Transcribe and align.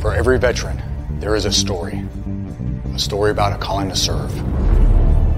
For 0.00 0.14
every 0.14 0.38
veteran, 0.38 0.80
there 1.20 1.34
is 1.34 1.44
a 1.44 1.52
story. 1.52 2.02
A 2.94 2.98
story 2.98 3.30
about 3.30 3.52
a 3.52 3.58
calling 3.58 3.90
to 3.90 3.96
serve, 3.96 4.30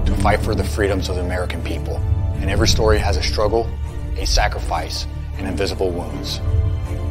to 0.05 0.15
fight 0.21 0.39
for 0.41 0.55
the 0.55 0.63
freedoms 0.63 1.09
of 1.09 1.15
the 1.15 1.21
American 1.21 1.61
people. 1.63 1.97
And 2.35 2.49
every 2.49 2.67
story 2.69 2.99
has 2.99 3.17
a 3.17 3.23
struggle, 3.23 3.69
a 4.17 4.25
sacrifice, 4.25 5.07
and 5.37 5.45
invisible 5.45 5.91
wounds. 5.91 6.39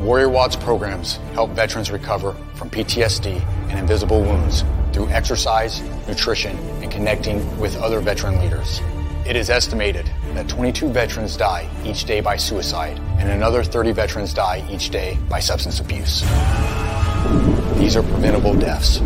Warrior 0.01 0.31
WOD's 0.31 0.57
programs 0.57 1.17
help 1.35 1.51
veterans 1.51 1.91
recover 1.91 2.33
from 2.55 2.71
PTSD 2.71 3.43
and 3.69 3.79
invisible 3.79 4.23
wounds 4.23 4.65
through 4.93 5.09
exercise, 5.09 5.83
nutrition, 6.07 6.57
connecting 6.99 7.39
with 7.61 7.77
other 7.77 8.01
veteran 8.01 8.41
leaders. 8.41 8.81
It 9.25 9.37
is 9.37 9.51
estimated 9.51 10.11
that 10.35 10.49
22 10.49 10.89
veterans 10.89 11.37
die 11.37 11.71
each 11.85 12.07
day 12.07 12.21
by 12.21 12.37
suicide, 12.37 12.99
and 13.19 13.31
another 13.31 13.63
30 13.63 13.93
veterans 13.93 14.35
die 14.35 14.67
each 14.69 14.91
day 14.91 15.17
by 15.29 15.39
substance 15.39 15.79
abuse. 15.79 16.23
These 17.79 17.95
are 17.95 18.03
preventable 18.03 18.53
deaths. 18.53 18.99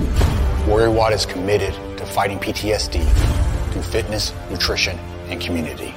Warrior 0.66 0.90
WOD 0.90 1.12
is 1.12 1.26
committed 1.26 1.74
to 1.98 2.06
fighting 2.06 2.38
PTSD 2.38 3.04
through 3.72 3.82
fitness, 3.82 4.32
nutrition, 4.48 4.98
and 5.28 5.38
community. 5.38 5.94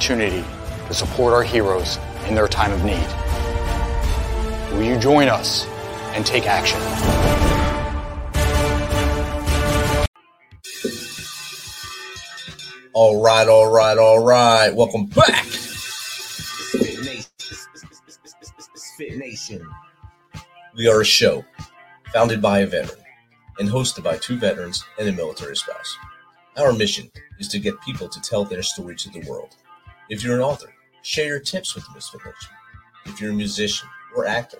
Opportunity 0.00 0.42
to 0.86 0.94
support 0.94 1.34
our 1.34 1.42
heroes 1.42 1.98
in 2.26 2.34
their 2.34 2.48
time 2.48 2.72
of 2.72 2.82
need. 2.82 3.06
Will 4.72 4.82
you 4.82 4.98
join 4.98 5.28
us 5.28 5.66
and 6.14 6.24
take 6.24 6.46
action? 6.46 6.80
All 12.94 13.22
right, 13.22 13.46
all 13.46 13.70
right, 13.70 13.98
all 13.98 14.24
right. 14.24 14.74
Welcome 14.74 15.04
back. 15.04 15.44
Spit 15.44 17.04
Nation. 17.04 17.28
Spit 18.74 19.18
Nation. 19.18 19.68
We 20.76 20.88
are 20.88 21.02
a 21.02 21.04
show 21.04 21.44
founded 22.10 22.40
by 22.40 22.60
a 22.60 22.66
veteran 22.66 23.04
and 23.58 23.68
hosted 23.68 24.02
by 24.02 24.16
two 24.16 24.38
veterans 24.38 24.82
and 24.98 25.10
a 25.10 25.12
military 25.12 25.56
spouse. 25.56 25.94
Our 26.56 26.72
mission 26.72 27.10
is 27.38 27.48
to 27.48 27.58
get 27.58 27.78
people 27.82 28.08
to 28.08 28.20
tell 28.22 28.46
their 28.46 28.62
story 28.62 28.96
to 28.96 29.10
the 29.10 29.20
world. 29.28 29.56
If 30.10 30.24
you're 30.24 30.34
an 30.34 30.42
author, 30.42 30.74
share 31.02 31.26
your 31.26 31.38
tips 31.38 31.76
with 31.76 31.86
the 31.86 31.94
Misfit 31.94 32.20
Nation. 32.24 32.50
If 33.06 33.20
you're 33.20 33.30
a 33.30 33.34
musician 33.34 33.88
or 34.16 34.26
actor, 34.26 34.58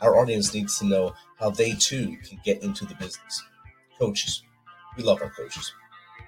our 0.00 0.16
audience 0.16 0.54
needs 0.54 0.78
to 0.78 0.86
know 0.86 1.14
how 1.36 1.50
they 1.50 1.72
too 1.72 2.16
can 2.22 2.40
get 2.44 2.62
into 2.62 2.84
the 2.84 2.94
business. 2.94 3.42
Coaches, 3.98 4.44
we 4.96 5.02
love 5.02 5.20
our 5.20 5.30
coaches. 5.30 5.74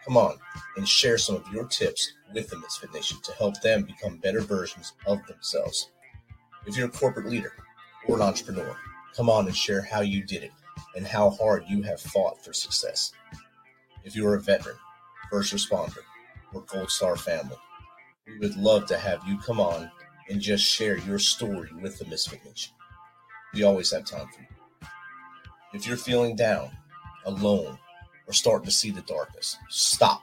Come 0.04 0.16
on 0.16 0.36
and 0.76 0.88
share 0.88 1.16
some 1.16 1.36
of 1.36 1.46
your 1.52 1.68
tips 1.68 2.12
with 2.34 2.50
the 2.50 2.58
Misfit 2.58 2.92
Nation 2.92 3.18
to 3.22 3.32
help 3.34 3.60
them 3.60 3.84
become 3.84 4.16
better 4.16 4.40
versions 4.40 4.94
of 5.06 5.24
themselves. 5.28 5.92
If 6.66 6.76
you're 6.76 6.88
a 6.88 6.90
corporate 6.90 7.26
leader 7.26 7.52
or 8.08 8.16
an 8.16 8.22
entrepreneur, 8.22 8.76
come 9.16 9.30
on 9.30 9.46
and 9.46 9.56
share 9.56 9.82
how 9.82 10.00
you 10.00 10.24
did 10.24 10.42
it 10.42 10.52
and 10.96 11.06
how 11.06 11.30
hard 11.30 11.62
you 11.68 11.82
have 11.82 12.00
fought 12.00 12.44
for 12.44 12.52
success. 12.52 13.12
If 14.02 14.16
you 14.16 14.26
are 14.26 14.34
a 14.34 14.40
veteran, 14.40 14.74
first 15.30 15.54
responder, 15.54 15.98
or 16.52 16.62
Gold 16.62 16.90
Star 16.90 17.14
family, 17.14 17.56
we 18.26 18.38
would 18.38 18.56
love 18.56 18.86
to 18.86 18.98
have 18.98 19.20
you 19.26 19.38
come 19.38 19.60
on 19.60 19.90
and 20.28 20.40
just 20.40 20.64
share 20.64 20.98
your 20.98 21.18
story 21.18 21.70
with 21.80 21.98
the 21.98 22.06
Misfit 22.06 22.44
Nation. 22.44 22.74
We 23.54 23.62
always 23.62 23.92
have 23.92 24.04
time 24.04 24.26
for 24.28 24.40
you. 24.40 24.88
If 25.72 25.86
you're 25.86 25.96
feeling 25.96 26.36
down, 26.36 26.70
alone, 27.24 27.78
or 28.26 28.32
starting 28.32 28.66
to 28.66 28.72
see 28.72 28.90
the 28.90 29.02
darkness, 29.02 29.56
stop. 29.68 30.22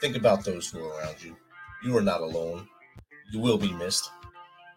Think 0.00 0.16
about 0.16 0.44
those 0.44 0.68
who 0.68 0.84
are 0.84 0.98
around 0.98 1.22
you. 1.22 1.36
You 1.84 1.96
are 1.96 2.02
not 2.02 2.20
alone. 2.20 2.68
You 3.30 3.40
will 3.40 3.58
be 3.58 3.72
missed. 3.72 4.10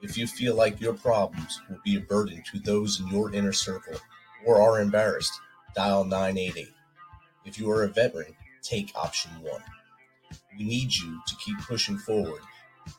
If 0.01 0.17
you 0.17 0.27
feel 0.27 0.55
like 0.55 0.79
your 0.79 0.93
problems 0.93 1.59
will 1.69 1.79
be 1.83 1.95
a 1.95 2.01
burden 2.01 2.43
to 2.51 2.59
those 2.59 2.99
in 2.99 3.07
your 3.07 3.33
inner 3.33 3.53
circle 3.53 3.97
or 4.45 4.61
are 4.61 4.81
embarrassed, 4.81 5.33
dial 5.75 6.03
988. 6.03 6.67
If 7.45 7.57
you 7.57 7.69
are 7.71 7.83
a 7.83 7.87
veteran, 7.87 8.35
take 8.61 8.91
option 8.95 9.31
one. 9.41 9.61
We 10.57 10.63
need 10.63 10.95
you 10.95 11.19
to 11.27 11.35
keep 11.35 11.57
pushing 11.59 11.97
forward. 11.97 12.41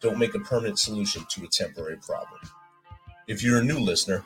Don't 0.02 0.18
make 0.18 0.34
a 0.34 0.40
permanent 0.40 0.78
solution 0.78 1.24
to 1.30 1.44
a 1.44 1.48
temporary 1.48 1.96
problem. 1.96 2.40
If 3.28 3.42
you're 3.42 3.60
a 3.60 3.64
new 3.64 3.78
listener, 3.78 4.24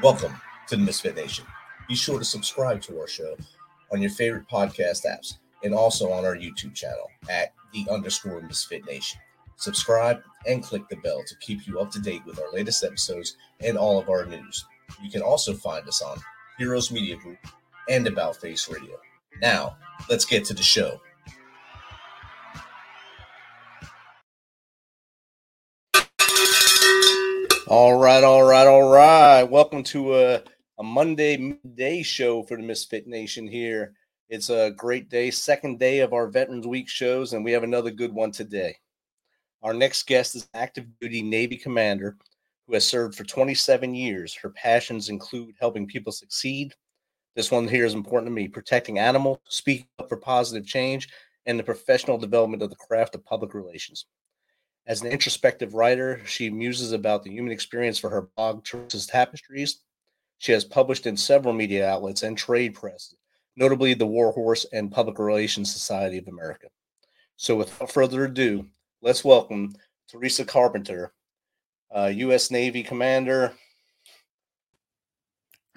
welcome 0.00 0.32
to 0.68 0.76
the 0.76 0.82
Misfit 0.82 1.16
Nation. 1.16 1.44
Be 1.88 1.96
sure 1.96 2.20
to 2.20 2.24
subscribe 2.24 2.82
to 2.82 3.00
our 3.00 3.08
show 3.08 3.36
on 3.92 4.00
your 4.00 4.12
favorite 4.12 4.48
podcast 4.48 5.06
apps 5.06 5.38
and 5.64 5.74
also 5.74 6.12
on 6.12 6.24
our 6.24 6.36
YouTube 6.36 6.74
channel 6.74 7.10
at 7.28 7.52
the 7.72 7.84
underscore 7.90 8.40
Misfit 8.42 8.86
Nation. 8.86 9.20
Subscribe 9.56 10.22
and 10.46 10.62
click 10.62 10.88
the 10.88 10.96
bell 10.96 11.24
to 11.26 11.34
keep 11.40 11.66
you 11.66 11.80
up 11.80 11.90
to 11.92 12.00
date 12.00 12.24
with 12.26 12.38
our 12.38 12.52
latest 12.52 12.84
episodes 12.84 13.36
and 13.60 13.76
all 13.76 13.98
of 13.98 14.08
our 14.08 14.24
news. 14.24 14.64
You 15.02 15.10
can 15.10 15.22
also 15.22 15.52
find 15.52 15.88
us 15.88 16.00
on 16.00 16.18
Heroes 16.58 16.92
Media 16.92 17.16
Group 17.16 17.38
and 17.88 18.06
About 18.06 18.36
Face 18.36 18.68
Radio. 18.70 18.96
Now, 19.42 19.76
let's 20.08 20.24
get 20.24 20.44
to 20.46 20.54
the 20.54 20.62
show. 20.62 21.00
All 27.68 27.98
right, 27.98 28.24
all 28.24 28.44
right, 28.44 28.66
all 28.66 28.90
right. 28.90 29.42
Welcome 29.42 29.82
to 29.84 30.14
a, 30.14 30.42
a 30.78 30.82
Monday 30.82 31.36
midday 31.36 32.02
show 32.02 32.42
for 32.44 32.56
the 32.56 32.62
Misfit 32.62 33.06
Nation 33.06 33.46
here. 33.46 33.92
It's 34.28 34.50
a 34.50 34.70
great 34.70 35.10
day, 35.10 35.30
second 35.30 35.78
day 35.78 36.00
of 36.00 36.12
our 36.12 36.28
Veterans 36.28 36.66
Week 36.66 36.88
shows, 36.88 37.32
and 37.32 37.44
we 37.44 37.52
have 37.52 37.62
another 37.64 37.90
good 37.90 38.12
one 38.12 38.30
today. 38.30 38.76
Our 39.62 39.74
next 39.74 40.06
guest 40.06 40.34
is 40.34 40.48
active 40.54 40.86
duty 41.00 41.22
Navy 41.22 41.56
commander 41.56 42.16
who 42.66 42.74
has 42.74 42.86
served 42.86 43.16
for 43.16 43.24
27 43.24 43.94
years. 43.94 44.34
Her 44.34 44.50
passions 44.50 45.08
include 45.08 45.54
helping 45.60 45.86
people 45.86 46.12
succeed. 46.12 46.74
This 47.36 47.50
one 47.50 47.68
here 47.68 47.84
is 47.84 47.92
important 47.92 48.28
to 48.28 48.34
me 48.34 48.48
protecting 48.48 48.98
animals, 48.98 49.38
speaking 49.48 49.86
up 49.98 50.08
for 50.08 50.16
positive 50.16 50.66
change, 50.66 51.10
and 51.44 51.58
the 51.58 51.62
professional 51.62 52.16
development 52.16 52.62
of 52.62 52.70
the 52.70 52.76
craft 52.76 53.14
of 53.14 53.26
public 53.26 53.52
relations. 53.52 54.06
As 54.86 55.02
an 55.02 55.08
introspective 55.08 55.74
writer, 55.74 56.22
she 56.24 56.48
muses 56.48 56.92
about 56.92 57.22
the 57.22 57.30
human 57.30 57.52
experience 57.52 57.98
for 57.98 58.08
her 58.08 58.30
blog, 58.36 58.64
Theresa's 58.64 59.06
Tapestries. 59.06 59.80
She 60.38 60.52
has 60.52 60.64
published 60.64 61.06
in 61.06 61.16
several 61.16 61.52
media 61.52 61.86
outlets 61.86 62.22
and 62.22 62.38
trade 62.38 62.74
press, 62.74 63.14
notably 63.54 63.92
the 63.92 64.06
War 64.06 64.32
Horse 64.32 64.64
and 64.72 64.90
Public 64.90 65.18
Relations 65.18 65.70
Society 65.70 66.16
of 66.16 66.28
America. 66.28 66.68
So, 67.36 67.56
without 67.56 67.92
further 67.92 68.24
ado, 68.24 68.64
let's 69.02 69.24
welcome 69.24 69.74
Theresa 70.08 70.46
Carpenter, 70.46 71.12
uh, 71.94 72.12
U.S. 72.14 72.50
Navy 72.50 72.82
Commander, 72.82 73.52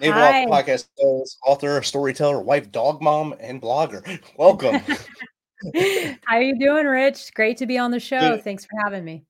Naval 0.00 0.18
Hi. 0.18 0.46
Podcast 0.46 0.88
host, 0.98 1.38
author, 1.44 1.82
storyteller, 1.82 2.40
wife, 2.40 2.72
dog 2.72 3.02
mom, 3.02 3.34
and 3.38 3.60
blogger. 3.60 4.20
Welcome. 4.38 4.76
How 6.24 6.36
are 6.36 6.42
you 6.42 6.58
doing, 6.58 6.86
Rich? 6.86 7.34
Great 7.34 7.58
to 7.58 7.66
be 7.66 7.76
on 7.76 7.90
the 7.90 8.00
show. 8.00 8.18
Good. 8.18 8.44
Thanks 8.44 8.64
for 8.64 8.78
having 8.82 9.04
me. 9.04 9.24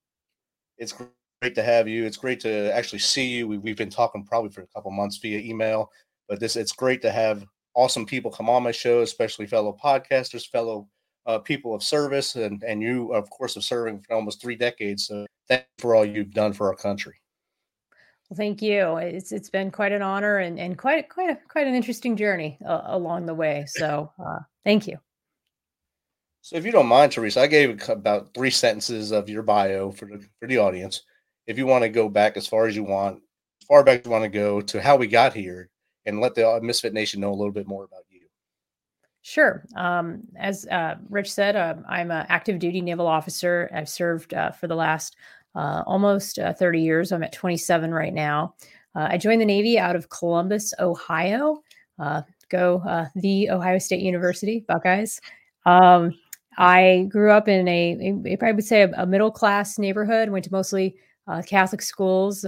it's 0.78 0.94
great 1.42 1.56
to 1.56 1.62
have 1.64 1.88
you. 1.88 2.04
It's 2.04 2.16
great 2.16 2.38
to 2.40 2.72
actually 2.72 3.00
see 3.00 3.26
you. 3.26 3.48
We, 3.48 3.58
we've 3.58 3.76
been 3.76 3.90
talking 3.90 4.24
probably 4.24 4.50
for 4.50 4.62
a 4.62 4.66
couple 4.68 4.92
months 4.92 5.16
via 5.16 5.40
email, 5.40 5.90
but 6.28 6.38
this 6.38 6.54
it's 6.54 6.72
great 6.72 7.02
to 7.02 7.10
have 7.10 7.44
awesome 7.74 8.06
people 8.06 8.30
come 8.30 8.48
on 8.48 8.62
my 8.62 8.70
show, 8.70 9.00
especially 9.00 9.46
fellow 9.46 9.76
podcasters, 9.82 10.46
fellow 10.46 10.88
uh, 11.26 11.40
people 11.40 11.74
of 11.74 11.82
service, 11.82 12.36
and 12.36 12.62
and 12.62 12.80
you, 12.80 13.12
of 13.12 13.28
course, 13.30 13.56
of 13.56 13.64
serving 13.64 14.02
for 14.02 14.14
almost 14.14 14.40
three 14.40 14.56
decades. 14.56 15.08
So 15.08 15.26
thank 15.48 15.62
you 15.62 15.82
for 15.82 15.96
all 15.96 16.04
you've 16.04 16.32
done 16.32 16.52
for 16.52 16.68
our 16.68 16.76
country. 16.76 17.16
Well, 18.30 18.36
thank 18.36 18.62
you. 18.62 18.96
It's 18.98 19.32
it's 19.32 19.50
been 19.50 19.72
quite 19.72 19.90
an 19.90 20.02
honor 20.02 20.38
and 20.38 20.58
and 20.58 20.78
quite 20.78 21.08
quite 21.08 21.30
a, 21.30 21.38
quite 21.48 21.66
an 21.66 21.74
interesting 21.74 22.16
journey 22.16 22.58
uh, 22.64 22.82
along 22.84 23.26
the 23.26 23.34
way. 23.34 23.64
So 23.66 24.12
uh, 24.24 24.38
thank 24.64 24.86
you. 24.86 24.98
So 26.40 26.56
if 26.56 26.64
you 26.64 26.70
don't 26.70 26.86
mind, 26.86 27.10
Theresa, 27.10 27.40
I 27.40 27.48
gave 27.48 27.88
about 27.88 28.32
three 28.32 28.50
sentences 28.50 29.10
of 29.10 29.28
your 29.28 29.42
bio 29.42 29.90
for 29.90 30.06
the 30.06 30.24
for 30.38 30.46
the 30.46 30.58
audience. 30.58 31.02
if 31.48 31.58
you 31.58 31.66
want 31.66 31.82
to 31.82 31.88
go 31.88 32.08
back 32.08 32.36
as 32.36 32.46
far 32.46 32.66
as 32.66 32.76
you 32.76 32.84
want, 32.84 33.16
as 33.60 33.66
far 33.66 33.82
back 33.82 34.00
as 34.00 34.06
you 34.06 34.12
want 34.12 34.22
to 34.22 34.30
go 34.30 34.60
to 34.60 34.80
how 34.80 34.96
we 34.96 35.08
got 35.08 35.34
here, 35.34 35.68
and 36.06 36.20
let 36.20 36.36
the 36.36 36.48
uh, 36.48 36.60
Misfit 36.60 36.94
Nation 36.94 37.20
know 37.20 37.30
a 37.30 37.34
little 37.34 37.52
bit 37.52 37.66
more 37.66 37.84
about 37.84 38.04
you. 38.08 38.20
Sure. 39.22 39.64
Um, 39.76 40.22
as 40.36 40.66
uh, 40.68 40.96
Rich 41.08 41.32
said, 41.32 41.56
uh, 41.56 41.74
I'm 41.88 42.12
an 42.12 42.26
active 42.28 42.60
duty 42.60 42.80
naval 42.80 43.08
officer. 43.08 43.68
I've 43.74 43.88
served 43.88 44.32
uh, 44.32 44.52
for 44.52 44.68
the 44.68 44.76
last 44.76 45.16
uh, 45.54 45.82
almost 45.86 46.38
uh, 46.38 46.52
30 46.52 46.80
years. 46.80 47.12
I'm 47.12 47.22
at 47.22 47.32
27 47.32 47.92
right 47.92 48.14
now. 48.14 48.54
Uh, 48.94 49.08
I 49.10 49.18
joined 49.18 49.40
the 49.40 49.46
Navy 49.46 49.78
out 49.78 49.96
of 49.96 50.08
Columbus, 50.08 50.74
Ohio. 50.78 51.62
go 52.48 53.06
the 53.16 53.50
Ohio 53.50 53.78
State 53.78 54.00
University 54.00 54.64
Buckeyes. 54.66 55.20
Um, 55.66 56.14
I 56.58 57.06
grew 57.08 57.30
up 57.30 57.48
in 57.48 57.68
a, 57.68 58.36
I 58.42 58.52
would 58.52 58.64
say, 58.64 58.82
a, 58.82 58.90
a 59.02 59.06
middle 59.06 59.30
class 59.30 59.78
neighborhood. 59.78 60.30
Went 60.30 60.44
to 60.46 60.52
mostly 60.52 60.96
Catholic 61.46 61.82
schools 61.82 62.44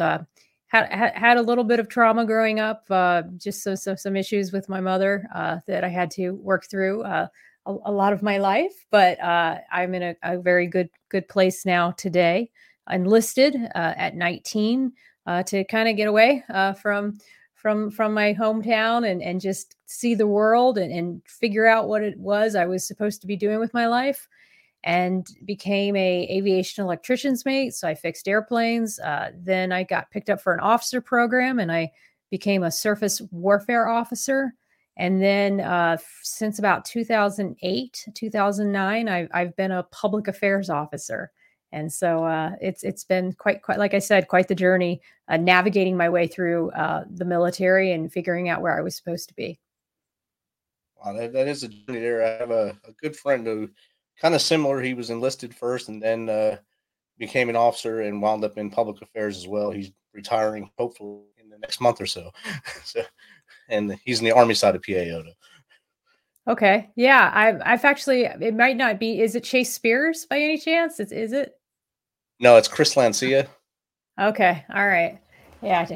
had, 0.73 1.13
had 1.15 1.37
a 1.37 1.43
little 1.43 1.65
bit 1.65 1.81
of 1.81 1.89
trauma 1.89 2.25
growing 2.25 2.59
up, 2.59 2.85
uh, 2.91 3.23
just 3.37 3.63
so, 3.63 3.75
so, 3.75 3.95
some 3.95 4.17
issues 4.17 4.53
with 4.53 4.69
my 4.69 4.81
mother 4.81 5.29
uh, 5.35 5.59
that 5.67 5.85
I 5.85 5.89
had 5.89 6.11
to 6.13 6.31
work 6.31 6.67
through 6.67 7.03
uh, 7.03 7.27
a, 7.67 7.77
a, 7.85 7.93
lot 7.93 8.15
of 8.15 8.23
my 8.23 8.39
life. 8.39 8.87
But 8.91 9.21
uh, 9.21 9.59
I'm 9.71 9.95
in 9.95 10.03
a, 10.03 10.17
a, 10.23 10.39
very 10.39 10.67
good 10.67 10.89
good 11.11 11.29
place 11.29 11.67
now 11.67 11.91
today. 11.93 12.51
Enlisted 12.91 13.57
uh, 13.75 13.95
at 13.97 14.15
19 14.15 14.93
uh, 15.27 15.43
to 15.45 15.65
kind 15.65 15.89
of 15.89 15.97
get 15.97 16.09
away 16.09 16.45
from 16.81 17.19
from 17.55 17.93
from 17.93 18.13
my 18.13 18.35
hometown 18.35 19.09
and 19.09 19.23
and 19.23 19.41
just 19.41 19.77
see 19.87 20.17
the 20.17 20.27
world 20.27 20.79
and, 20.79 20.93
and 20.93 21.23
figure 21.27 21.67
out 21.67 21.87
what 21.89 22.03
it 22.03 22.19
was 22.19 22.57
I 22.57 22.67
was 22.67 22.85
supposed 22.87 23.21
to 23.21 23.29
be 23.29 23.37
doing 23.37 23.61
with 23.61 23.73
my 23.73 23.87
life 23.87 24.27
and 24.85 25.27
became 25.45 25.95
a 25.97 26.27
aviation 26.31 26.85
electrician's 26.85 27.45
mate. 27.45 27.75
So 27.75 27.87
I 27.89 27.95
fixed 27.95 28.27
airplanes. 28.27 28.99
Uh, 28.99 29.31
then 29.37 29.73
I 29.73 29.85
got 29.85 30.11
picked 30.11 30.31
up 30.31 30.41
for 30.41 30.53
an 30.53 30.61
officer 30.61 31.01
program, 31.01 31.59
and 31.59 31.71
I 31.71 31.93
became 32.31 32.63
a 32.63 32.71
surface 32.71 33.21
warfare 33.31 33.89
officer. 33.89 34.55
And 34.97 35.23
then 35.23 35.61
uh, 35.61 35.97
since 36.23 36.59
about 36.59 36.85
2008, 36.85 38.09
2009, 38.15 39.09
I've, 39.09 39.29
I've 39.33 39.57
been 39.57 39.71
a 39.71 39.85
public 39.85 40.29
affairs 40.29 40.69
officer. 40.69 41.31
And 41.73 41.93
so 41.93 42.25
uh, 42.25 42.53
it's 42.61 42.85
it's 42.85 43.05
been 43.05 43.33
quite 43.33 43.63
quite 43.63 43.79
like 43.79 43.95
I 43.95 43.99
said, 43.99 44.29
quite 44.29 44.49
the 44.49 44.55
journey 44.55 45.01
uh, 45.29 45.39
navigating 45.39 45.97
my 45.97 46.09
way 46.09 46.27
through 46.27 46.71
uh, 46.73 47.05
the 47.11 47.25
military 47.25 47.93
and 47.93 48.13
figuring 48.13 48.49
out 48.49 48.61
where 48.61 48.77
I 48.77 48.83
was 48.83 48.97
supposed 48.97 49.29
to 49.29 49.35
be. 49.35 49.59
Wow, 50.97 51.15
that, 51.15 51.33
that 51.33 51.49
is 51.49 51.63
a 51.63 51.69
journey 51.69 52.01
there. 52.01 52.25
I 52.25 52.39
have 52.39 52.51
a, 52.51 52.77
a 52.87 52.93
good 53.01 53.17
friend 53.17 53.47
who 53.47 53.71
kind 54.21 54.35
of 54.35 54.43
similar. 54.43 54.81
He 54.81 54.95
was 54.95 55.11
enlisted 55.11 55.55
first 55.55 55.89
and 55.89 56.03
then 56.03 56.29
uh, 56.29 56.59
became 57.19 57.49
an 57.49 57.57
officer 57.57 58.03
and 58.03 58.23
wound 58.23 58.45
up 58.45 58.59
in 58.59 58.71
public 58.71 59.01
affairs 59.03 59.37
as 59.37 59.49
well. 59.49 59.71
He's 59.71 59.91
retiring 60.13 60.71
hopefully 60.79 61.23
in 61.43 61.49
the 61.49 61.59
next 61.59 61.81
month 61.81 62.01
or 62.01 62.07
so. 62.07 62.31
so 62.85 63.03
and 63.69 63.99
he's 64.05 64.21
in 64.21 64.25
the 64.25 64.33
army 64.33 64.55
side 64.55 64.77
of 64.77 64.83
PA 64.83 65.23
Okay. 66.49 66.91
Yeah. 66.97 67.31
I've 67.33 67.63
I've 67.65 67.85
actually 67.85 68.25
it 68.25 68.55
might 68.55 68.77
not 68.77 68.99
be 68.99 69.21
is 69.21 69.35
it 69.35 69.45
Chase 69.45 69.73
Spears 69.73 70.27
by 70.27 70.39
any 70.39 70.59
chance? 70.59 70.99
Is 71.01 71.13
is 71.13 71.33
it? 71.33 71.55
No, 72.43 72.57
it's 72.57 72.67
Chris 72.67 72.97
Lancia. 72.97 73.47
Okay. 74.21 74.65
All 74.75 74.87
right. 74.87 75.21
Yeah. 75.63 75.87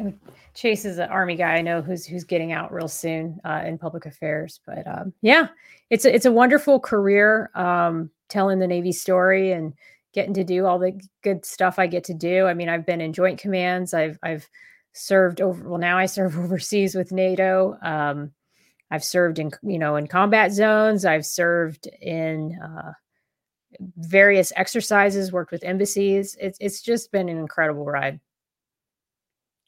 Chase 0.54 0.84
is 0.84 0.98
an 0.98 1.10
army 1.10 1.34
guy 1.34 1.56
I 1.56 1.60
know 1.60 1.82
who's 1.82 2.06
who's 2.06 2.22
getting 2.22 2.52
out 2.52 2.72
real 2.72 2.86
soon 2.86 3.40
uh, 3.44 3.64
in 3.66 3.78
public 3.78 4.06
affairs. 4.06 4.60
But 4.64 4.86
um, 4.86 5.12
yeah, 5.22 5.48
it's 5.90 6.04
a, 6.04 6.14
it's 6.14 6.24
a 6.24 6.30
wonderful 6.30 6.78
career 6.78 7.50
um, 7.56 8.10
telling 8.28 8.60
the 8.60 8.68
Navy 8.68 8.92
story 8.92 9.50
and 9.50 9.74
getting 10.14 10.34
to 10.34 10.44
do 10.44 10.66
all 10.66 10.78
the 10.78 10.98
good 11.22 11.44
stuff 11.44 11.80
I 11.80 11.88
get 11.88 12.04
to 12.04 12.14
do. 12.14 12.46
I 12.46 12.54
mean, 12.54 12.68
I've 12.68 12.86
been 12.86 13.00
in 13.00 13.12
joint 13.12 13.40
commands. 13.40 13.92
I've 13.92 14.16
I've 14.22 14.48
served 14.92 15.40
over. 15.40 15.68
Well, 15.68 15.80
now 15.80 15.98
I 15.98 16.06
serve 16.06 16.38
overseas 16.38 16.94
with 16.94 17.10
NATO. 17.10 17.76
Um, 17.82 18.30
I've 18.92 19.04
served 19.04 19.40
in 19.40 19.50
you 19.64 19.80
know 19.80 19.96
in 19.96 20.06
combat 20.06 20.52
zones. 20.52 21.04
I've 21.04 21.26
served 21.26 21.88
in 22.00 22.56
uh, 22.62 22.92
various 23.96 24.52
exercises. 24.56 25.32
Worked 25.32 25.52
with 25.52 25.64
embassies. 25.64 26.36
It's 26.40 26.58
it's 26.60 26.82
just 26.82 27.12
been 27.12 27.28
an 27.28 27.38
incredible 27.38 27.84
ride. 27.84 28.20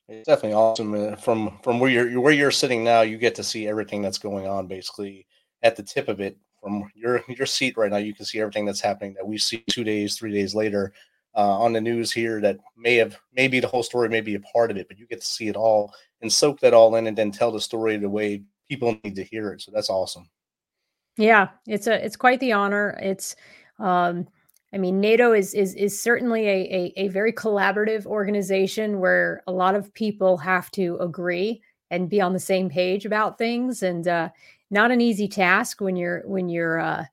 It's 0.09 0.27
definitely 0.27 0.55
awesome. 0.55 0.95
Uh, 0.95 1.17
from 1.17 1.59
from 1.63 1.79
where 1.79 1.91
you're 1.91 2.21
where 2.21 2.33
you're 2.33 2.51
sitting 2.51 2.83
now, 2.83 3.03
you 3.03 3.19
get 3.19 3.35
to 3.35 3.45
see 3.45 3.69
everything 3.69 4.01
that's 4.01 4.19
going 4.19 4.47
on 4.47 4.67
basically 4.67 5.27
at 5.63 5.77
the 5.77 5.83
tip 5.83 6.09
of 6.09 6.21
it. 6.21 6.37
From 6.63 6.91
your 6.95 7.23
your 7.29 7.47
seat 7.47 7.77
right 7.77 7.91
now, 7.91 7.99
you 7.99 8.15
can 8.15 8.25
see 8.25 8.41
everything 8.41 8.65
that's 8.65 8.81
happening 8.81 9.15
that 9.15 9.27
we 9.27 9.39
see 9.39 9.65
two 9.71 9.85
days, 9.85 10.17
three 10.17 10.33
days 10.33 10.55
later 10.55 10.93
uh, 11.37 11.59
on 11.59 11.73
the 11.73 11.81
news 11.81 12.11
here. 12.11 12.41
That 12.41 12.59
may 12.77 12.97
have 12.97 13.19
maybe 13.33 13.61
the 13.61 13.69
whole 13.69 13.83
story 13.83 14.09
may 14.09 14.23
be 14.23 14.35
a 14.35 14.41
part 14.41 14.71
of 14.71 14.77
it, 14.77 14.89
but 14.89 14.99
you 14.99 15.07
get 15.07 15.21
to 15.21 15.27
see 15.27 15.49
it 15.49 15.57
all 15.57 15.93
and 16.23 16.33
soak 16.33 16.59
that 16.61 16.75
all 16.75 16.97
in, 16.97 17.07
and 17.07 17.17
then 17.17 17.31
tell 17.31 17.53
the 17.53 17.61
story 17.61 17.97
the 17.97 18.09
way 18.09 18.43
people 18.69 18.99
need 19.05 19.15
to 19.17 19.25
hear 19.25 19.53
it. 19.53 19.61
So 19.61 19.71
that's 19.73 19.91
awesome. 19.91 20.29
Yeah, 21.19 21.49
it's 21.67 21.87
a 21.87 22.05
it's 22.05 22.17
quite 22.17 22.41
the 22.41 22.53
honor. 22.53 22.99
It's 23.03 23.37
um 23.79 24.27
I 24.73 24.77
mean, 24.77 25.01
NATO 25.01 25.33
is 25.33 25.55
is 25.55 25.75
is 25.75 26.01
certainly 26.01 26.47
a, 26.47 26.53
a, 26.53 26.93
a 26.97 27.09
very 27.09 27.33
collaborative 27.33 28.05
organization 28.07 29.01
where 29.01 29.43
a 29.47 29.53
lot 29.53 29.75
of 29.75 29.93
people 29.95 30.37
have 30.39 30.71
to 30.73 30.99
agree 31.01 31.63
and 31.91 32.11
be 32.11 32.21
on 32.21 32.35
the 32.35 32.41
same 32.41 32.69
page 32.69 33.07
about 33.07 33.39
things, 33.39 33.83
and 33.83 34.07
uh, 34.07 34.29
not 34.71 34.91
an 34.91 35.01
easy 35.01 35.27
task 35.29 35.81
when 35.81 35.97
you're 35.97 36.23
when 36.27 36.49
you're 36.51 36.81
uh, 36.81 37.05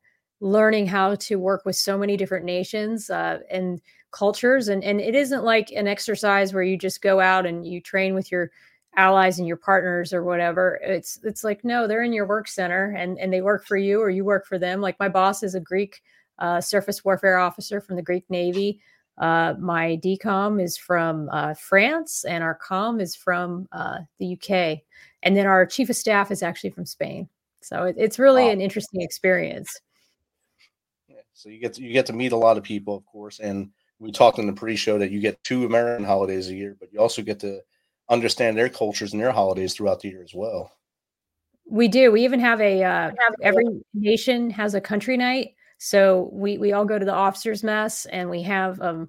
learning 0.41 0.87
how 0.87 1.15
to 1.15 1.37
work 1.37 1.63
with 1.65 1.77
so 1.77 1.97
many 1.97 2.17
different 2.17 2.45
nations 2.45 3.09
uh, 3.09 3.39
and 3.49 3.81
cultures. 4.11 4.67
And 4.67 4.83
and 4.83 4.99
it 4.99 5.15
isn't 5.15 5.43
like 5.45 5.71
an 5.71 5.87
exercise 5.87 6.53
where 6.53 6.63
you 6.63 6.77
just 6.77 7.01
go 7.01 7.21
out 7.21 7.45
and 7.45 7.65
you 7.65 7.79
train 7.79 8.15
with 8.15 8.31
your 8.31 8.51
allies 8.97 9.39
and 9.39 9.47
your 9.47 9.57
partners 9.57 10.11
or 10.13 10.23
whatever. 10.25 10.79
It's 10.83 11.19
it's 11.23 11.43
like 11.45 11.63
no, 11.63 11.87
they're 11.87 12.03
in 12.03 12.13
your 12.13 12.27
work 12.27 12.49
center 12.49 12.93
and 12.97 13.17
and 13.17 13.31
they 13.31 13.41
work 13.41 13.65
for 13.65 13.77
you 13.77 14.01
or 14.01 14.09
you 14.09 14.25
work 14.25 14.45
for 14.45 14.59
them. 14.59 14.81
Like 14.81 14.99
my 14.99 15.07
boss 15.09 15.41
is 15.41 15.55
a 15.55 15.59
Greek 15.61 16.01
uh, 16.39 16.61
surface 16.61 17.03
warfare 17.03 17.37
officer 17.37 17.81
from 17.81 17.95
the 17.95 18.01
Greek 18.01 18.25
Navy. 18.29 18.79
Uh, 19.17 19.53
my 19.59 19.97
DCOM 20.03 20.61
is 20.61 20.77
from 20.77 21.29
uh, 21.31 21.53
France, 21.53 22.25
and 22.25 22.43
our 22.43 22.55
COM 22.55 22.99
is 22.99 23.15
from 23.15 23.67
uh, 23.71 23.99
the 24.19 24.33
UK. 24.33 24.79
And 25.23 25.35
then 25.35 25.45
our 25.45 25.65
chief 25.65 25.89
of 25.89 25.95
staff 25.95 26.31
is 26.31 26.43
actually 26.43 26.71
from 26.71 26.85
Spain. 26.85 27.29
So 27.61 27.85
it, 27.85 27.95
it's 27.97 28.19
really 28.19 28.43
wow. 28.43 28.51
an 28.51 28.61
interesting 28.61 29.01
experience. 29.01 29.79
Yeah, 31.07 31.21
so 31.33 31.49
you 31.49 31.59
get 31.59 31.73
to, 31.73 31.81
you 31.81 31.93
get 31.93 32.05
to 32.07 32.13
meet 32.13 32.33
a 32.33 32.37
lot 32.37 32.57
of 32.57 32.63
people, 32.63 32.95
of 32.95 33.05
course, 33.05 33.39
and 33.39 33.69
we 33.99 34.11
talked 34.11 34.39
in 34.39 34.47
the 34.47 34.53
pre-show 34.53 34.99
that 34.99 35.11
you 35.11 35.19
get 35.19 35.41
two 35.43 35.65
American 35.65 36.05
holidays 36.05 36.49
a 36.49 36.53
year, 36.53 36.75
but 36.79 36.91
you 36.91 36.99
also 36.99 37.21
get 37.21 37.39
to 37.39 37.61
understand 38.09 38.57
their 38.57 38.69
cultures 38.69 39.13
and 39.13 39.21
their 39.21 39.31
holidays 39.31 39.73
throughout 39.73 40.01
the 40.01 40.09
year 40.09 40.21
as 40.21 40.33
well. 40.33 40.71
We 41.67 41.87
do. 41.87 42.11
We 42.11 42.23
even 42.23 42.39
have 42.41 42.61
a 42.61 42.83
uh, 42.83 43.11
every 43.41 43.65
nation 43.95 44.51
has 44.51 44.75
a 44.75 44.81
country 44.81 45.17
night 45.17 45.55
so 45.85 46.31
we 46.33 46.57
we 46.57 46.73
all 46.73 46.83
go 46.83 46.97
to 46.97 47.05
the 47.05 47.13
officers 47.13 47.63
mess 47.63 48.07
and 48.07 48.27
we 48.27 48.41
have 48.41 48.81
um 48.81 49.07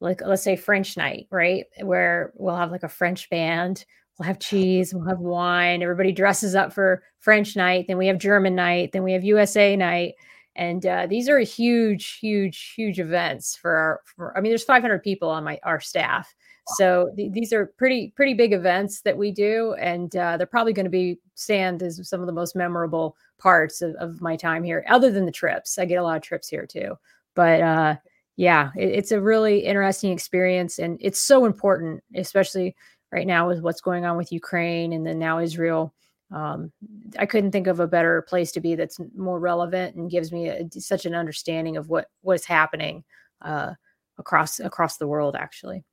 like 0.00 0.20
let's 0.20 0.42
say 0.42 0.56
French 0.56 0.94
night, 0.94 1.26
right? 1.30 1.64
Where 1.80 2.34
we'll 2.36 2.54
have 2.54 2.70
like 2.70 2.82
a 2.82 2.88
French 2.88 3.30
band, 3.30 3.86
we'll 4.18 4.26
have 4.26 4.38
cheese, 4.38 4.92
we'll 4.92 5.08
have 5.08 5.20
wine, 5.20 5.82
everybody 5.82 6.12
dresses 6.12 6.54
up 6.54 6.74
for 6.74 7.02
French 7.20 7.56
night, 7.56 7.86
then 7.88 7.96
we 7.96 8.06
have 8.08 8.18
German 8.18 8.54
night, 8.54 8.92
then 8.92 9.04
we 9.04 9.14
have 9.14 9.24
USA 9.24 9.74
night. 9.74 10.16
And 10.54 10.84
uh, 10.84 11.06
these 11.06 11.30
are 11.30 11.38
huge, 11.38 12.18
huge, 12.18 12.74
huge 12.76 13.00
events 13.00 13.56
for 13.56 13.74
our. 13.74 14.00
For, 14.04 14.36
I 14.36 14.42
mean, 14.42 14.50
there's 14.50 14.64
500 14.64 15.02
people 15.02 15.30
on 15.30 15.44
my 15.44 15.58
our 15.62 15.80
staff, 15.80 16.34
so 16.76 17.12
th- 17.16 17.32
these 17.32 17.52
are 17.52 17.66
pretty 17.78 18.12
pretty 18.14 18.34
big 18.34 18.52
events 18.52 19.00
that 19.02 19.16
we 19.16 19.30
do, 19.32 19.74
and 19.74 20.14
uh, 20.16 20.36
they're 20.36 20.46
probably 20.46 20.72
going 20.72 20.84
to 20.84 20.90
be 20.90 21.18
stand 21.34 21.82
as 21.82 22.06
some 22.08 22.20
of 22.20 22.26
the 22.26 22.32
most 22.32 22.54
memorable 22.54 23.16
parts 23.38 23.80
of, 23.80 23.94
of, 23.96 24.20
my 24.20 24.36
time 24.36 24.62
here. 24.62 24.84
Other 24.88 25.10
than 25.10 25.24
the 25.24 25.32
trips, 25.32 25.78
I 25.78 25.84
get 25.84 25.96
a 25.96 26.02
lot 26.02 26.16
of 26.16 26.22
trips 26.22 26.48
here 26.48 26.66
too. 26.66 26.96
But 27.34 27.60
uh, 27.60 27.96
yeah, 28.36 28.70
it, 28.76 28.90
it's 28.90 29.12
a 29.12 29.20
really 29.20 29.60
interesting 29.60 30.12
experience, 30.12 30.78
and 30.78 30.98
it's 31.00 31.20
so 31.20 31.44
important, 31.44 32.02
especially 32.14 32.76
right 33.12 33.26
now 33.26 33.48
with 33.48 33.60
what's 33.62 33.80
going 33.80 34.04
on 34.04 34.16
with 34.16 34.32
Ukraine 34.32 34.92
and 34.92 35.06
then 35.06 35.18
now 35.18 35.38
Israel. 35.38 35.94
Um, 36.30 36.70
I 37.18 37.24
couldn't 37.24 37.52
think 37.52 37.68
of 37.68 37.80
a 37.80 37.86
better 37.86 38.20
place 38.22 38.52
to 38.52 38.60
be 38.60 38.74
that's 38.74 38.98
more 39.16 39.40
relevant 39.40 39.96
and 39.96 40.10
gives 40.10 40.30
me 40.30 40.48
a, 40.48 40.68
such 40.72 41.06
an 41.06 41.14
understanding 41.14 41.78
of 41.78 41.88
what 41.88 42.10
what 42.20 42.34
is 42.34 42.44
happening 42.44 43.04
uh, 43.40 43.72
across 44.18 44.60
across 44.60 44.98
the 44.98 45.08
world. 45.08 45.34
Actually 45.34 45.84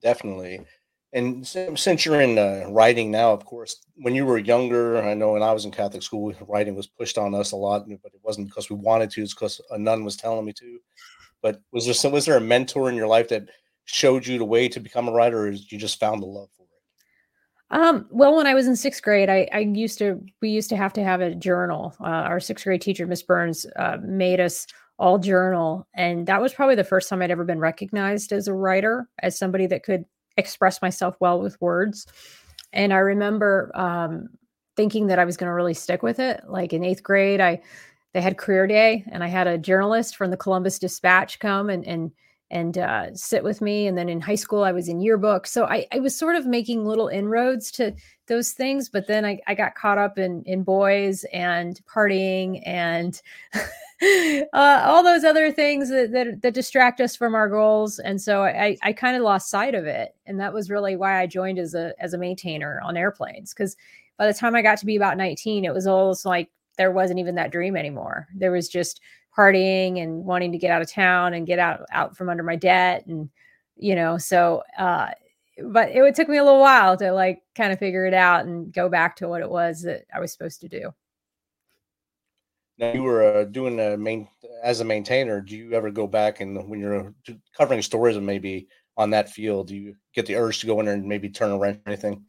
definitely. 0.00 0.60
And 1.12 1.46
since 1.46 2.04
you're 2.04 2.20
in 2.20 2.36
uh, 2.36 2.66
writing 2.68 3.10
now, 3.10 3.32
of 3.32 3.44
course, 3.44 3.80
when 3.94 4.14
you 4.14 4.26
were 4.26 4.38
younger, 4.38 5.02
I 5.02 5.14
know 5.14 5.32
when 5.32 5.42
I 5.42 5.52
was 5.52 5.64
in 5.64 5.70
Catholic 5.70 6.02
school, 6.02 6.34
writing 6.46 6.74
was 6.74 6.88
pushed 6.88 7.16
on 7.16 7.34
us 7.34 7.52
a 7.52 7.56
lot, 7.56 7.86
but 7.88 8.12
it 8.12 8.20
wasn't 8.22 8.48
because 8.48 8.68
we 8.68 8.76
wanted 8.76 9.10
to; 9.12 9.22
it's 9.22 9.32
because 9.32 9.60
a 9.70 9.78
nun 9.78 10.04
was 10.04 10.16
telling 10.16 10.44
me 10.44 10.52
to. 10.54 10.78
But 11.40 11.60
was 11.72 11.84
there 11.84 11.94
some, 11.94 12.12
was 12.12 12.26
there 12.26 12.36
a 12.36 12.40
mentor 12.40 12.90
in 12.90 12.96
your 12.96 13.06
life 13.06 13.28
that 13.28 13.48
showed 13.84 14.26
you 14.26 14.36
the 14.36 14.44
way 14.44 14.68
to 14.68 14.80
become 14.80 15.08
a 15.08 15.12
writer, 15.12 15.46
or 15.46 15.50
you 15.50 15.78
just 15.78 16.00
found 16.00 16.22
the 16.22 16.26
love 16.26 16.48
for 16.56 16.64
it? 16.64 17.78
Um, 17.78 18.06
well, 18.10 18.36
when 18.36 18.46
I 18.46 18.54
was 18.54 18.66
in 18.66 18.76
sixth 18.76 19.02
grade, 19.02 19.30
I, 19.30 19.48
I 19.52 19.60
used 19.60 19.98
to 19.98 20.20
we 20.42 20.50
used 20.50 20.68
to 20.70 20.76
have 20.76 20.92
to 20.94 21.04
have 21.04 21.20
a 21.20 21.34
journal. 21.34 21.94
Uh, 22.00 22.24
our 22.28 22.40
sixth 22.40 22.64
grade 22.64 22.82
teacher, 22.82 23.06
Miss 23.06 23.22
Burns, 23.22 23.64
uh, 23.76 23.98
made 24.02 24.40
us 24.40 24.66
all 24.98 25.18
journal. 25.18 25.86
And 25.94 26.26
that 26.26 26.40
was 26.40 26.54
probably 26.54 26.74
the 26.74 26.84
first 26.84 27.08
time 27.08 27.22
I'd 27.22 27.30
ever 27.30 27.44
been 27.44 27.58
recognized 27.58 28.32
as 28.32 28.48
a 28.48 28.54
writer, 28.54 29.08
as 29.22 29.38
somebody 29.38 29.66
that 29.66 29.82
could 29.82 30.04
express 30.36 30.80
myself 30.82 31.16
well 31.20 31.40
with 31.40 31.60
words. 31.60 32.06
And 32.72 32.92
I 32.92 32.98
remember 32.98 33.70
um, 33.74 34.28
thinking 34.76 35.08
that 35.08 35.18
I 35.18 35.24
was 35.24 35.36
going 35.36 35.48
to 35.48 35.54
really 35.54 35.74
stick 35.74 36.02
with 36.02 36.18
it. 36.18 36.42
Like 36.46 36.72
in 36.72 36.84
eighth 36.84 37.02
grade, 37.02 37.40
I 37.40 37.62
they 38.12 38.22
had 38.22 38.38
career 38.38 38.66
day, 38.66 39.04
and 39.12 39.22
I 39.22 39.26
had 39.26 39.46
a 39.46 39.58
journalist 39.58 40.16
from 40.16 40.30
the 40.30 40.38
Columbus 40.38 40.78
Dispatch 40.78 41.38
come 41.38 41.68
and 41.68 41.84
and 41.86 42.12
and 42.50 42.78
uh, 42.78 43.14
sit 43.14 43.42
with 43.42 43.60
me. 43.60 43.86
And 43.86 43.98
then 43.98 44.08
in 44.08 44.20
high 44.20 44.36
school, 44.36 44.62
I 44.62 44.72
was 44.72 44.88
in 44.88 45.00
yearbook. 45.00 45.46
So 45.46 45.64
I, 45.64 45.86
I 45.92 45.98
was 45.98 46.16
sort 46.16 46.36
of 46.36 46.46
making 46.46 46.84
little 46.84 47.08
inroads 47.08 47.70
to 47.72 47.94
those 48.28 48.52
things. 48.52 48.88
But 48.88 49.06
then 49.06 49.24
I, 49.24 49.40
I 49.46 49.54
got 49.54 49.74
caught 49.74 49.98
up 49.98 50.18
in, 50.18 50.42
in 50.44 50.62
boys 50.62 51.24
and 51.32 51.80
partying 51.86 52.62
and 52.64 53.20
uh, 54.52 54.82
all 54.84 55.02
those 55.02 55.24
other 55.24 55.50
things 55.50 55.88
that, 55.90 56.12
that, 56.12 56.42
that, 56.42 56.54
distract 56.54 57.00
us 57.00 57.16
from 57.16 57.34
our 57.34 57.48
goals. 57.48 57.98
And 57.98 58.20
so 58.20 58.44
I, 58.44 58.76
I 58.82 58.92
kind 58.92 59.16
of 59.16 59.22
lost 59.22 59.50
sight 59.50 59.74
of 59.74 59.86
it. 59.86 60.14
And 60.26 60.38
that 60.40 60.52
was 60.52 60.70
really 60.70 60.96
why 60.96 61.20
I 61.20 61.26
joined 61.26 61.58
as 61.58 61.74
a, 61.74 61.94
as 61.98 62.14
a 62.14 62.18
maintainer 62.18 62.80
on 62.82 62.96
airplanes. 62.96 63.52
Because 63.52 63.76
by 64.18 64.26
the 64.26 64.34
time 64.34 64.54
I 64.54 64.62
got 64.62 64.78
to 64.78 64.86
be 64.86 64.96
about 64.96 65.16
19, 65.16 65.64
it 65.64 65.74
was 65.74 65.86
almost 65.86 66.24
like 66.24 66.50
there 66.76 66.92
wasn't 66.92 67.18
even 67.18 67.34
that 67.36 67.52
dream 67.52 67.76
anymore. 67.76 68.28
There 68.34 68.52
was 68.52 68.68
just 68.68 69.00
partying 69.36 70.02
and 70.02 70.24
wanting 70.24 70.52
to 70.52 70.58
get 70.58 70.70
out 70.70 70.82
of 70.82 70.90
town 70.90 71.34
and 71.34 71.46
get 71.46 71.58
out 71.58 71.80
out 71.92 72.16
from 72.16 72.28
under 72.28 72.42
my 72.42 72.56
debt 72.56 73.06
and 73.06 73.28
you 73.76 73.94
know 73.94 74.16
so 74.16 74.62
uh 74.78 75.08
but 75.62 75.90
it, 75.90 76.14
took 76.14 76.28
me 76.28 76.36
a 76.36 76.44
little 76.44 76.60
while 76.60 76.96
to 76.98 77.12
like 77.12 77.42
kind 77.54 77.72
of 77.72 77.78
figure 77.78 78.04
it 78.04 78.14
out 78.14 78.44
and 78.44 78.72
go 78.72 78.88
back 78.88 79.16
to 79.16 79.28
what 79.28 79.40
it 79.40 79.48
was 79.48 79.82
that 79.82 80.04
I 80.14 80.20
was 80.20 80.30
supposed 80.30 80.60
to 80.60 80.68
do. 80.68 80.92
Now 82.78 82.92
you 82.92 83.02
were 83.02 83.22
uh, 83.22 83.44
doing 83.44 83.80
a 83.80 83.96
main 83.96 84.28
as 84.62 84.80
a 84.80 84.84
maintainer. 84.84 85.40
Do 85.40 85.56
you 85.56 85.72
ever 85.72 85.90
go 85.90 86.06
back 86.06 86.40
and 86.40 86.68
when 86.68 86.78
you're 86.78 87.14
covering 87.56 87.80
stories 87.80 88.16
and 88.16 88.26
maybe 88.26 88.68
on 88.98 89.10
that 89.10 89.30
field, 89.30 89.68
do 89.68 89.76
you 89.76 89.94
get 90.14 90.26
the 90.26 90.36
urge 90.36 90.60
to 90.60 90.66
go 90.66 90.78
in 90.80 90.86
there 90.86 90.94
and 90.94 91.06
maybe 91.06 91.30
turn 91.30 91.52
a 91.52 91.58
wrench 91.58 91.80
or 91.86 91.92
anything? 91.92 92.26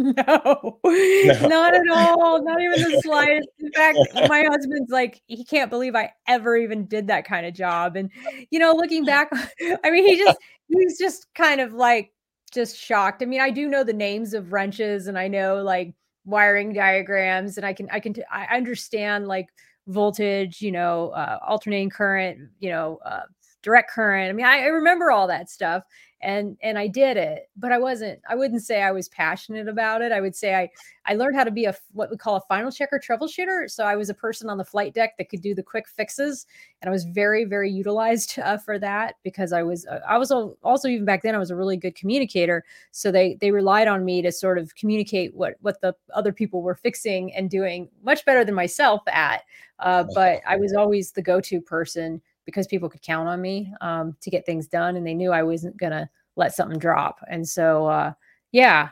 No, 0.00 0.12
no, 0.16 0.78
not 1.48 1.74
at 1.74 1.88
all. 1.92 2.42
Not 2.42 2.60
even 2.62 2.90
the 2.90 3.00
slightest. 3.04 3.48
In 3.58 3.70
fact, 3.72 3.98
my 4.28 4.44
husband's 4.48 4.90
like, 4.90 5.20
he 5.26 5.44
can't 5.44 5.68
believe 5.68 5.94
I 5.94 6.12
ever 6.26 6.56
even 6.56 6.86
did 6.86 7.08
that 7.08 7.26
kind 7.26 7.44
of 7.44 7.52
job. 7.52 7.96
And, 7.96 8.10
you 8.50 8.58
know, 8.58 8.72
looking 8.72 9.04
back, 9.04 9.30
I 9.84 9.90
mean, 9.90 10.06
he 10.06 10.16
just, 10.16 10.38
he's 10.68 10.98
just 10.98 11.26
kind 11.34 11.60
of 11.60 11.74
like, 11.74 12.12
just 12.50 12.76
shocked. 12.76 13.22
I 13.22 13.26
mean, 13.26 13.40
I 13.40 13.50
do 13.50 13.68
know 13.68 13.84
the 13.84 13.92
names 13.92 14.32
of 14.32 14.52
wrenches 14.52 15.06
and 15.06 15.18
I 15.18 15.28
know 15.28 15.62
like 15.62 15.94
wiring 16.24 16.72
diagrams 16.72 17.58
and 17.58 17.66
I 17.66 17.74
can, 17.74 17.88
I 17.92 18.00
can, 18.00 18.14
I 18.32 18.56
understand 18.56 19.28
like 19.28 19.48
voltage, 19.86 20.62
you 20.62 20.72
know, 20.72 21.10
uh, 21.10 21.38
alternating 21.46 21.90
current, 21.90 22.38
you 22.58 22.70
know, 22.70 22.98
uh, 23.04 23.22
direct 23.62 23.90
current. 23.90 24.30
I 24.30 24.32
mean, 24.32 24.46
I, 24.46 24.62
I 24.62 24.66
remember 24.66 25.10
all 25.10 25.26
that 25.28 25.50
stuff 25.50 25.84
and 26.22 26.56
and 26.62 26.78
I 26.78 26.86
did 26.86 27.16
it, 27.16 27.48
but 27.56 27.72
I 27.72 27.78
wasn't. 27.78 28.20
I 28.28 28.34
wouldn't 28.34 28.62
say 28.62 28.82
I 28.82 28.90
was 28.90 29.08
passionate 29.08 29.68
about 29.68 30.02
it. 30.02 30.12
I 30.12 30.20
would 30.20 30.36
say 30.36 30.54
I 30.54 30.70
I 31.06 31.14
learned 31.14 31.36
how 31.36 31.44
to 31.44 31.50
be 31.50 31.64
a 31.64 31.74
what 31.92 32.10
we 32.10 32.16
call 32.16 32.36
a 32.36 32.42
final 32.42 32.70
checker 32.70 33.00
troubleshooter. 33.00 33.70
So 33.70 33.84
I 33.84 33.96
was 33.96 34.10
a 34.10 34.14
person 34.14 34.50
on 34.50 34.58
the 34.58 34.64
flight 34.64 34.92
deck 34.92 35.16
that 35.16 35.30
could 35.30 35.40
do 35.40 35.54
the 35.54 35.62
quick 35.62 35.88
fixes, 35.88 36.46
and 36.82 36.88
I 36.88 36.92
was 36.92 37.04
very 37.04 37.44
very 37.44 37.70
utilized 37.70 38.38
uh, 38.44 38.58
for 38.58 38.78
that 38.78 39.14
because 39.22 39.52
I 39.52 39.62
was 39.62 39.86
uh, 39.86 40.00
I 40.06 40.18
was 40.18 40.30
also 40.30 40.88
even 40.88 41.06
back 41.06 41.22
then 41.22 41.34
I 41.34 41.38
was 41.38 41.50
a 41.50 41.56
really 41.56 41.78
good 41.78 41.94
communicator. 41.94 42.64
So 42.90 43.10
they 43.10 43.36
they 43.40 43.50
relied 43.50 43.88
on 43.88 44.04
me 44.04 44.20
to 44.22 44.30
sort 44.30 44.58
of 44.58 44.74
communicate 44.74 45.34
what 45.34 45.54
what 45.60 45.80
the 45.80 45.94
other 46.14 46.32
people 46.32 46.62
were 46.62 46.74
fixing 46.74 47.34
and 47.34 47.48
doing 47.48 47.88
much 48.02 48.24
better 48.26 48.44
than 48.44 48.54
myself 48.54 49.00
at. 49.06 49.44
Uh, 49.78 50.04
but 50.14 50.42
I 50.46 50.56
was 50.56 50.74
always 50.74 51.12
the 51.12 51.22
go 51.22 51.40
to 51.40 51.60
person 51.62 52.20
because 52.44 52.66
people 52.66 52.88
could 52.88 53.02
count 53.02 53.28
on 53.28 53.40
me 53.40 53.72
um, 53.80 54.16
to 54.20 54.30
get 54.30 54.46
things 54.46 54.66
done 54.66 54.96
and 54.96 55.06
they 55.06 55.14
knew 55.14 55.32
I 55.32 55.42
wasn't 55.42 55.76
going 55.76 55.92
to 55.92 56.08
let 56.36 56.54
something 56.54 56.78
drop. 56.78 57.18
And 57.28 57.46
so, 57.48 57.86
uh, 57.86 58.12
yeah, 58.52 58.90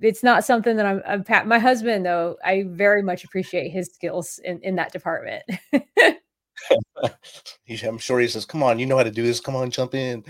it's 0.00 0.22
not 0.22 0.44
something 0.44 0.76
that 0.76 0.86
I'm, 0.86 1.02
I'm, 1.06 1.48
my 1.48 1.58
husband 1.58 2.04
though. 2.04 2.36
I 2.44 2.64
very 2.68 3.02
much 3.02 3.24
appreciate 3.24 3.70
his 3.70 3.92
skills 3.92 4.40
in, 4.44 4.60
in 4.62 4.76
that 4.76 4.92
department. 4.92 5.42
I'm 7.84 7.98
sure 7.98 8.20
he 8.20 8.28
says, 8.28 8.44
"Come 8.44 8.62
on, 8.62 8.78
you 8.78 8.86
know 8.86 8.96
how 8.96 9.02
to 9.02 9.10
do 9.10 9.22
this. 9.22 9.40
Come 9.40 9.56
on, 9.56 9.70
jump 9.70 9.94
in." 9.94 10.24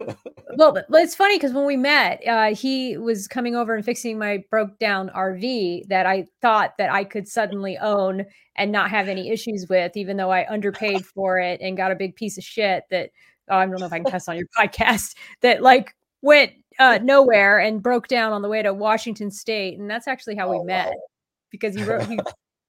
well, 0.56 0.72
but 0.72 0.86
it's 0.90 1.14
funny 1.14 1.36
because 1.36 1.52
when 1.52 1.66
we 1.66 1.76
met, 1.76 2.26
uh, 2.26 2.54
he 2.54 2.96
was 2.96 3.28
coming 3.28 3.54
over 3.54 3.74
and 3.74 3.84
fixing 3.84 4.18
my 4.18 4.42
broke 4.50 4.78
down 4.78 5.10
RV 5.10 5.88
that 5.88 6.06
I 6.06 6.26
thought 6.40 6.74
that 6.78 6.90
I 6.90 7.04
could 7.04 7.28
suddenly 7.28 7.76
own 7.78 8.24
and 8.56 8.72
not 8.72 8.90
have 8.90 9.08
any 9.08 9.30
issues 9.30 9.66
with, 9.68 9.96
even 9.96 10.16
though 10.16 10.30
I 10.30 10.50
underpaid 10.50 11.04
for 11.04 11.38
it 11.38 11.60
and 11.60 11.76
got 11.76 11.92
a 11.92 11.96
big 11.96 12.16
piece 12.16 12.38
of 12.38 12.44
shit 12.44 12.84
that 12.90 13.10
oh, 13.48 13.56
I 13.56 13.66
don't 13.66 13.78
know 13.78 13.86
if 13.86 13.92
I 13.92 13.98
can 13.98 14.10
test 14.10 14.28
on 14.28 14.36
your 14.36 14.46
podcast 14.58 15.16
that 15.42 15.62
like 15.62 15.94
went 16.22 16.52
uh, 16.78 16.98
nowhere 17.02 17.58
and 17.58 17.82
broke 17.82 18.08
down 18.08 18.32
on 18.32 18.42
the 18.42 18.48
way 18.48 18.62
to 18.62 18.74
Washington 18.74 19.30
State, 19.30 19.78
and 19.78 19.90
that's 19.90 20.08
actually 20.08 20.36
how 20.36 20.50
we 20.50 20.56
oh, 20.56 20.64
met 20.64 20.88
wow. 20.88 21.02
because 21.50 21.74
he 21.74 21.84
wrote 21.84 22.06
he 22.06 22.18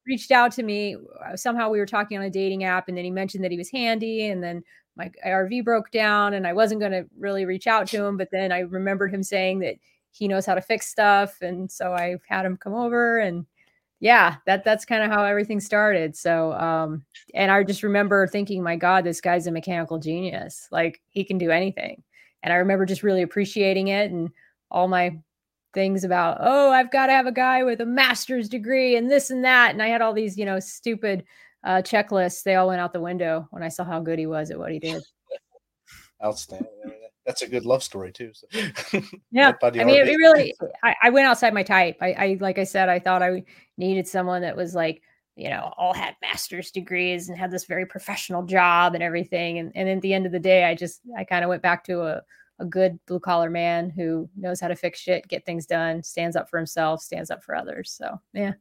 reached 0.07 0.31
out 0.31 0.51
to 0.53 0.63
me. 0.63 0.95
Uh, 1.25 1.35
somehow 1.35 1.69
we 1.69 1.79
were 1.79 1.85
talking 1.85 2.17
on 2.17 2.23
a 2.23 2.29
dating 2.29 2.63
app, 2.63 2.87
and 2.87 2.97
then 2.97 3.05
he 3.05 3.11
mentioned 3.11 3.43
that 3.43 3.51
he 3.51 3.57
was 3.57 3.69
handy, 3.69 4.27
and 4.27 4.43
then 4.43 4.63
my 4.95 5.11
RV 5.25 5.63
broke 5.63 5.91
down, 5.91 6.33
and 6.33 6.47
I 6.47 6.53
wasn't 6.53 6.81
going 6.81 6.91
to 6.93 7.05
really 7.17 7.45
reach 7.45 7.67
out 7.67 7.87
to 7.87 8.03
him, 8.05 8.17
but 8.17 8.29
then 8.31 8.51
I 8.51 8.59
remembered 8.59 9.13
him 9.13 9.23
saying 9.23 9.59
that 9.59 9.75
he 10.11 10.27
knows 10.27 10.45
how 10.45 10.55
to 10.55 10.61
fix 10.61 10.87
stuff, 10.87 11.41
and 11.41 11.71
so 11.71 11.93
I 11.93 12.17
had 12.27 12.45
him 12.45 12.57
come 12.57 12.73
over, 12.73 13.19
and 13.19 13.45
yeah, 13.99 14.35
that 14.45 14.63
that's 14.63 14.85
kind 14.85 15.03
of 15.03 15.09
how 15.09 15.23
everything 15.23 15.59
started. 15.59 16.15
So, 16.15 16.53
um, 16.53 17.03
and 17.33 17.51
I 17.51 17.63
just 17.63 17.83
remember 17.83 18.27
thinking, 18.27 18.61
my 18.61 18.75
God, 18.75 19.03
this 19.03 19.21
guy's 19.21 19.47
a 19.47 19.51
mechanical 19.51 19.97
genius. 19.97 20.67
Like 20.71 21.01
he 21.09 21.23
can 21.23 21.37
do 21.37 21.49
anything. 21.49 22.03
And 22.43 22.53
I 22.53 22.57
remember 22.57 22.85
just 22.85 23.03
really 23.03 23.23
appreciating 23.23 23.87
it 23.87 24.11
and 24.11 24.29
all 24.69 24.87
my 24.87 25.17
things 25.73 26.03
about, 26.03 26.37
oh, 26.41 26.71
I've 26.71 26.91
got 26.91 27.07
to 27.07 27.13
have 27.13 27.27
a 27.27 27.31
guy 27.31 27.63
with 27.63 27.81
a 27.81 27.85
master's 27.85 28.49
degree 28.49 28.95
and 28.95 29.09
this 29.09 29.29
and 29.29 29.43
that. 29.43 29.71
And 29.71 29.81
I 29.81 29.87
had 29.87 30.01
all 30.01 30.13
these, 30.13 30.37
you 30.37 30.45
know, 30.45 30.59
stupid 30.59 31.23
uh, 31.63 31.81
checklists. 31.83 32.43
They 32.43 32.55
all 32.55 32.67
went 32.67 32.81
out 32.81 32.93
the 32.93 33.01
window 33.01 33.47
when 33.51 33.63
I 33.63 33.69
saw 33.69 33.83
how 33.83 33.99
good 33.99 34.19
he 34.19 34.25
was 34.25 34.51
at 34.51 34.59
what 34.59 34.71
he 34.71 34.79
did. 34.79 35.03
Outstanding. 36.23 36.67
That's 37.27 37.41
a 37.41 37.47
good 37.47 37.65
love 37.65 37.83
story 37.83 38.13
too. 38.13 38.31
So. 38.33 38.47
yeah, 39.31 39.51
I 39.61 39.71
mean, 39.71 39.89
it, 39.89 40.15
really. 40.15 40.55
I, 40.81 40.95
I, 41.03 41.09
went 41.09 41.27
outside 41.27 41.53
my 41.53 41.61
type. 41.61 41.97
I, 41.99 42.13
I, 42.13 42.37
like 42.39 42.57
I 42.57 42.63
said, 42.63 42.87
I 42.87 42.99
thought 42.99 43.21
I 43.21 43.43
needed 43.77 44.07
someone 44.07 44.43
that 44.43 44.55
was 44.55 44.73
like, 44.73 45.01
you 45.35 45.49
know, 45.49 45.73
all 45.77 45.93
had 45.93 46.15
master's 46.21 46.71
degrees 46.71 47.27
and 47.27 47.37
had 47.37 47.51
this 47.51 47.65
very 47.65 47.85
professional 47.85 48.43
job 48.43 48.95
and 48.95 49.03
everything. 49.03 49.59
And 49.59 49.73
and 49.75 49.89
at 49.89 50.01
the 50.01 50.13
end 50.13 50.25
of 50.25 50.31
the 50.31 50.39
day, 50.39 50.63
I 50.63 50.73
just 50.73 51.01
I 51.17 51.25
kind 51.25 51.43
of 51.43 51.49
went 51.49 51.61
back 51.61 51.83
to 51.85 52.01
a 52.03 52.21
a 52.59 52.65
good 52.65 52.99
blue 53.05 53.19
collar 53.19 53.49
man 53.49 53.89
who 53.89 54.29
knows 54.35 54.59
how 54.59 54.67
to 54.67 54.75
fix 54.75 54.99
shit, 54.99 55.27
get 55.27 55.45
things 55.45 55.65
done, 55.65 56.03
stands 56.03 56.35
up 56.35 56.49
for 56.49 56.57
himself, 56.57 57.01
stands 57.01 57.31
up 57.31 57.43
for 57.43 57.55
others. 57.55 57.91
So 57.91 58.19
yeah. 58.33 58.53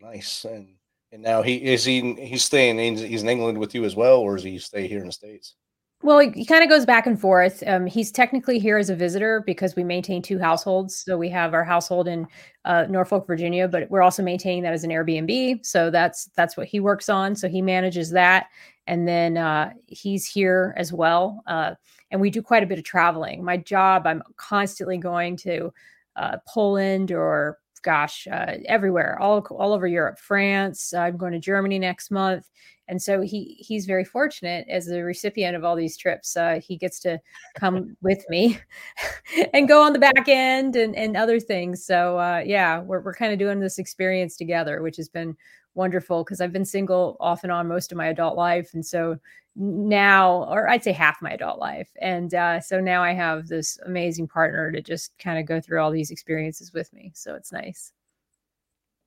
Nice. 0.00 0.44
And 0.44 0.74
and 1.12 1.22
now 1.22 1.42
he 1.42 1.56
is 1.56 1.84
he 1.84 2.14
he's 2.14 2.44
staying 2.44 2.78
in 2.78 2.96
he's 2.96 3.22
in 3.22 3.28
England 3.28 3.58
with 3.58 3.74
you 3.74 3.84
as 3.84 3.96
well, 3.96 4.18
or 4.18 4.36
is 4.36 4.42
he 4.42 4.58
stay 4.58 4.86
here 4.86 5.00
in 5.00 5.06
the 5.06 5.12
States? 5.12 5.54
Well, 6.02 6.20
he, 6.20 6.30
he 6.30 6.44
kind 6.44 6.62
of 6.62 6.68
goes 6.68 6.86
back 6.86 7.08
and 7.08 7.20
forth. 7.20 7.64
Um, 7.66 7.84
he's 7.84 8.12
technically 8.12 8.60
here 8.60 8.78
as 8.78 8.88
a 8.88 8.94
visitor 8.94 9.42
because 9.44 9.74
we 9.74 9.82
maintain 9.82 10.22
two 10.22 10.38
households. 10.38 10.96
So 10.96 11.18
we 11.18 11.28
have 11.30 11.54
our 11.54 11.64
household 11.64 12.06
in 12.06 12.24
uh, 12.64 12.86
Norfolk, 12.88 13.26
Virginia, 13.26 13.66
but 13.66 13.90
we're 13.90 14.02
also 14.02 14.22
maintaining 14.22 14.62
that 14.62 14.72
as 14.72 14.84
an 14.84 14.90
Airbnb. 14.90 15.66
So 15.66 15.90
that's 15.90 16.26
that's 16.36 16.56
what 16.56 16.68
he 16.68 16.78
works 16.78 17.08
on. 17.08 17.34
So 17.34 17.48
he 17.48 17.60
manages 17.60 18.10
that, 18.10 18.46
and 18.86 19.08
then 19.08 19.36
uh, 19.36 19.72
he's 19.86 20.24
here 20.24 20.72
as 20.76 20.92
well. 20.92 21.42
Uh, 21.48 21.74
and 22.10 22.20
we 22.20 22.30
do 22.30 22.42
quite 22.42 22.62
a 22.62 22.66
bit 22.66 22.78
of 22.78 22.84
traveling. 22.84 23.44
My 23.44 23.56
job, 23.56 24.06
I'm 24.06 24.22
constantly 24.36 24.98
going 24.98 25.36
to 25.38 25.72
uh, 26.16 26.38
Poland 26.46 27.12
or 27.12 27.58
gosh, 27.82 28.26
uh, 28.30 28.54
everywhere, 28.66 29.18
all 29.20 29.40
all 29.50 29.72
over 29.72 29.86
Europe, 29.86 30.18
France. 30.18 30.92
I'm 30.92 31.16
going 31.16 31.32
to 31.32 31.38
Germany 31.38 31.78
next 31.78 32.10
month, 32.10 32.48
and 32.88 33.00
so 33.00 33.20
he 33.20 33.56
he's 33.58 33.86
very 33.86 34.04
fortunate 34.04 34.66
as 34.68 34.88
a 34.88 35.02
recipient 35.02 35.56
of 35.56 35.64
all 35.64 35.76
these 35.76 35.96
trips. 35.96 36.36
Uh, 36.36 36.60
he 36.62 36.76
gets 36.76 37.00
to 37.00 37.20
come 37.54 37.96
with 38.02 38.24
me 38.28 38.58
and 39.54 39.68
go 39.68 39.82
on 39.82 39.92
the 39.92 39.98
back 39.98 40.28
end 40.28 40.76
and 40.76 40.96
and 40.96 41.16
other 41.16 41.40
things. 41.40 41.84
So 41.84 42.18
uh, 42.18 42.42
yeah, 42.44 42.80
we're 42.80 43.00
we're 43.00 43.14
kind 43.14 43.32
of 43.32 43.38
doing 43.38 43.60
this 43.60 43.78
experience 43.78 44.36
together, 44.36 44.82
which 44.82 44.96
has 44.96 45.08
been 45.08 45.36
wonderful 45.74 46.24
because 46.24 46.40
I've 46.40 46.52
been 46.52 46.64
single 46.64 47.16
off 47.20 47.44
and 47.44 47.52
on 47.52 47.68
most 47.68 47.92
of 47.92 47.98
my 47.98 48.06
adult 48.08 48.36
life, 48.36 48.74
and 48.74 48.84
so 48.84 49.18
now, 49.58 50.44
or 50.44 50.68
I'd 50.68 50.84
say 50.84 50.92
half 50.92 51.20
my 51.20 51.32
adult 51.32 51.58
life, 51.58 51.90
and 52.00 52.32
uh, 52.32 52.60
so 52.60 52.80
now 52.80 53.02
I 53.02 53.12
have 53.12 53.48
this 53.48 53.78
amazing 53.84 54.28
partner 54.28 54.72
to 54.72 54.80
just 54.80 55.12
kind 55.18 55.38
of 55.38 55.46
go 55.46 55.60
through 55.60 55.82
all 55.82 55.90
these 55.90 56.10
experiences 56.10 56.72
with 56.72 56.92
me. 56.92 57.12
So 57.14 57.34
it's 57.34 57.52
nice 57.52 57.92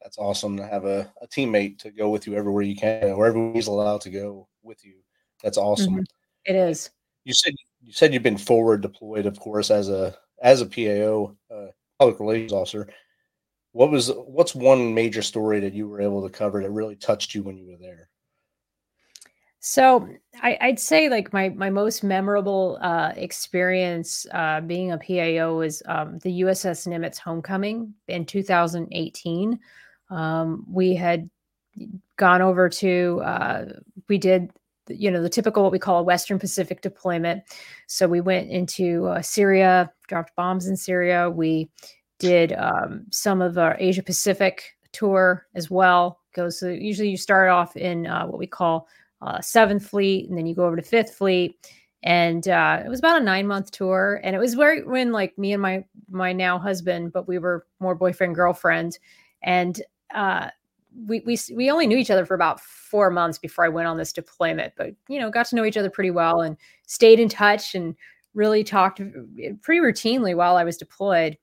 that's 0.02 0.18
awesome 0.18 0.58
to 0.58 0.66
have 0.66 0.86
a, 0.86 1.12
a 1.22 1.28
teammate 1.28 1.78
to 1.80 1.92
go 1.92 2.10
with 2.10 2.26
you 2.26 2.36
everywhere 2.36 2.64
you 2.64 2.76
can, 2.76 3.16
wherever 3.18 3.52
he's 3.54 3.68
allowed 3.68 4.02
to 4.02 4.10
go 4.10 4.48
with 4.64 4.84
you. 4.84 4.96
That's 5.44 5.58
awesome. 5.58 5.94
Mm-hmm. 5.94 6.04
It 6.46 6.56
is. 6.56 6.90
You 7.24 7.34
said 7.34 7.54
you 7.84 7.94
said 7.94 8.14
you've 8.14 8.24
been 8.24 8.38
forward 8.38 8.82
deployed, 8.82 9.26
of 9.26 9.40
course, 9.40 9.70
as 9.70 9.90
a 9.90 10.16
as 10.42 10.62
a 10.62 10.66
PAO, 10.66 11.36
uh, 11.54 11.68
public 12.00 12.20
relations 12.20 12.54
officer. 12.54 12.88
What 13.74 13.92
was 13.92 14.12
what's 14.26 14.56
one 14.56 14.94
major 14.94 15.22
story 15.22 15.60
that 15.60 15.74
you 15.74 15.88
were 15.88 16.02
able 16.02 16.24
to 16.24 16.30
cover 16.30 16.62
that 16.62 16.72
really 16.72 16.96
touched 16.96 17.36
you 17.36 17.44
when 17.44 17.58
you 17.58 17.68
were 17.68 17.78
there? 17.80 18.10
So 19.64 20.10
I, 20.42 20.58
would 20.64 20.80
say 20.80 21.08
like 21.08 21.32
my 21.34 21.50
my 21.50 21.70
most 21.70 22.04
memorable 22.04 22.80
uh, 22.82 23.14
experience 23.16 24.26
uh, 24.34 24.60
being 24.62 24.92
a 24.92 24.98
PAO 24.98 25.54
was 25.54 25.84
um, 25.86 26.18
the 26.20 26.42
USS 26.42 26.88
Nimitz 26.88 27.20
homecoming 27.20 27.94
in 28.08 28.26
2018. 28.26 29.60
Um, 30.10 30.66
we 30.68 30.96
had 30.96 31.30
gone 32.18 32.42
over 32.42 32.70
to 32.70 33.22
uh, 33.24 33.66
we 34.10 34.18
did 34.18 34.52
you 34.90 35.12
know 35.12 35.22
the 35.22 35.30
typical 35.30 35.62
what 35.62 35.72
we 35.72 35.78
call 35.78 36.00
a 36.00 36.04
Western 36.04 36.40
Pacific 36.40 36.82
deployment. 36.82 37.44
So 37.86 38.08
we 38.08 38.20
went 38.20 38.50
into 38.50 39.06
uh, 39.10 39.22
Syria, 39.22 39.92
dropped 40.08 40.36
bombs 40.36 40.66
in 40.66 40.76
Syria. 40.76 41.30
We 41.30 41.70
did 42.18 42.54
um, 42.54 43.06
some 43.12 43.44
of 43.44 43.60
our 43.60 43.78
Asia 43.80 44.02
Pacific 44.02 44.64
tour 44.92 45.46
as 45.54 45.70
well. 45.70 46.20
Goes 46.34 46.60
so 46.60 46.70
usually 46.70 47.10
you 47.10 47.18
start 47.18 47.50
off 47.50 47.78
in 47.78 48.08
uh, 48.08 48.26
what 48.26 48.40
we 48.40 48.48
call 48.48 48.88
uh, 49.22 49.42
Seventh 49.42 49.88
Fleet, 49.88 50.30
and 50.30 50.38
then 50.38 50.46
you 50.46 50.56
go 50.56 50.66
over 50.66 50.76
to 50.76 50.82
Fifth 50.82 51.16
Fleet. 51.16 51.56
And 52.04 52.48
uh, 52.48 52.82
it 52.84 52.90
was 52.90 53.00
about 53.00 53.22
a 53.22 53.24
nine 53.24 53.46
month 53.46 53.70
tour, 53.72 54.20
and 54.24 54.36
it 54.36 54.40
was 54.40 54.56
where 54.56 54.82
when 54.82 55.12
like 55.12 55.38
me 55.38 55.54
and 55.54 55.62
my 55.62 55.86
my 56.10 56.34
now 56.34 56.58
husband, 56.58 57.14
but 57.14 57.28
we 57.28 57.38
were 57.38 57.68
more 57.80 57.94
boyfriend 57.94 58.34
girlfriend, 58.34 58.98
and 59.44 59.80
uh, 60.14 60.50
we 61.06 61.22
we 61.28 61.38
we 61.54 61.70
only 61.70 61.86
knew 61.86 61.98
each 61.98 62.10
other 62.10 62.26
for 62.26 62.34
about 62.34 62.60
four 62.60 63.12
months 63.12 63.38
before 63.38 63.66
I 63.66 63.70
went 63.70 63.88
on 63.88 63.98
this 63.98 64.14
deployment, 64.14 64.74
but 64.76 64.96
you 65.10 65.20
know 65.20 65.30
got 65.30 65.46
to 65.48 65.56
know 65.56 65.64
each 65.64 65.78
other 65.78 65.92
pretty 65.92 66.10
well 66.12 66.42
and 66.42 66.58
stayed 66.88 67.20
in 67.20 67.30
touch 67.30 67.76
and 67.76 67.96
really 68.34 68.64
talked 68.64 69.02
pretty 69.62 69.82
routinely 69.82 70.36
while 70.36 70.58
I 70.58 70.64
was 70.64 70.78
deployed. 70.78 71.38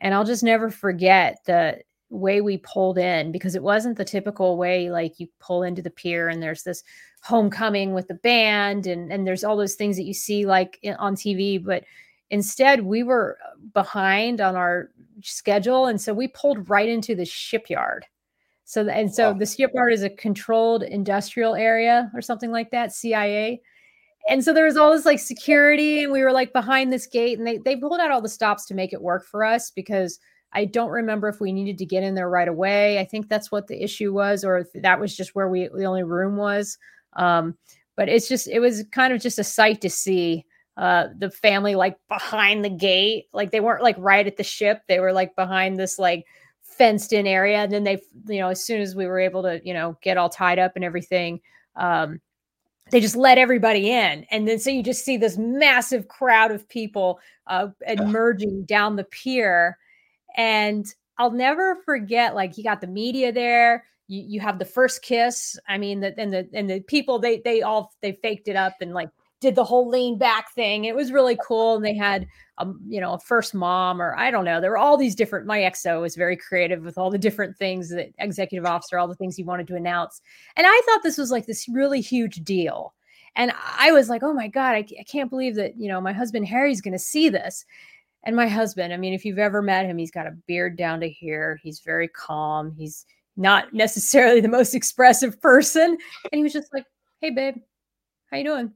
And 0.00 0.14
I'll 0.14 0.24
just 0.24 0.44
never 0.44 0.70
forget 0.70 1.38
the 1.44 1.80
way 2.10 2.40
we 2.40 2.56
pulled 2.58 2.98
in 2.98 3.30
because 3.32 3.54
it 3.54 3.62
wasn't 3.62 3.96
the 3.96 4.04
typical 4.04 4.56
way 4.56 4.90
like 4.90 5.20
you 5.20 5.28
pull 5.40 5.62
into 5.62 5.82
the 5.82 5.90
pier 5.90 6.28
and 6.28 6.42
there's 6.42 6.62
this 6.62 6.82
homecoming 7.22 7.92
with 7.92 8.08
the 8.08 8.14
band 8.14 8.86
and 8.86 9.12
and 9.12 9.26
there's 9.26 9.44
all 9.44 9.56
those 9.56 9.74
things 9.74 9.96
that 9.96 10.04
you 10.04 10.14
see 10.14 10.46
like 10.46 10.78
on 10.98 11.14
TV 11.14 11.62
but 11.62 11.84
instead 12.30 12.82
we 12.82 13.02
were 13.02 13.36
uh, 13.44 13.56
behind 13.74 14.40
on 14.40 14.56
our 14.56 14.90
schedule 15.22 15.86
and 15.86 16.00
so 16.00 16.14
we 16.14 16.28
pulled 16.28 16.68
right 16.70 16.88
into 16.88 17.14
the 17.14 17.24
shipyard 17.24 18.06
so 18.64 18.88
and 18.88 19.14
so 19.14 19.32
wow. 19.32 19.38
the 19.38 19.46
shipyard 19.46 19.92
is 19.92 20.02
a 20.02 20.10
controlled 20.10 20.82
industrial 20.82 21.54
area 21.54 22.10
or 22.14 22.22
something 22.22 22.50
like 22.50 22.70
that 22.70 22.92
CIA 22.92 23.60
and 24.30 24.42
so 24.42 24.52
there 24.52 24.66
was 24.66 24.76
all 24.76 24.92
this 24.92 25.06
like 25.06 25.18
security 25.18 26.04
and 26.04 26.12
we 26.12 26.22
were 26.22 26.32
like 26.32 26.52
behind 26.52 26.90
this 26.90 27.06
gate 27.06 27.36
and 27.36 27.46
they 27.46 27.58
they 27.58 27.76
pulled 27.76 28.00
out 28.00 28.10
all 28.10 28.22
the 28.22 28.28
stops 28.28 28.64
to 28.66 28.74
make 28.74 28.94
it 28.94 29.02
work 29.02 29.26
for 29.26 29.44
us 29.44 29.70
because 29.70 30.18
I 30.52 30.64
don't 30.64 30.90
remember 30.90 31.28
if 31.28 31.40
we 31.40 31.52
needed 31.52 31.78
to 31.78 31.86
get 31.86 32.02
in 32.02 32.14
there 32.14 32.28
right 32.28 32.48
away. 32.48 32.98
I 32.98 33.04
think 33.04 33.28
that's 33.28 33.52
what 33.52 33.66
the 33.66 33.82
issue 33.82 34.12
was, 34.12 34.44
or 34.44 34.58
if 34.58 34.68
that 34.82 35.00
was 35.00 35.16
just 35.16 35.34
where 35.34 35.48
we 35.48 35.68
the 35.74 35.84
only 35.84 36.04
room 36.04 36.36
was. 36.36 36.78
Um, 37.14 37.56
but 37.96 38.08
it's 38.08 38.28
just 38.28 38.48
it 38.48 38.60
was 38.60 38.84
kind 38.92 39.12
of 39.12 39.20
just 39.20 39.38
a 39.38 39.44
sight 39.44 39.80
to 39.82 39.90
see 39.90 40.46
uh, 40.76 41.08
the 41.18 41.30
family 41.30 41.74
like 41.74 41.98
behind 42.08 42.64
the 42.64 42.70
gate, 42.70 43.26
like 43.32 43.50
they 43.50 43.60
weren't 43.60 43.82
like 43.82 43.96
right 43.98 44.26
at 44.26 44.36
the 44.36 44.44
ship. 44.44 44.82
They 44.86 45.00
were 45.00 45.12
like 45.12 45.34
behind 45.34 45.78
this 45.78 45.98
like 45.98 46.24
fenced 46.62 47.12
in 47.12 47.26
area. 47.26 47.58
And 47.58 47.72
then 47.72 47.84
they, 47.84 48.00
you 48.28 48.38
know, 48.38 48.48
as 48.48 48.64
soon 48.64 48.80
as 48.80 48.94
we 48.94 49.06
were 49.06 49.18
able 49.18 49.42
to, 49.42 49.60
you 49.64 49.74
know, 49.74 49.98
get 50.02 50.16
all 50.16 50.28
tied 50.28 50.60
up 50.60 50.72
and 50.76 50.84
everything, 50.84 51.40
um, 51.74 52.20
they 52.90 53.00
just 53.00 53.16
let 53.16 53.38
everybody 53.38 53.90
in 53.90 54.24
and 54.30 54.48
then 54.48 54.58
so 54.58 54.70
you 54.70 54.82
just 54.82 55.04
see 55.04 55.18
this 55.18 55.36
massive 55.36 56.08
crowd 56.08 56.50
of 56.50 56.66
people 56.68 57.20
uh, 57.46 57.68
emerging 57.86 58.64
down 58.64 58.96
the 58.96 59.04
pier 59.04 59.76
and 60.38 60.86
I'll 61.18 61.32
never 61.32 61.76
forget, 61.84 62.34
like 62.34 62.56
you 62.56 62.64
got 62.64 62.80
the 62.80 62.86
media 62.86 63.32
there. 63.32 63.84
You, 64.06 64.24
you 64.26 64.40
have 64.40 64.58
the 64.58 64.64
first 64.64 65.02
kiss. 65.02 65.58
I 65.68 65.76
mean, 65.76 66.00
the, 66.00 66.18
and 66.18 66.32
the 66.32 66.48
and 66.54 66.70
the 66.70 66.80
people 66.80 67.18
they 67.18 67.40
they 67.40 67.60
all 67.60 67.92
they 68.00 68.12
faked 68.22 68.48
it 68.48 68.56
up 68.56 68.74
and 68.80 68.94
like 68.94 69.10
did 69.40 69.56
the 69.56 69.64
whole 69.64 69.88
lean 69.88 70.16
back 70.16 70.52
thing. 70.54 70.84
It 70.84 70.94
was 70.94 71.12
really 71.12 71.36
cool. 71.46 71.76
And 71.76 71.84
they 71.84 71.94
had 71.94 72.26
um, 72.58 72.80
you 72.88 73.00
know, 73.00 73.12
a 73.12 73.18
first 73.18 73.54
mom 73.54 74.00
or 74.00 74.16
I 74.16 74.30
don't 74.30 74.44
know. 74.44 74.60
There 74.60 74.70
were 74.70 74.78
all 74.78 74.96
these 74.96 75.14
different 75.14 75.46
my 75.46 75.58
exo 75.58 76.00
was 76.00 76.16
very 76.16 76.36
creative 76.36 76.82
with 76.82 76.96
all 76.96 77.10
the 77.10 77.18
different 77.18 77.56
things 77.56 77.90
that 77.90 78.10
executive 78.18 78.64
officer, 78.64 78.98
all 78.98 79.08
the 79.08 79.14
things 79.16 79.36
he 79.36 79.44
wanted 79.44 79.66
to 79.68 79.76
announce. 79.76 80.22
And 80.56 80.66
I 80.68 80.82
thought 80.86 81.02
this 81.02 81.18
was 81.18 81.30
like 81.30 81.46
this 81.46 81.68
really 81.68 82.00
huge 82.00 82.36
deal. 82.44 82.94
And 83.36 83.52
I 83.78 83.92
was 83.92 84.08
like, 84.08 84.22
oh 84.24 84.32
my 84.32 84.48
God, 84.48 84.74
I, 84.74 84.84
I 84.98 85.04
can't 85.06 85.30
believe 85.30 85.54
that, 85.56 85.78
you 85.78 85.88
know, 85.88 86.00
my 86.00 86.12
husband 86.12 86.46
Harry's 86.46 86.80
gonna 86.80 86.98
see 86.98 87.28
this 87.28 87.64
and 88.28 88.36
my 88.36 88.46
husband, 88.46 88.92
I 88.92 88.98
mean, 88.98 89.14
if 89.14 89.24
you've 89.24 89.38
ever 89.38 89.62
met 89.62 89.86
him, 89.86 89.96
he's 89.96 90.10
got 90.10 90.26
a 90.26 90.36
beard 90.46 90.76
down 90.76 91.00
to 91.00 91.08
here. 91.08 91.58
He's 91.62 91.80
very 91.80 92.08
calm. 92.08 92.74
He's 92.76 93.06
not 93.38 93.72
necessarily 93.72 94.42
the 94.42 94.48
most 94.48 94.74
expressive 94.74 95.40
person. 95.40 95.96
And 96.30 96.38
he 96.38 96.42
was 96.42 96.52
just 96.52 96.74
like, 96.74 96.84
Hey 97.22 97.30
babe, 97.30 97.54
how 98.30 98.36
you 98.36 98.44
doing? 98.44 98.70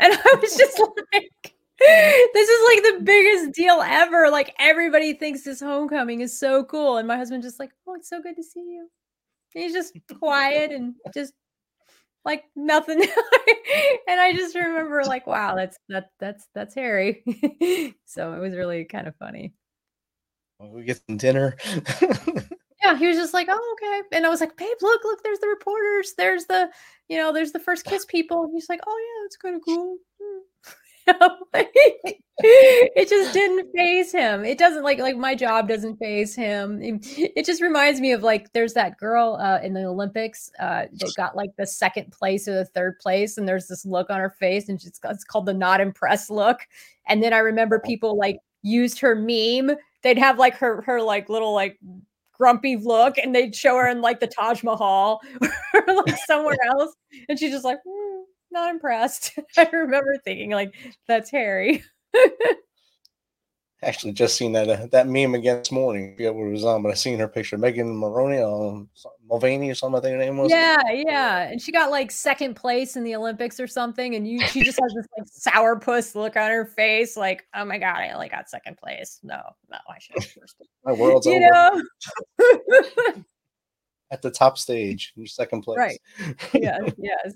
And 0.00 0.12
I 0.24 0.34
was 0.42 0.56
just 0.56 0.76
like, 1.14 1.54
this 1.78 2.48
is 2.48 2.68
like 2.74 2.82
the 2.82 3.04
biggest 3.04 3.52
deal 3.52 3.80
ever. 3.80 4.28
Like 4.28 4.52
everybody 4.58 5.12
thinks 5.14 5.44
this 5.44 5.60
homecoming 5.60 6.22
is 6.22 6.36
so 6.36 6.64
cool. 6.64 6.96
And 6.96 7.06
my 7.06 7.16
husband 7.16 7.44
just 7.44 7.60
like, 7.60 7.70
Oh, 7.86 7.94
it's 7.94 8.08
so 8.08 8.20
good 8.20 8.34
to 8.34 8.42
see 8.42 8.58
you. 8.58 8.88
And 9.54 9.62
he's 9.62 9.72
just 9.72 9.96
quiet 10.18 10.72
and 10.72 10.96
just 11.14 11.32
like 12.24 12.44
nothing. 12.56 13.02
And 14.08 14.18
i 14.18 14.32
just 14.32 14.54
remember 14.54 15.04
like 15.04 15.26
wow 15.26 15.54
that's 15.54 15.76
that 15.90 16.10
that's 16.18 16.48
that's 16.54 16.74
harry 16.74 17.22
so 18.06 18.32
it 18.32 18.38
was 18.38 18.54
really 18.54 18.84
kind 18.84 19.06
of 19.06 19.14
funny. 19.16 19.52
Well, 20.58 20.70
we 20.70 20.84
get 20.84 21.00
some 21.06 21.16
dinner. 21.18 21.56
Yeah 22.82 22.96
he 22.96 23.08
was 23.08 23.16
just 23.16 23.34
like 23.34 23.48
oh 23.50 23.76
okay. 23.76 24.16
And 24.16 24.24
i 24.24 24.28
was 24.28 24.40
like 24.40 24.56
babe 24.56 24.76
look 24.80 25.04
look 25.04 25.22
there's 25.22 25.40
the 25.40 25.48
reporters. 25.48 26.14
There's 26.16 26.46
the 26.46 26.70
you 27.08 27.18
know 27.18 27.32
there's 27.32 27.52
the 27.52 27.58
first 27.58 27.84
kiss 27.84 28.04
people. 28.06 28.44
And 28.44 28.54
he's 28.54 28.68
like 28.68 28.80
oh 28.86 28.98
yeah 28.98 29.24
that's 29.24 29.36
kind 29.36 29.56
of 29.56 29.62
cool 29.64 29.98
it 32.40 33.08
just 33.08 33.32
didn't 33.32 33.72
phase 33.74 34.12
him. 34.12 34.44
It 34.44 34.58
doesn't 34.58 34.82
like 34.82 34.98
like 34.98 35.16
my 35.16 35.34
job 35.34 35.68
doesn't 35.68 35.96
phase 35.96 36.34
him. 36.34 36.80
It, 36.82 37.44
just 37.44 37.62
reminds 37.62 38.00
me 38.00 38.12
of 38.12 38.22
like 38.22 38.52
there's 38.52 38.74
that 38.74 38.96
girl 38.98 39.38
uh, 39.40 39.58
in 39.62 39.74
the 39.74 39.84
Olympics 39.84 40.50
uh, 40.60 40.86
that 40.92 41.14
got 41.16 41.36
like 41.36 41.50
the 41.56 41.66
second 41.66 42.12
place 42.12 42.46
or 42.46 42.54
the 42.54 42.64
third 42.64 42.98
place, 43.00 43.38
and 43.38 43.48
there's 43.48 43.66
this 43.66 43.84
look 43.84 44.10
on 44.10 44.20
her 44.20 44.30
face, 44.30 44.68
and 44.68 44.80
she's 44.80 45.00
it's 45.02 45.24
called 45.24 45.46
the 45.46 45.54
not 45.54 45.80
impressed 45.80 46.30
look. 46.30 46.60
And 47.06 47.22
then 47.22 47.32
I 47.32 47.38
remember 47.38 47.80
people 47.80 48.16
like 48.16 48.38
used 48.62 49.00
her 49.00 49.14
meme. 49.14 49.76
They'd 50.02 50.18
have 50.18 50.38
like 50.38 50.54
her 50.58 50.82
her 50.82 51.02
like 51.02 51.28
little 51.28 51.54
like 51.54 51.78
grumpy 52.32 52.76
look, 52.76 53.18
and 53.18 53.34
they'd 53.34 53.56
show 53.56 53.76
her 53.76 53.88
in 53.88 54.00
like 54.00 54.20
the 54.20 54.26
Taj 54.26 54.62
Mahal 54.62 55.20
or 55.74 55.94
like 56.06 56.16
somewhere 56.26 56.58
else, 56.68 56.94
and 57.28 57.38
she's 57.38 57.52
just 57.52 57.64
like. 57.64 57.78
Not 58.50 58.70
impressed. 58.70 59.38
I 59.56 59.68
remember 59.72 60.16
thinking 60.24 60.50
like, 60.50 60.74
that's 61.06 61.30
Harry. 61.30 61.84
Actually, 63.80 64.12
just 64.12 64.36
seen 64.36 64.50
that 64.52 64.68
uh, 64.68 64.86
that 64.90 65.06
meme 65.06 65.36
again 65.36 65.58
this 65.58 65.70
morning. 65.70 66.10
I 66.10 66.16
forget 66.16 66.34
what 66.34 66.48
it 66.48 66.50
was 66.50 66.64
on, 66.64 66.82
but 66.82 66.90
I 66.90 66.94
seen 66.94 67.16
her 67.20 67.28
picture. 67.28 67.56
Megan 67.56 67.96
Maroney, 67.96 68.38
um, 68.38 68.88
Mulvaney 69.28 69.70
or 69.70 69.76
something. 69.76 69.98
I 69.98 70.02
think 70.02 70.12
her 70.14 70.18
name 70.18 70.36
was. 70.36 70.50
Yeah, 70.50 70.82
yeah, 70.90 71.42
and 71.42 71.62
she 71.62 71.70
got 71.70 71.88
like 71.88 72.10
second 72.10 72.54
place 72.54 72.96
in 72.96 73.04
the 73.04 73.14
Olympics 73.14 73.60
or 73.60 73.68
something, 73.68 74.16
and 74.16 74.26
you 74.26 74.40
she 74.48 74.64
just 74.64 74.80
has 74.80 74.92
this 74.94 75.06
like 75.16 75.54
sourpuss 75.54 76.16
look 76.16 76.36
on 76.36 76.50
her 76.50 76.64
face, 76.64 77.16
like, 77.16 77.46
oh 77.54 77.64
my 77.64 77.78
god, 77.78 77.98
I 77.98 78.10
only 78.10 78.28
got 78.28 78.50
second 78.50 78.78
place. 78.78 79.20
No, 79.22 79.40
no, 79.70 79.76
I 79.88 79.98
should 80.00 80.24
have 80.24 80.32
first. 80.32 80.56
my 80.84 80.92
world's 80.92 81.26
you 81.26 81.36
over. 81.36 81.82
Know? 82.40 83.24
At 84.10 84.22
the 84.22 84.30
top 84.32 84.58
stage, 84.58 85.12
in 85.16 85.24
second 85.24 85.62
place. 85.62 85.78
Right. 85.78 86.00
Yes. 86.52 86.80
Yes. 86.98 87.34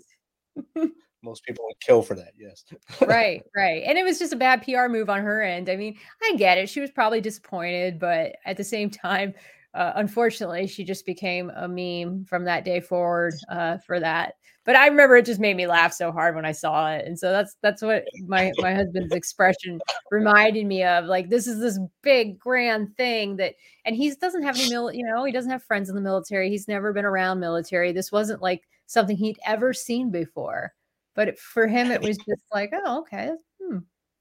most 1.22 1.44
people 1.44 1.64
would 1.66 1.80
kill 1.80 2.02
for 2.02 2.14
that. 2.14 2.32
Yes. 2.36 2.64
right, 3.00 3.42
right. 3.56 3.82
And 3.86 3.96
it 3.96 4.04
was 4.04 4.18
just 4.18 4.32
a 4.32 4.36
bad 4.36 4.62
PR 4.62 4.88
move 4.88 5.08
on 5.08 5.22
her 5.22 5.42
end. 5.42 5.68
I 5.68 5.76
mean, 5.76 5.96
I 6.22 6.34
get 6.36 6.58
it. 6.58 6.68
She 6.68 6.80
was 6.80 6.90
probably 6.90 7.20
disappointed, 7.20 7.98
but 7.98 8.36
at 8.44 8.56
the 8.56 8.64
same 8.64 8.90
time, 8.90 9.34
uh, 9.74 9.92
unfortunately, 9.96 10.66
she 10.66 10.84
just 10.84 11.06
became 11.06 11.50
a 11.50 11.66
meme 11.66 12.24
from 12.26 12.44
that 12.44 12.64
day 12.64 12.80
forward 12.80 13.34
uh, 13.48 13.78
for 13.78 14.00
that. 14.00 14.34
But 14.64 14.76
I 14.76 14.86
remember 14.86 15.16
it 15.16 15.26
just 15.26 15.40
made 15.40 15.56
me 15.56 15.66
laugh 15.66 15.92
so 15.92 16.12
hard 16.12 16.36
when 16.36 16.44
I 16.44 16.52
saw 16.52 16.92
it, 16.92 17.04
and 17.04 17.18
so 17.18 17.32
that's 17.32 17.56
that's 17.62 17.82
what 17.82 18.04
my 18.26 18.52
my 18.58 18.74
husband's 18.74 19.12
expression 19.12 19.80
reminded 20.10 20.66
me 20.66 20.84
of. 20.84 21.06
Like 21.06 21.30
this 21.30 21.46
is 21.48 21.58
this 21.58 21.80
big 22.02 22.38
grand 22.38 22.96
thing 22.96 23.36
that, 23.36 23.54
and 23.84 23.96
he 23.96 24.12
doesn't 24.14 24.44
have 24.44 24.56
any 24.56 24.70
mil, 24.70 24.92
you 24.92 25.04
know, 25.04 25.24
he 25.24 25.32
doesn't 25.32 25.50
have 25.50 25.64
friends 25.64 25.88
in 25.88 25.96
the 25.96 26.00
military. 26.00 26.48
He's 26.48 26.68
never 26.68 26.92
been 26.92 27.04
around 27.04 27.40
military. 27.40 27.92
This 27.92 28.12
wasn't 28.12 28.40
like 28.40 28.62
something 28.86 29.16
he'd 29.16 29.38
ever 29.44 29.72
seen 29.72 30.10
before. 30.10 30.72
But 31.14 31.38
for 31.38 31.66
him, 31.66 31.90
it 31.90 32.00
was 32.00 32.16
just 32.16 32.44
like, 32.52 32.72
oh, 32.72 33.00
okay, 33.00 33.32
hmm, 33.60 33.78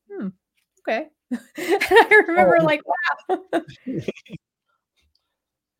hmm, 0.09 0.27
okay. 0.81 1.07
I 1.57 2.23
remember, 2.27 2.57
oh. 2.59 2.65
like, 2.65 2.81
wow. 2.85 3.63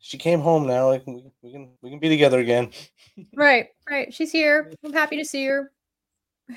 she 0.01 0.17
came 0.17 0.41
home 0.41 0.67
now. 0.67 0.87
Like 0.89 1.05
we, 1.05 1.23
we 1.41 1.51
can 1.51 1.69
we 1.81 1.89
can 1.91 1.99
be 1.99 2.09
together 2.09 2.39
again. 2.39 2.71
right, 3.35 3.69
right. 3.89 4.13
She's 4.13 4.31
here. 4.31 4.73
I'm 4.83 4.91
happy 4.91 5.17
to 5.17 5.25
see 5.25 5.45
her. 5.45 5.71
All 6.49 6.55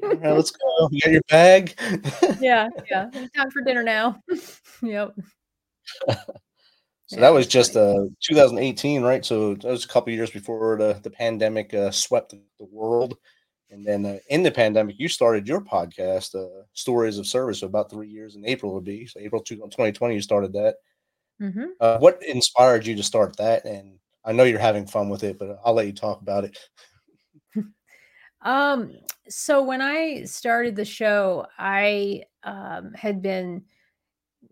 right, 0.00 0.32
let's 0.32 0.50
go. 0.50 0.88
You 0.90 1.00
got 1.02 1.12
your 1.12 1.22
bag? 1.28 1.74
yeah, 2.40 2.68
yeah. 2.90 3.08
It's 3.12 3.32
time 3.36 3.50
for 3.50 3.62
dinner 3.62 3.84
now. 3.84 4.20
yep. 4.82 5.14
So 7.08 7.20
that 7.20 7.32
was 7.32 7.46
just 7.46 7.76
uh 7.76 8.06
2018, 8.24 9.02
right? 9.02 9.24
So 9.24 9.54
that 9.54 9.64
was 9.64 9.84
a 9.84 9.88
couple 9.88 10.12
years 10.12 10.30
before 10.30 10.76
the, 10.76 10.98
the 11.02 11.10
pandemic 11.10 11.72
uh, 11.74 11.92
swept 11.92 12.30
the 12.30 12.64
world. 12.64 13.18
And 13.70 13.84
then 13.84 14.06
uh, 14.06 14.18
in 14.30 14.42
the 14.42 14.50
pandemic, 14.50 14.98
you 14.98 15.08
started 15.08 15.46
your 15.46 15.60
podcast, 15.60 16.34
uh, 16.34 16.62
Stories 16.72 17.18
of 17.18 17.26
Service, 17.26 17.60
so 17.60 17.66
about 17.66 17.90
three 17.90 18.08
years 18.08 18.36
in 18.36 18.46
April 18.46 18.72
would 18.74 18.84
be. 18.84 19.06
So 19.06 19.20
April 19.20 19.42
2020, 19.42 20.14
you 20.14 20.20
started 20.20 20.52
that. 20.54 20.76
Mm-hmm. 21.40 21.64
Uh, 21.80 21.98
what 21.98 22.22
inspired 22.22 22.86
you 22.86 22.94
to 22.96 23.02
start 23.02 23.36
that? 23.36 23.64
And 23.64 23.98
I 24.24 24.32
know 24.32 24.44
you're 24.44 24.58
having 24.58 24.86
fun 24.86 25.08
with 25.08 25.22
it, 25.22 25.38
but 25.38 25.60
I'll 25.64 25.74
let 25.74 25.86
you 25.86 25.92
talk 25.92 26.20
about 26.20 26.44
it. 26.44 26.58
um, 28.42 28.92
so 29.28 29.62
when 29.62 29.80
I 29.80 30.24
started 30.24 30.76
the 30.76 30.84
show, 30.84 31.46
I 31.58 32.22
um, 32.42 32.92
had 32.94 33.22
been 33.22 33.64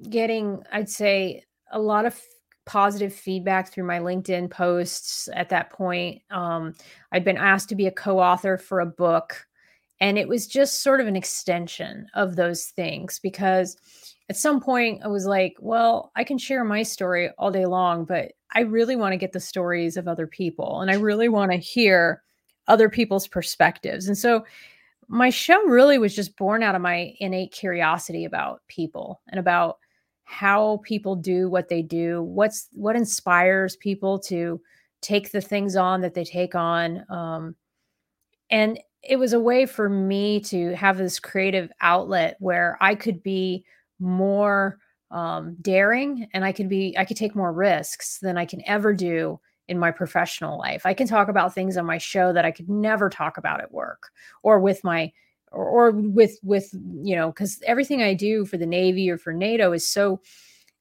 getting, 0.09 0.63
I'd 0.73 0.89
say, 0.89 1.45
a 1.71 1.79
lot 1.79 2.07
of 2.07 2.21
positive 2.67 3.15
feedback 3.15 3.71
through 3.71 3.85
my 3.85 3.99
LinkedIn 3.99 4.51
posts 4.51 5.29
at 5.33 5.51
that 5.51 5.71
point. 5.71 6.23
Um, 6.31 6.75
I'd 7.13 7.25
been 7.25 7.37
asked 7.37 7.69
to 7.71 7.75
be 7.75 7.87
a 7.87 7.93
co 7.93 8.19
author 8.19 8.57
for 8.57 8.81
a 8.81 8.87
book, 8.87 9.47
and 10.05 10.19
it 10.19 10.29
was 10.29 10.47
just 10.47 10.83
sort 10.83 11.01
of 11.01 11.07
an 11.07 11.17
extension 11.17 12.07
of 12.13 12.37
those 12.37 12.67
things 12.67 13.19
because 13.23 13.75
at 14.29 14.37
some 14.37 14.61
point 14.61 15.01
I 15.03 15.09
was 15.09 15.25
like, 15.25 15.57
well, 15.61 16.13
I 16.15 16.25
can 16.25 16.37
share 16.37 16.63
my 16.63 16.83
story 16.83 17.31
all 17.39 17.51
day 17.51 17.65
long, 17.65 18.05
but 18.05 18.33
I 18.55 18.61
really 18.61 18.97
want 18.97 19.15
to 19.15 19.17
get 19.17 19.33
the 19.33 19.41
stories 19.41 19.97
of 19.97 20.07
other 20.07 20.27
people 20.27 20.83
and 20.83 20.91
I 20.91 20.97
really 20.97 21.31
want 21.31 21.53
to 21.53 21.57
hear 21.57 22.23
other 22.69 22.91
people's 22.91 23.27
perspectives. 23.27 24.07
And 24.07 24.19
so 24.19 24.45
my 25.09 25.31
show 25.31 25.63
really 25.65 25.97
was 25.97 26.15
just 26.15 26.37
born 26.37 26.63
out 26.63 26.75
of 26.75 26.83
my 26.83 27.15
innate 27.19 27.53
curiosity 27.53 28.27
about 28.27 28.61
people 28.69 29.23
and 29.29 29.41
about 29.41 29.79
how 30.25 30.83
people 30.85 31.17
do 31.17 31.49
what 31.49 31.69
they 31.69 31.83
do 31.83 32.23
what's 32.23 32.69
what 32.73 32.97
inspires 32.97 33.77
people 33.77 34.19
to 34.19 34.59
take 35.03 35.33
the 35.33 35.41
things 35.41 35.77
on 35.77 36.01
that 36.01 36.15
they 36.15 36.25
take 36.25 36.55
on 36.55 37.05
um, 37.11 37.55
and 38.51 38.79
it 39.07 39.17
was 39.17 39.33
a 39.33 39.41
way 39.41 39.67
for 39.67 39.89
me 39.89 40.41
to 40.41 40.75
have 40.75 40.97
this 40.97 41.19
creative 41.21 41.71
outlet 41.81 42.37
where 42.41 42.77
i 42.81 42.95
could 42.95 43.23
be 43.23 43.65
more 44.01 44.79
um, 45.11 45.57
daring 45.61 46.29
and 46.33 46.45
i 46.45 46.53
could 46.53 46.69
be 46.69 46.95
i 46.99 47.05
could 47.05 47.17
take 47.17 47.35
more 47.35 47.53
risks 47.53 48.19
than 48.21 48.37
i 48.37 48.45
can 48.45 48.63
ever 48.67 48.93
do 48.93 49.39
in 49.69 49.79
my 49.79 49.91
professional 49.91 50.59
life. 50.59 50.85
I 50.85 50.93
can 50.93 51.07
talk 51.07 51.29
about 51.29 51.55
things 51.55 51.77
on 51.77 51.87
my 51.87 51.99
show 51.99 52.33
that 52.33 52.45
i 52.45 52.51
could 52.51 52.69
never 52.69 53.09
talk 53.09 53.39
about 53.39 53.61
at 53.61 53.73
work 53.73 54.11
or 54.43 54.61
with 54.61 54.83
my 54.85 55.13
or, 55.53 55.67
or 55.67 55.91
with 55.91 56.39
with 56.43 56.71
you 56.73 57.17
know 57.17 57.29
because 57.29 57.63
everything 57.67 58.03
i 58.03 58.15
do 58.15 58.45
for 58.45 58.57
the 58.57 58.67
navy 58.67 59.09
or 59.11 59.19
for 59.19 59.33
nato 59.33 59.73
is 59.73 59.89
so 59.89 60.21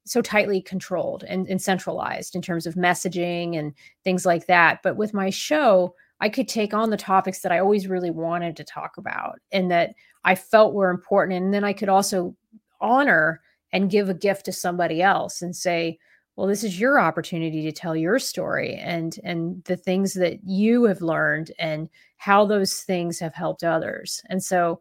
so 0.05 0.21
tightly 0.21 0.61
controlled 0.61 1.23
and, 1.23 1.47
and 1.47 1.61
centralized 1.61 2.35
in 2.35 2.41
terms 2.41 2.65
of 2.65 2.75
messaging 2.75 3.57
and 3.57 3.73
things 4.03 4.25
like 4.25 4.47
that. 4.47 4.81
But 4.83 4.97
with 4.97 5.13
my 5.13 5.29
show 5.29 5.95
i 6.19 6.29
could 6.29 6.47
take 6.47 6.73
on 6.73 6.89
the 6.89 6.97
topics 6.97 7.41
that 7.41 7.51
i 7.51 7.59
always 7.59 7.87
really 7.87 8.11
wanted 8.11 8.55
to 8.55 8.63
talk 8.63 8.97
about 8.97 9.39
and 9.51 9.69
that 9.71 9.93
i 10.23 10.35
felt 10.35 10.73
were 10.73 10.89
important 10.89 11.43
and 11.43 11.53
then 11.53 11.63
i 11.63 11.73
could 11.73 11.89
also 11.89 12.35
honor 12.81 13.41
and 13.71 13.89
give 13.89 14.09
a 14.09 14.13
gift 14.13 14.45
to 14.45 14.51
somebody 14.51 15.01
else 15.01 15.41
and 15.41 15.55
say 15.55 15.97
well 16.35 16.47
this 16.47 16.63
is 16.63 16.79
your 16.79 16.99
opportunity 16.99 17.61
to 17.63 17.71
tell 17.71 17.95
your 17.95 18.19
story 18.19 18.75
and 18.75 19.19
and 19.23 19.63
the 19.65 19.77
things 19.77 20.13
that 20.13 20.39
you 20.43 20.83
have 20.83 21.01
learned 21.01 21.51
and 21.59 21.89
how 22.23 22.45
those 22.45 22.83
things 22.83 23.19
have 23.19 23.35
helped 23.35 23.65
others. 23.65 24.23
And 24.29 24.41
so 24.41 24.79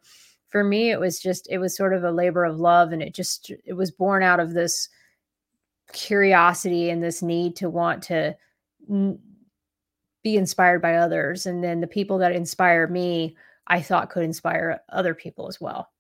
for 0.49 0.63
me 0.63 0.93
it 0.93 1.01
was 1.01 1.19
just 1.19 1.49
it 1.51 1.59
was 1.59 1.77
sort 1.77 1.93
of 1.93 2.05
a 2.05 2.13
labor 2.13 2.45
of 2.45 2.61
love 2.61 2.93
and 2.93 3.03
it 3.03 3.15
just 3.15 3.51
it 3.65 3.73
was 3.73 3.91
born 3.91 4.23
out 4.23 4.39
of 4.39 4.55
this 4.55 4.89
curiosity 5.93 6.89
and 6.89 7.03
this 7.03 7.21
need 7.21 7.57
to 7.57 7.69
want 7.69 8.01
to 8.05 8.37
be 10.23 10.37
inspired 10.37 10.81
by 10.81 10.97
others 10.97 11.47
and 11.47 11.63
then 11.63 11.81
the 11.81 11.87
people 11.87 12.19
that 12.19 12.33
inspire 12.33 12.87
me 12.87 13.37
i 13.67 13.81
thought 13.81 14.11
could 14.11 14.23
inspire 14.23 14.81
other 14.89 15.15
people 15.15 15.49
as 15.49 15.61
well 15.61 15.91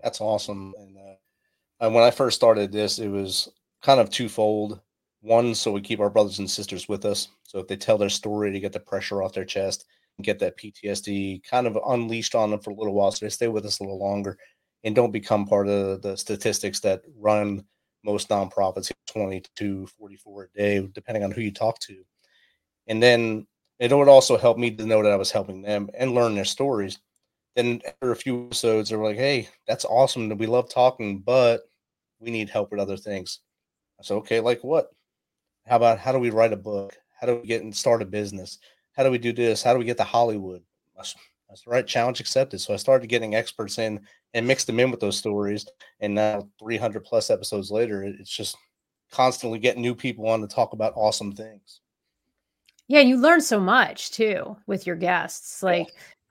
that's 0.00 0.20
awesome 0.20 0.74
and, 0.78 0.96
uh, 0.96 1.90
when 1.90 2.04
i 2.04 2.10
first 2.10 2.36
started 2.36 2.72
this 2.72 2.98
it 2.98 3.08
was 3.08 3.48
kind 3.86 4.00
of 4.00 4.10
twofold. 4.10 4.80
One, 5.20 5.54
so 5.54 5.70
we 5.70 5.80
keep 5.80 6.00
our 6.00 6.10
brothers 6.10 6.40
and 6.40 6.50
sisters 6.50 6.88
with 6.88 7.04
us. 7.04 7.28
So 7.44 7.60
if 7.60 7.68
they 7.68 7.76
tell 7.76 7.96
their 7.96 8.08
story 8.08 8.52
to 8.52 8.60
get 8.60 8.72
the 8.72 8.80
pressure 8.80 9.22
off 9.22 9.32
their 9.32 9.44
chest 9.44 9.86
and 10.18 10.24
get 10.24 10.40
that 10.40 10.58
PTSD 10.58 11.44
kind 11.44 11.66
of 11.68 11.78
unleashed 11.86 12.34
on 12.34 12.50
them 12.50 12.60
for 12.60 12.70
a 12.70 12.74
little 12.74 12.94
while, 12.94 13.12
so 13.12 13.24
they 13.24 13.30
stay 13.30 13.48
with 13.48 13.64
us 13.64 13.78
a 13.78 13.82
little 13.84 13.98
longer 13.98 14.36
and 14.82 14.94
don't 14.94 15.12
become 15.12 15.46
part 15.46 15.68
of 15.68 16.02
the 16.02 16.16
statistics 16.16 16.80
that 16.80 17.02
run 17.16 17.64
most 18.04 18.28
nonprofits 18.28 18.92
20 19.08 19.42
to 19.56 19.86
44 19.98 20.44
a 20.44 20.58
day 20.58 20.88
depending 20.92 21.24
on 21.24 21.32
who 21.32 21.40
you 21.40 21.52
talk 21.52 21.76
to 21.80 22.04
and 22.86 23.02
then 23.02 23.46
it 23.78 23.92
would 23.92 24.08
also 24.08 24.38
help 24.38 24.58
me 24.58 24.70
to 24.70 24.86
know 24.86 25.02
that 25.02 25.12
i 25.12 25.16
was 25.16 25.30
helping 25.30 25.62
them 25.62 25.88
and 25.94 26.14
learn 26.14 26.34
their 26.34 26.44
stories 26.44 26.98
then 27.54 27.80
after 27.86 28.12
a 28.12 28.16
few 28.16 28.46
episodes 28.46 28.90
they're 28.90 28.98
like 28.98 29.16
hey 29.16 29.48
that's 29.66 29.84
awesome 29.84 30.28
we 30.38 30.46
love 30.46 30.68
talking 30.68 31.18
but 31.18 31.62
we 32.20 32.30
need 32.30 32.48
help 32.48 32.70
with 32.70 32.80
other 32.80 32.96
things 32.96 33.40
I 33.98 34.02
said, 34.02 34.14
okay, 34.18 34.40
like 34.40 34.62
what? 34.62 34.90
How 35.66 35.76
about 35.76 35.98
how 35.98 36.12
do 36.12 36.18
we 36.18 36.30
write 36.30 36.52
a 36.52 36.56
book? 36.56 36.96
How 37.18 37.26
do 37.26 37.36
we 37.36 37.46
get 37.46 37.62
and 37.62 37.74
start 37.74 38.02
a 38.02 38.06
business? 38.06 38.58
How 38.92 39.02
do 39.02 39.10
we 39.10 39.18
do 39.18 39.32
this? 39.32 39.62
How 39.62 39.72
do 39.72 39.78
we 39.78 39.84
get 39.84 39.96
to 39.98 40.04
Hollywood? 40.04 40.62
That's, 40.96 41.14
right 41.66 41.86
challenge 41.86 42.20
accepted. 42.20 42.60
So 42.60 42.74
I 42.74 42.76
started 42.76 43.06
getting 43.06 43.34
experts 43.34 43.78
in 43.78 44.00
and 44.34 44.46
mixed 44.46 44.66
them 44.66 44.80
in 44.80 44.90
with 44.90 45.00
those 45.00 45.16
stories. 45.16 45.66
And 46.00 46.14
now 46.14 46.48
300 46.58 47.04
plus 47.04 47.30
episodes 47.30 47.70
later, 47.70 48.02
it's 48.02 48.30
just 48.30 48.56
constantly 49.10 49.58
getting 49.58 49.80
new 49.80 49.94
people 49.94 50.28
on 50.28 50.40
to 50.40 50.48
talk 50.48 50.72
about 50.72 50.92
awesome 50.96 51.32
things. 51.32 51.80
Yeah, 52.88 53.00
you 53.00 53.16
learn 53.16 53.40
so 53.40 53.58
much 53.58 54.10
too 54.12 54.56
with 54.66 54.86
your 54.86 54.96
guests. 54.96 55.62
Like. 55.62 55.88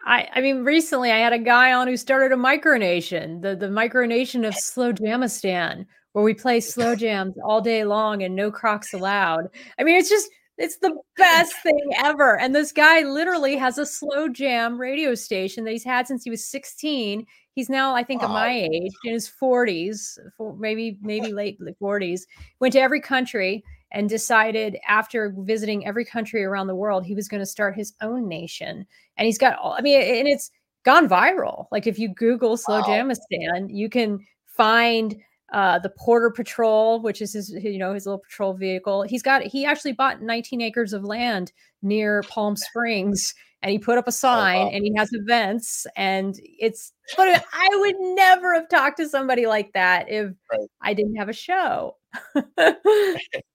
I, 0.08 0.30
I 0.34 0.42
mean, 0.42 0.64
recently 0.64 1.12
I 1.12 1.18
had 1.18 1.34
a 1.34 1.40
guy 1.40 1.74
on 1.74 1.88
who 1.88 1.98
started 1.98 2.32
a 2.32 2.36
micronation, 2.40 3.42
the 3.42 3.56
the 3.56 3.70
micronation 3.70 4.48
of 4.48 4.54
Slowjamastan, 4.54 5.88
where 6.14 6.24
we 6.24 6.36
play 6.36 6.60
slow 6.62 6.96
jams 6.96 7.34
all 7.44 7.60
day 7.60 7.84
long 7.86 8.22
and 8.22 8.36
no 8.36 8.52
crocs 8.52 8.94
allowed. 8.94 9.50
I 9.80 9.84
mean, 9.84 9.96
it's 9.96 10.10
just 10.10 10.30
it's 10.58 10.78
the 10.78 10.96
best 11.18 11.54
thing 11.64 11.80
ever. 11.98 12.40
And 12.40 12.56
this 12.56 12.72
guy 12.72 13.02
literally 13.02 13.58
has 13.58 13.78
a 13.78 13.86
slow 13.86 14.30
jam 14.30 14.80
radio 14.80 15.14
station 15.16 15.66
that 15.66 15.72
he's 15.72 15.84
had 15.84 16.08
since 16.08 16.24
he 16.24 16.30
was 16.30 16.46
16. 16.46 17.26
He's 17.56 17.70
now, 17.70 17.94
I 17.94 18.04
think, 18.04 18.22
wow. 18.22 18.30
my 18.30 18.52
age, 18.52 18.92
in 19.04 19.14
his 19.14 19.30
40s, 19.30 20.18
maybe 20.58 20.98
maybe 21.02 21.34
late 21.34 21.60
40s. 21.60 22.22
Went 22.60 22.74
to 22.74 22.80
every 22.80 23.02
country 23.02 23.64
and 23.92 24.10
decided 24.10 24.78
after 24.88 25.34
visiting 25.38 25.86
every 25.86 26.06
country 26.06 26.44
around 26.44 26.68
the 26.68 26.76
world, 26.76 27.06
he 27.06 27.16
was 27.16 27.28
going 27.28 27.42
to 27.42 27.46
start 27.46 27.76
his 27.76 27.94
own 28.02 28.28
nation. 28.28 28.86
And 29.18 29.26
he's 29.26 29.38
got 29.38 29.58
all. 29.58 29.76
I 29.78 29.82
mean, 29.82 30.02
and 30.02 30.28
it's 30.28 30.52
gone 30.84 31.08
viral. 31.08 31.66
Like 31.72 31.88
if 31.88 32.00
you 32.00 32.10
Google 32.14 32.58
Slow 32.58 32.80
wow. 32.80 32.86
Jamistan, 32.86 33.68
you 33.70 33.90
can 33.90 34.20
find 34.46 35.16
uh, 35.54 35.80
the 35.80 35.90
Porter 35.90 36.32
Patrol, 36.32 37.02
which 37.02 37.22
is 37.22 37.34
his, 37.34 37.52
you 37.52 37.78
know, 37.78 37.94
his 37.94 38.06
little 38.06 38.20
patrol 38.20 38.54
vehicle. 38.54 39.04
He's 39.04 39.22
got, 39.22 39.44
he 39.44 39.66
actually 39.66 39.94
bought 39.94 40.22
19 40.22 40.62
acres 40.62 40.94
of 40.94 41.04
land 41.04 41.52
near 41.82 42.24
Palm 42.24 42.56
Springs 42.56 43.34
and 43.62 43.72
he 43.72 43.80
put 43.80 43.98
up 43.98 44.08
a 44.08 44.12
sign 44.14 44.58
oh, 44.58 44.66
wow. 44.66 44.72
and 44.72 44.84
he 44.84 44.94
has 44.98 45.10
events 45.14 45.86
and 45.96 46.36
it's, 46.44 46.94
but 47.16 47.46
I 47.54 47.70
would 47.74 47.96
never 48.00 48.54
have 48.56 48.70
talked 48.70 48.98
to 48.98 49.08
somebody 49.08 49.46
like 49.46 49.74
that 49.74 50.10
if 50.10 50.32
right. 50.52 50.68
I 50.82 50.94
didn't 50.94 51.16
have 51.16 51.30
a 51.30 51.34
show. 51.34 51.96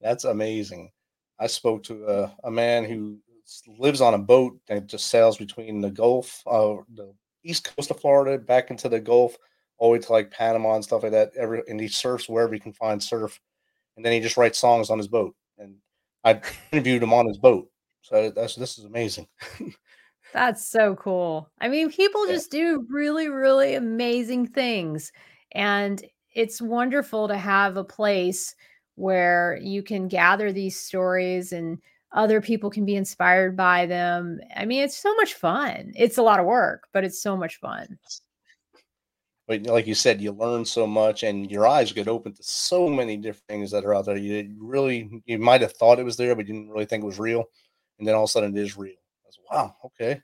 That's 0.00 0.24
amazing. 0.24 0.90
I 1.38 1.46
spoke 1.46 1.82
to 1.84 2.06
a, 2.06 2.36
a, 2.44 2.50
man 2.50 2.84
who 2.84 3.18
lives 3.78 4.00
on 4.00 4.14
a 4.14 4.18
boat 4.18 4.58
that 4.66 4.86
just 4.86 5.08
sails 5.08 5.36
between 5.38 5.80
the 5.80 5.90
Gulf, 5.90 6.42
uh, 6.46 6.76
the 6.94 7.14
east 7.44 7.74
coast 7.76 7.90
of 7.90 8.00
Florida, 8.00 8.38
back 8.38 8.70
into 8.70 8.88
the 8.88 9.00
Gulf 9.00 9.36
all 9.78 9.90
the 9.90 9.92
way 9.94 9.98
to 10.00 10.12
like 10.12 10.30
Panama 10.30 10.74
and 10.74 10.84
stuff 10.84 11.02
like 11.02 11.12
that. 11.12 11.30
Every 11.36 11.62
and 11.68 11.80
he 11.80 11.88
surfs 11.88 12.28
wherever 12.28 12.52
he 12.52 12.60
can 12.60 12.72
find 12.72 13.02
surf, 13.02 13.40
and 13.96 14.04
then 14.04 14.12
he 14.12 14.20
just 14.20 14.36
writes 14.36 14.58
songs 14.58 14.90
on 14.90 14.98
his 14.98 15.08
boat. 15.08 15.34
And 15.58 15.76
I 16.24 16.40
interviewed 16.72 17.02
him 17.02 17.12
on 17.12 17.26
his 17.26 17.38
boat, 17.38 17.70
so 18.02 18.30
that's 18.30 18.56
this 18.56 18.78
is 18.78 18.84
amazing. 18.84 19.28
that's 20.32 20.68
so 20.68 20.96
cool. 20.96 21.50
I 21.60 21.68
mean, 21.68 21.90
people 21.90 22.26
yeah. 22.26 22.34
just 22.34 22.50
do 22.50 22.86
really, 22.90 23.28
really 23.28 23.74
amazing 23.74 24.48
things, 24.48 25.12
and 25.52 26.04
it's 26.34 26.60
wonderful 26.60 27.28
to 27.28 27.36
have 27.36 27.76
a 27.76 27.84
place 27.84 28.54
where 28.98 29.58
you 29.62 29.82
can 29.82 30.08
gather 30.08 30.52
these 30.52 30.78
stories 30.78 31.52
and 31.52 31.78
other 32.12 32.40
people 32.40 32.70
can 32.70 32.84
be 32.84 32.96
inspired 32.96 33.56
by 33.56 33.86
them. 33.86 34.40
I 34.56 34.64
mean, 34.64 34.82
it's 34.82 34.96
so 34.96 35.14
much 35.16 35.34
fun. 35.34 35.92
It's 35.94 36.18
a 36.18 36.22
lot 36.22 36.40
of 36.40 36.46
work, 36.46 36.88
but 36.92 37.04
it's 37.04 37.22
so 37.22 37.36
much 37.36 37.56
fun 37.56 37.98
but 39.48 39.62
like 39.62 39.86
you 39.86 39.94
said, 39.94 40.20
you 40.20 40.30
learn 40.30 40.64
so 40.66 40.86
much, 40.86 41.22
and 41.22 41.50
your 41.50 41.66
eyes 41.66 41.90
get 41.90 42.06
open 42.06 42.34
to 42.34 42.42
so 42.42 42.86
many 42.86 43.16
different 43.16 43.48
things 43.48 43.70
that 43.70 43.84
are 43.84 43.94
out 43.94 44.04
there. 44.04 44.18
You 44.18 44.54
really, 44.60 45.22
you 45.24 45.38
might 45.38 45.62
have 45.62 45.72
thought 45.72 45.98
it 45.98 46.04
was 46.04 46.18
there, 46.18 46.36
but 46.36 46.46
you 46.46 46.52
didn't 46.52 46.70
really 46.70 46.84
think 46.84 47.02
it 47.02 47.06
was 47.06 47.18
real, 47.18 47.46
and 47.98 48.06
then 48.06 48.14
all 48.14 48.24
of 48.24 48.28
a 48.28 48.30
sudden 48.30 48.54
it 48.56 48.60
is 48.60 48.76
real. 48.76 48.94
Was, 49.24 49.38
wow, 49.50 49.74
okay, 49.86 50.20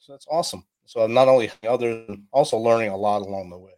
so 0.00 0.12
that's 0.12 0.26
awesome. 0.28 0.64
So 0.86 1.00
I'm 1.00 1.14
not 1.14 1.28
only 1.28 1.52
other, 1.66 2.04
also 2.32 2.58
learning 2.58 2.90
a 2.90 2.96
lot 2.96 3.22
along 3.22 3.48
the 3.48 3.58
way. 3.58 3.72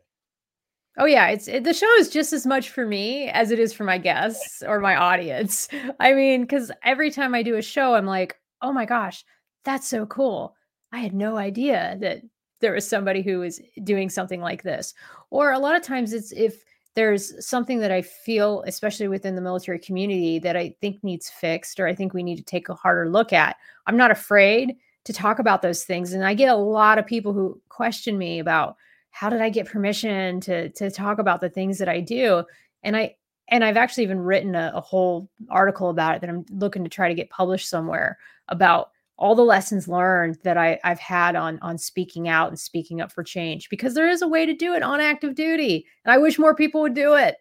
Oh 0.99 1.05
yeah, 1.05 1.29
it's 1.29 1.47
it, 1.47 1.65
the 1.65 1.75
show 1.75 1.93
is 1.99 2.09
just 2.09 2.33
as 2.33 2.47
much 2.47 2.71
for 2.71 2.87
me 2.87 3.29
as 3.29 3.51
it 3.51 3.59
is 3.59 3.73
for 3.73 3.85
my 3.85 3.99
guests 3.99 4.63
or 4.67 4.81
my 4.81 4.97
audience. 4.97 5.69
I 6.01 6.15
mean, 6.15 6.43
because 6.43 6.71
every 6.83 7.11
time 7.11 7.35
I 7.35 7.43
do 7.43 7.57
a 7.57 7.63
show, 7.63 7.95
I'm 7.95 8.07
like, 8.07 8.41
oh 8.63 8.73
my 8.73 8.87
gosh, 8.87 9.25
that's 9.65 9.87
so 9.87 10.07
cool. 10.07 10.57
I 10.93 11.01
had 11.01 11.15
no 11.15 11.37
idea 11.37 11.99
that 12.01 12.23
there 12.61 12.73
was 12.73 12.89
somebody 12.89 13.23
who 13.23 13.41
was 13.41 13.61
doing 13.85 14.09
something 14.09 14.41
like 14.41 14.63
this. 14.63 14.95
Or 15.31 15.53
a 15.53 15.59
lot 15.59 15.77
of 15.77 15.83
times 15.83 16.13
it's 16.15 16.33
if 16.33 16.65
there's 16.95 17.47
something 17.47 17.79
that 17.81 17.93
I 17.93 18.01
feel, 18.01 18.63
especially 18.67 19.09
within 19.09 19.35
the 19.35 19.43
military 19.43 19.79
community, 19.79 20.39
that 20.39 20.57
I 20.57 20.75
think 20.81 21.05
needs 21.05 21.29
fixed 21.29 21.79
or 21.79 21.87
I 21.87 21.95
think 21.95 22.15
we 22.15 22.23
need 22.23 22.37
to 22.37 22.43
take 22.43 22.71
a 22.71 22.75
harder 22.75 23.11
look 23.11 23.35
at. 23.35 23.57
I'm 23.87 23.99
not 23.99 24.11
afraid 24.11 24.77
to 25.05 25.13
talk 25.13 25.39
about 25.39 25.61
those 25.61 25.85
things. 25.85 26.15
And 26.15 26.25
I 26.25 26.33
get 26.33 26.49
a 26.49 26.57
lot 26.57 26.99
of 26.99 27.07
people 27.07 27.35
who 27.35 27.61
question 27.69 28.17
me 28.17 28.39
about 28.39 28.77
how 29.17 29.31
did 29.31 29.41
I 29.41 29.49
get 29.49 29.67
permission 29.67 30.41
to 30.43 30.69
to 30.69 30.91
talk 30.91 31.19
about 31.19 31.41
the 31.41 31.49
things 31.49 31.79
that 31.79 31.89
I 31.89 32.01
do? 32.01 32.45
And 32.83 32.95
I 32.95 33.17
and 33.49 33.65
I've 33.65 33.79
actually 33.79 34.05
even 34.05 34.21
written 34.21 34.55
a, 34.55 34.73
a 34.75 34.81
whole 34.83 35.31
article 35.49 35.89
about 35.89 36.17
it 36.17 36.21
that 36.21 36.29
I'm 36.29 36.45
looking 36.51 36.85
to 36.85 36.91
try 36.91 37.09
to 37.09 37.15
get 37.15 37.31
published 37.31 37.71
somewhere 37.71 38.19
about 38.49 38.91
all 39.17 39.35
the 39.35 39.43
lessons 39.43 39.89
learned 39.89 40.37
that 40.45 40.59
I, 40.59 40.79
I've 40.85 40.99
had 40.99 41.35
on 41.35 41.59
on 41.63 41.79
speaking 41.79 42.29
out 42.29 42.49
and 42.49 42.59
speaking 42.59 43.01
up 43.01 43.11
for 43.11 43.25
change 43.25 43.71
because 43.71 43.95
there 43.95 44.11
is 44.11 44.21
a 44.21 44.29
way 44.29 44.45
to 44.45 44.53
do 44.53 44.75
it 44.75 44.83
on 44.83 45.01
active 45.01 45.35
duty 45.35 45.87
and 46.05 46.13
i 46.13 46.19
wish 46.19 46.39
more 46.39 46.55
people 46.55 46.83
would 46.83 46.93
do 46.93 47.15
it 47.15 47.37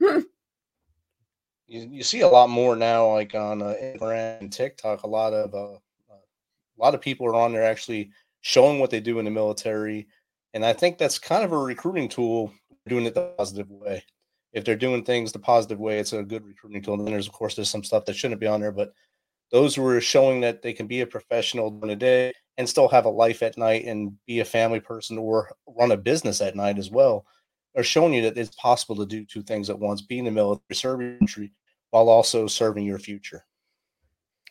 you, 1.66 1.88
you 1.90 2.02
see 2.04 2.20
a 2.20 2.28
lot 2.28 2.48
more 2.48 2.76
now 2.76 3.12
like 3.12 3.34
on 3.34 3.60
uh, 3.60 3.74
instagram 3.82 4.40
and 4.40 4.52
tiktok 4.52 5.02
a 5.02 5.08
lot 5.08 5.32
of 5.32 5.52
uh, 5.52 5.76
a 6.14 6.78
lot 6.78 6.94
of 6.94 7.00
people 7.00 7.26
are 7.26 7.34
on 7.34 7.52
there 7.52 7.64
actually 7.64 8.12
showing 8.42 8.78
what 8.78 8.90
they 8.90 9.00
do 9.00 9.18
in 9.18 9.24
the 9.24 9.30
military 9.32 10.06
and 10.56 10.64
i 10.64 10.72
think 10.72 10.98
that's 10.98 11.18
kind 11.18 11.44
of 11.44 11.52
a 11.52 11.58
recruiting 11.58 12.08
tool 12.08 12.52
doing 12.88 13.06
it 13.06 13.14
the 13.14 13.32
positive 13.36 13.70
way. 13.70 14.02
If 14.52 14.64
they're 14.64 14.74
doing 14.74 15.04
things 15.04 15.32
the 15.32 15.38
positive 15.38 15.78
way 15.78 15.98
it's 15.98 16.12
a 16.12 16.22
good 16.22 16.44
recruiting 16.44 16.82
tool. 16.82 16.94
And 16.94 17.06
then 17.06 17.12
there's 17.12 17.26
of 17.26 17.32
course 17.32 17.54
there's 17.54 17.70
some 17.70 17.84
stuff 17.84 18.06
that 18.06 18.16
shouldn't 18.16 18.40
be 18.40 18.46
on 18.46 18.60
there 18.60 18.72
but 18.72 18.92
those 19.52 19.74
who 19.74 19.86
are 19.86 20.00
showing 20.00 20.40
that 20.40 20.62
they 20.62 20.72
can 20.72 20.86
be 20.86 21.02
a 21.02 21.06
professional 21.06 21.70
during 21.70 21.90
the 21.90 21.96
day 21.96 22.32
and 22.56 22.68
still 22.68 22.88
have 22.88 23.04
a 23.04 23.10
life 23.10 23.42
at 23.42 23.58
night 23.58 23.84
and 23.84 24.12
be 24.26 24.40
a 24.40 24.44
family 24.44 24.80
person 24.80 25.18
or 25.18 25.54
run 25.78 25.92
a 25.92 25.96
business 25.96 26.40
at 26.40 26.56
night 26.56 26.78
as 26.78 26.90
well 26.90 27.26
are 27.76 27.82
showing 27.82 28.14
you 28.14 28.22
that 28.22 28.38
it's 28.38 28.56
possible 28.56 28.96
to 28.96 29.06
do 29.06 29.24
two 29.24 29.42
things 29.42 29.68
at 29.68 29.78
once 29.78 30.00
be 30.00 30.18
in 30.18 30.24
the 30.24 30.30
military 30.30 30.74
serving 30.74 31.18
country 31.18 31.52
while 31.90 32.08
also 32.08 32.46
serving 32.46 32.84
your 32.84 32.98
future. 32.98 33.44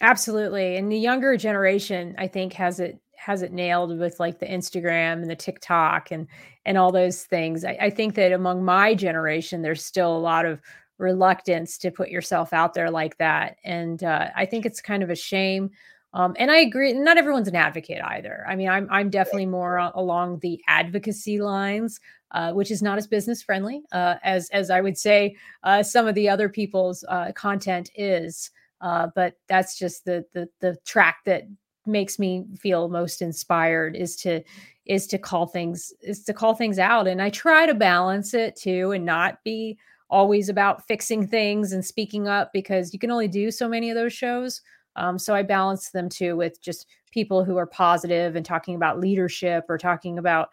Absolutely. 0.01 0.77
And 0.77 0.91
the 0.91 0.99
younger 0.99 1.35
generation 1.35 2.15
i 2.17 2.27
think 2.27 2.53
has 2.53 2.79
it 2.79 2.99
has 3.25 3.41
it 3.41 3.51
nailed 3.51 3.97
with 3.97 4.19
like 4.19 4.39
the 4.39 4.45
instagram 4.45 5.21
and 5.21 5.29
the 5.29 5.35
tiktok 5.35 6.11
and 6.11 6.27
and 6.65 6.77
all 6.77 6.91
those 6.91 7.23
things 7.23 7.65
I, 7.65 7.77
I 7.81 7.89
think 7.89 8.15
that 8.15 8.31
among 8.31 8.63
my 8.63 8.93
generation 8.95 9.61
there's 9.61 9.83
still 9.83 10.15
a 10.15 10.19
lot 10.19 10.45
of 10.45 10.61
reluctance 10.97 11.77
to 11.79 11.91
put 11.91 12.09
yourself 12.09 12.53
out 12.53 12.73
there 12.73 12.89
like 12.89 13.17
that. 13.17 13.57
And 13.63 14.03
uh, 14.03 14.29
I 14.35 14.45
think 14.45 14.65
it's 14.65 14.81
kind 14.81 15.03
of 15.03 15.09
a 15.09 15.15
shame. 15.15 15.71
Um, 16.13 16.33
and 16.39 16.49
I 16.49 16.57
agree. 16.57 16.93
Not 16.93 17.17
everyone's 17.17 17.49
an 17.49 17.55
advocate 17.55 18.01
either. 18.01 18.45
I 18.47 18.55
mean, 18.55 18.69
I'm 18.69 18.87
I'm 18.89 19.09
definitely 19.09 19.47
more 19.47 19.77
along 19.77 20.39
the 20.39 20.61
advocacy 20.67 21.41
lines, 21.41 21.99
uh, 22.31 22.53
which 22.53 22.71
is 22.71 22.81
not 22.81 22.97
as 22.97 23.05
business 23.05 23.43
friendly 23.43 23.81
uh, 23.91 24.15
as 24.23 24.49
as 24.51 24.69
I 24.69 24.79
would 24.79 24.97
say 24.97 25.35
uh, 25.63 25.83
some 25.83 26.07
of 26.07 26.15
the 26.15 26.29
other 26.29 26.47
people's 26.47 27.03
uh, 27.09 27.33
content 27.33 27.89
is. 27.95 28.49
Uh, 28.79 29.07
but 29.13 29.33
that's 29.49 29.77
just 29.77 30.05
the 30.05 30.25
the 30.33 30.47
the 30.61 30.77
track 30.85 31.17
that 31.25 31.43
makes 31.85 32.19
me 32.19 32.45
feel 32.59 32.89
most 32.89 33.21
inspired 33.21 33.95
is 33.95 34.15
to 34.17 34.41
is 34.85 35.07
to 35.07 35.17
call 35.17 35.47
things 35.47 35.93
is 36.01 36.23
to 36.23 36.33
call 36.33 36.53
things 36.53 36.79
out, 36.79 37.07
and 37.07 37.21
I 37.21 37.29
try 37.29 37.65
to 37.65 37.73
balance 37.73 38.33
it 38.33 38.55
too, 38.55 38.91
and 38.91 39.05
not 39.05 39.43
be 39.43 39.77
always 40.09 40.49
about 40.49 40.87
fixing 40.87 41.27
things 41.27 41.73
and 41.73 41.83
speaking 41.83 42.27
up 42.27 42.51
because 42.53 42.93
you 42.93 42.99
can 42.99 43.11
only 43.11 43.27
do 43.27 43.49
so 43.51 43.67
many 43.67 43.89
of 43.89 43.95
those 43.95 44.13
shows. 44.13 44.61
Um, 44.95 45.19
so 45.19 45.35
I 45.35 45.43
balance 45.43 45.89
them 45.89 46.07
too 46.07 46.37
with 46.37 46.61
just 46.61 46.87
people 47.11 47.43
who 47.43 47.57
are 47.57 47.65
positive 47.65 48.35
and 48.35 48.45
talking 48.45 48.75
about 48.75 48.99
leadership 48.99 49.65
or 49.67 49.77
talking 49.77 50.17
about, 50.19 50.49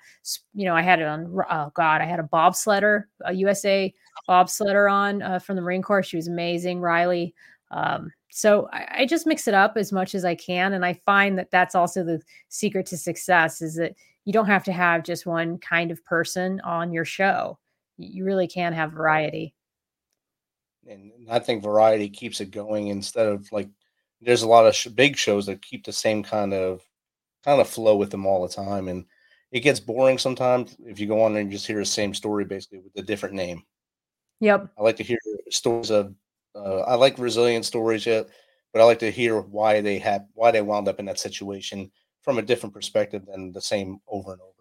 you 0.55 0.65
know, 0.65 0.75
I 0.75 0.83
had 0.83 1.01
it 1.01 1.07
on, 1.07 1.37
oh 1.51 1.71
God, 1.75 2.01
I 2.01 2.05
had 2.05 2.21
a 2.21 2.25
bobsledder, 2.25 3.05
a 3.25 3.33
USA 3.35 3.93
bobsledder 4.29 4.91
on 4.91 5.23
uh, 5.23 5.39
from 5.39 5.57
the 5.57 5.63
Marine 5.63 5.83
Corps. 5.83 6.03
She 6.03 6.17
was 6.17 6.29
amazing, 6.29 6.81
Riley. 6.81 7.35
Um, 7.71 8.13
so 8.35 8.69
I, 8.73 8.87
I 8.99 9.07
just 9.07 9.27
mix 9.27 9.47
it 9.47 9.55
up 9.55 9.77
as 9.77 9.93
much 9.93 10.15
as 10.15 10.25
I 10.25 10.35
can. 10.35 10.73
And 10.73 10.85
I 10.85 10.95
find 11.07 11.39
that 11.39 11.51
that's 11.51 11.75
also 11.75 12.03
the 12.03 12.21
secret 12.49 12.87
to 12.87 12.97
success 12.97 13.61
is 13.61 13.75
that 13.77 13.95
you 14.25 14.33
don't 14.33 14.47
have 14.47 14.65
to 14.65 14.73
have 14.73 15.03
just 15.03 15.27
one 15.27 15.59
kind 15.59 15.91
of 15.91 16.05
person 16.05 16.61
on 16.61 16.93
your 16.93 17.05
show 17.05 17.59
you 17.99 18.25
really 18.25 18.49
can 18.49 18.73
have 18.73 18.93
variety. 18.93 19.55
And 20.89 21.13
I 21.31 21.39
think 21.39 21.63
variety 21.63 22.09
keeps 22.09 22.41
it 22.41 22.51
going 22.51 22.89
instead 22.89 23.27
of 23.27 23.51
like 23.53 23.69
there's 24.21 24.43
a 24.43 24.49
lot 24.49 24.67
of 24.67 24.75
sh- 24.75 24.89
big 24.89 25.17
shows 25.17 25.47
that 25.47 25.63
keep 25.63 25.85
the 25.85 25.93
same 25.93 26.23
kind 26.23 26.53
of 26.53 26.83
kind 27.45 27.61
of 27.61 27.69
flow 27.69 27.97
with 27.97 28.11
them 28.11 28.27
all 28.27 28.47
the 28.47 28.53
time 28.53 28.89
and 28.89 29.05
it 29.51 29.61
gets 29.61 29.81
boring 29.81 30.17
sometimes 30.17 30.77
if 30.87 30.99
you 30.99 31.07
go 31.07 31.23
on 31.23 31.37
and 31.37 31.51
just 31.51 31.67
hear 31.67 31.79
the 31.79 31.85
same 31.85 32.15
story 32.15 32.45
basically 32.45 32.79
with 32.79 32.97
a 32.97 33.03
different 33.03 33.35
name. 33.35 33.63
Yep. 34.41 34.71
I 34.79 34.83
like 34.83 34.97
to 34.97 35.05
hear 35.05 35.19
stories 35.51 35.91
of 35.91 36.15
uh, 36.55 36.81
I 36.81 36.95
like 36.95 37.19
resilient 37.19 37.65
stories 37.65 38.07
yet, 38.07 38.29
but 38.73 38.81
I 38.81 38.85
like 38.85 38.99
to 39.01 39.11
hear 39.11 39.41
why 39.41 39.81
they 39.81 39.99
had 39.99 40.27
why 40.35 40.51
they 40.51 40.63
wound 40.63 40.89
up 40.89 40.99
in 40.99 41.07
that 41.07 41.19
situation 41.19 41.91
from 42.23 42.39
a 42.39 42.43
different 42.43 42.75
perspective 42.75 43.27
than 43.27 43.53
the 43.53 43.61
same 43.61 43.99
over 44.09 44.33
and 44.33 44.41
over. 44.41 44.53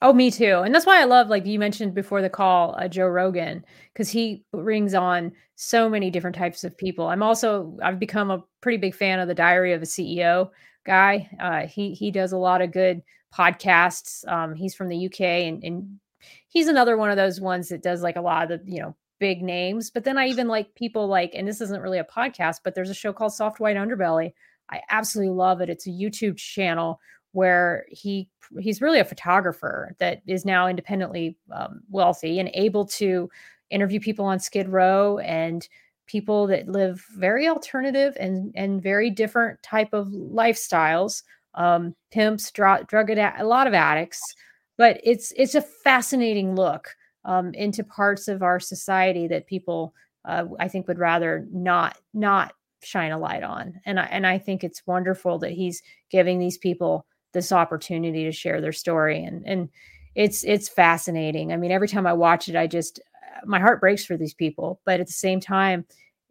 Oh, 0.00 0.12
me 0.12 0.32
too. 0.32 0.58
And 0.64 0.74
that's 0.74 0.84
why 0.84 1.00
I 1.00 1.04
love, 1.04 1.28
like 1.28 1.46
you 1.46 1.60
mentioned 1.60 1.94
before 1.94 2.22
the 2.22 2.28
call, 2.28 2.74
uh, 2.76 2.88
Joe 2.88 3.06
Rogan, 3.06 3.64
because 3.92 4.10
he 4.10 4.44
brings 4.52 4.94
on 4.94 5.30
so 5.54 5.88
many 5.88 6.10
different 6.10 6.34
types 6.34 6.64
of 6.64 6.76
people. 6.76 7.06
I'm 7.06 7.22
also, 7.22 7.78
I've 7.80 8.00
become 8.00 8.32
a 8.32 8.42
pretty 8.60 8.78
big 8.78 8.96
fan 8.96 9.20
of 9.20 9.28
the 9.28 9.34
Diary 9.34 9.74
of 9.74 9.82
a 9.82 9.86
CEO 9.86 10.50
guy. 10.84 11.30
Uh, 11.40 11.68
he 11.68 11.94
he 11.94 12.10
does 12.10 12.32
a 12.32 12.36
lot 12.36 12.62
of 12.62 12.72
good 12.72 13.00
podcasts. 13.32 14.26
Um, 14.26 14.56
he's 14.56 14.74
from 14.74 14.88
the 14.88 15.06
UK, 15.06 15.20
and, 15.20 15.62
and 15.62 16.00
he's 16.48 16.66
another 16.66 16.96
one 16.96 17.10
of 17.10 17.16
those 17.16 17.40
ones 17.40 17.68
that 17.68 17.82
does 17.82 18.02
like 18.02 18.16
a 18.16 18.20
lot 18.20 18.50
of 18.50 18.64
the 18.64 18.72
you 18.72 18.82
know 18.82 18.96
big 19.22 19.40
names. 19.40 19.88
But 19.88 20.02
then 20.02 20.18
I 20.18 20.26
even 20.26 20.48
like 20.48 20.74
people 20.74 21.06
like, 21.06 21.30
and 21.32 21.46
this 21.46 21.60
isn't 21.60 21.80
really 21.80 22.00
a 22.00 22.04
podcast, 22.04 22.56
but 22.64 22.74
there's 22.74 22.90
a 22.90 22.94
show 22.94 23.12
called 23.12 23.32
Soft 23.32 23.60
White 23.60 23.76
Underbelly. 23.76 24.32
I 24.68 24.80
absolutely 24.90 25.32
love 25.32 25.60
it. 25.60 25.70
It's 25.70 25.86
a 25.86 25.90
YouTube 25.90 26.36
channel 26.38 26.98
where 27.30 27.86
he 27.88 28.28
he's 28.58 28.82
really 28.82 28.98
a 28.98 29.04
photographer 29.04 29.94
that 30.00 30.22
is 30.26 30.44
now 30.44 30.66
independently 30.66 31.36
um, 31.52 31.82
wealthy 31.88 32.40
and 32.40 32.50
able 32.52 32.84
to 32.84 33.30
interview 33.70 34.00
people 34.00 34.24
on 34.24 34.40
Skid 34.40 34.68
Row 34.68 35.18
and 35.18 35.68
people 36.06 36.48
that 36.48 36.66
live 36.66 37.06
very 37.16 37.46
alternative 37.46 38.16
and 38.18 38.52
and 38.56 38.82
very 38.82 39.08
different 39.08 39.62
type 39.62 39.92
of 39.92 40.08
lifestyles 40.08 41.22
um, 41.54 41.94
pimps 42.10 42.50
drug, 42.50 42.88
drug 42.88 43.08
ad- 43.12 43.40
a 43.40 43.44
lot 43.44 43.68
of 43.68 43.72
addicts 43.72 44.34
but 44.76 45.00
it's 45.04 45.32
it's 45.36 45.54
a 45.54 45.62
fascinating 45.62 46.56
look 46.56 46.96
um, 47.24 47.54
into 47.54 47.84
parts 47.84 48.28
of 48.28 48.42
our 48.42 48.58
society 48.60 49.28
that 49.28 49.46
people 49.46 49.94
uh, 50.24 50.44
I 50.58 50.68
think 50.68 50.88
would 50.88 50.98
rather 50.98 51.46
not 51.52 51.98
not 52.14 52.54
shine 52.82 53.12
a 53.12 53.18
light 53.18 53.42
on. 53.42 53.80
And 53.86 54.00
I, 54.00 54.04
and 54.04 54.26
I 54.26 54.38
think 54.38 54.64
it's 54.64 54.86
wonderful 54.86 55.38
that 55.38 55.52
he's 55.52 55.82
giving 56.10 56.38
these 56.38 56.58
people 56.58 57.06
this 57.32 57.52
opportunity 57.52 58.24
to 58.24 58.32
share 58.32 58.60
their 58.60 58.72
story. 58.72 59.24
And 59.24 59.46
and 59.46 59.68
it's 60.14 60.44
it's 60.44 60.68
fascinating. 60.68 61.52
I 61.52 61.56
mean 61.56 61.70
every 61.70 61.88
time 61.88 62.06
i 62.06 62.12
watch 62.12 62.48
it 62.48 62.56
i 62.56 62.66
just 62.66 63.00
my 63.44 63.58
heart 63.58 63.80
breaks 63.80 64.04
for 64.04 64.16
these 64.16 64.34
people. 64.34 64.80
But 64.84 65.00
at 65.00 65.06
the 65.06 65.12
same 65.12 65.40
time 65.40 65.84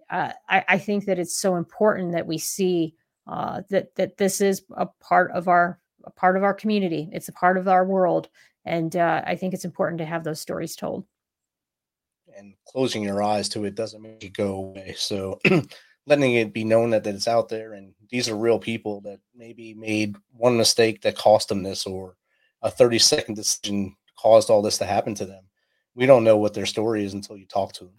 uh, 0.10 0.34
I, 0.50 0.66
I, 0.68 0.78
think 0.78 1.06
that 1.06 1.20
it's 1.20 1.38
so 1.38 1.56
important 1.56 2.12
that 2.12 2.28
we 2.28 2.38
see 2.38 2.96
uh, 3.28 3.62
that 3.70 3.96
that 3.96 4.18
this 4.18 4.42
is 4.42 4.62
a 4.76 4.86
part 4.86 5.32
of 5.32 5.48
our 5.48 5.80
a 6.04 6.12
part 6.12 6.36
of 6.36 6.44
our 6.44 6.54
community. 6.54 7.10
It's 7.14 7.30
a 7.30 7.34
part 7.34 7.58
of 7.58 7.68
our 7.68 7.86
world 7.86 8.28
and 8.66 8.96
uh, 8.96 9.22
i 9.26 9.36
think 9.36 9.54
it's 9.54 9.66
important 9.66 10.00
to 10.00 10.06
have 10.06 10.24
those 10.24 10.40
stories 10.40 10.76
told. 10.76 11.06
And 12.38 12.54
closing 12.66 13.04
your 13.04 13.22
eyes 13.22 13.50
to 13.50 13.66
it 13.66 13.76
doesn't 13.76 14.02
make 14.02 14.24
it 14.24 14.34
go 14.34 14.54
away 14.54 14.96
so 14.98 15.40
letting 16.08 16.34
it 16.34 16.54
be 16.54 16.64
known 16.64 16.92
that, 16.92 17.04
that 17.04 17.16
it's 17.16 17.28
out 17.28 17.50
there 17.50 17.74
and 17.74 17.94
these 18.10 18.30
are 18.30 18.36
real 18.36 18.60
people 18.60 19.02
that 19.02 19.20
maybe 19.36 19.74
made 19.74 20.16
one 20.36 20.58
mistake 20.58 21.02
that 21.02 21.18
cost 21.18 21.50
them 21.50 21.64
this 21.64 21.86
or 21.86 22.16
a 22.62 22.72
30 22.72 23.00
second 23.00 23.36
decision 23.36 23.96
caused 24.18 24.50
all 24.50 24.62
this 24.62 24.78
to 24.78 24.86
happen 24.86 25.16
to 25.16 25.26
them. 25.26 25.44
We 25.96 26.06
don't 26.06 26.24
know 26.24 26.38
what 26.38 26.54
their 26.54 26.66
story 26.66 27.04
is 27.04 27.14
until 27.14 27.38
you 27.38 27.46
talk 27.46 27.74
to 27.74 27.86
them. 27.86 27.94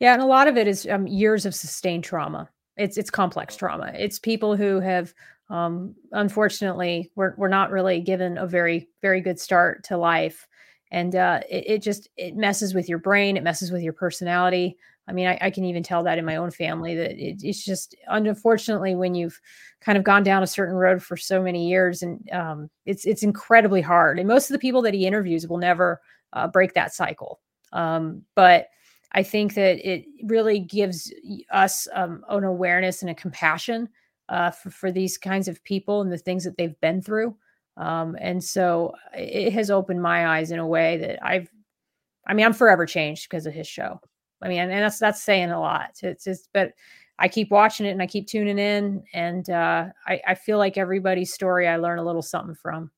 Yeah 0.00 0.12
and 0.12 0.22
a 0.22 0.26
lot 0.26 0.48
of 0.48 0.56
it 0.56 0.68
is 0.68 0.86
um, 0.86 1.06
years 1.06 1.46
of 1.46 1.54
sustained 1.54 2.04
trauma. 2.04 2.48
It's 2.76 2.96
it's 2.96 3.10
complex 3.10 3.56
trauma. 3.56 3.92
It's 3.94 4.18
people 4.18 4.56
who 4.56 4.80
have 4.80 5.14
um, 5.54 5.94
unfortunately 6.12 7.10
we're, 7.14 7.34
we're 7.36 7.48
not 7.48 7.70
really 7.70 8.00
given 8.00 8.38
a 8.38 8.46
very 8.46 8.88
very 9.02 9.20
good 9.20 9.38
start 9.38 9.84
to 9.84 9.96
life 9.96 10.46
and 10.90 11.16
uh, 11.16 11.40
it, 11.50 11.64
it 11.66 11.82
just 11.82 12.08
it 12.16 12.36
messes 12.36 12.74
with 12.74 12.88
your 12.88 12.98
brain 12.98 13.36
it 13.36 13.42
messes 13.42 13.70
with 13.70 13.82
your 13.82 13.92
personality 13.92 14.76
I 15.06 15.12
mean, 15.12 15.26
I, 15.26 15.38
I, 15.40 15.50
can 15.50 15.64
even 15.64 15.82
tell 15.82 16.02
that 16.04 16.18
in 16.18 16.24
my 16.24 16.36
own 16.36 16.50
family 16.50 16.94
that 16.94 17.12
it, 17.12 17.42
it's 17.42 17.64
just 17.64 17.94
unfortunately 18.08 18.94
when 18.94 19.14
you've 19.14 19.38
kind 19.80 19.98
of 19.98 20.04
gone 20.04 20.22
down 20.22 20.42
a 20.42 20.46
certain 20.46 20.74
road 20.74 21.02
for 21.02 21.16
so 21.16 21.42
many 21.42 21.68
years, 21.68 22.02
and 22.02 22.26
um, 22.32 22.70
it's 22.86 23.04
it's 23.04 23.22
incredibly 23.22 23.82
hard. 23.82 24.18
And 24.18 24.28
most 24.28 24.48
of 24.48 24.54
the 24.54 24.58
people 24.58 24.82
that 24.82 24.94
he 24.94 25.06
interviews 25.06 25.46
will 25.46 25.58
never 25.58 26.00
uh, 26.32 26.48
break 26.48 26.74
that 26.74 26.94
cycle. 26.94 27.40
Um, 27.72 28.22
but 28.34 28.68
I 29.12 29.22
think 29.22 29.54
that 29.54 29.86
it 29.88 30.06
really 30.24 30.58
gives 30.58 31.12
us 31.50 31.86
um, 31.92 32.24
an 32.28 32.44
awareness 32.44 33.02
and 33.02 33.10
a 33.10 33.14
compassion 33.14 33.88
uh, 34.28 34.50
for, 34.50 34.70
for 34.70 34.92
these 34.92 35.18
kinds 35.18 35.48
of 35.48 35.62
people 35.64 36.00
and 36.00 36.12
the 36.12 36.18
things 36.18 36.44
that 36.44 36.56
they've 36.56 36.78
been 36.80 37.02
through. 37.02 37.36
Um, 37.76 38.16
and 38.20 38.42
so 38.42 38.94
it 39.12 39.52
has 39.52 39.70
opened 39.70 40.00
my 40.00 40.38
eyes 40.38 40.50
in 40.50 40.58
a 40.58 40.66
way 40.66 40.96
that 40.98 41.24
I've, 41.24 41.50
I 42.26 42.34
mean, 42.34 42.46
I'm 42.46 42.52
forever 42.52 42.86
changed 42.86 43.28
because 43.28 43.46
of 43.46 43.52
his 43.52 43.66
show. 43.66 44.00
I 44.42 44.48
mean, 44.48 44.58
and 44.58 44.70
that's 44.70 44.98
that's 44.98 45.22
saying 45.22 45.50
a 45.50 45.60
lot. 45.60 45.98
It's 46.02 46.24
just, 46.24 46.50
but 46.52 46.72
I 47.18 47.28
keep 47.28 47.50
watching 47.50 47.86
it 47.86 47.90
and 47.90 48.02
I 48.02 48.06
keep 48.06 48.26
tuning 48.26 48.58
in, 48.58 49.02
and 49.12 49.48
uh, 49.48 49.86
I, 50.06 50.20
I 50.26 50.34
feel 50.34 50.58
like 50.58 50.76
everybody's 50.76 51.32
story 51.32 51.66
I 51.66 51.76
learn 51.76 51.98
a 51.98 52.04
little 52.04 52.22
something 52.22 52.54
from. 52.54 52.90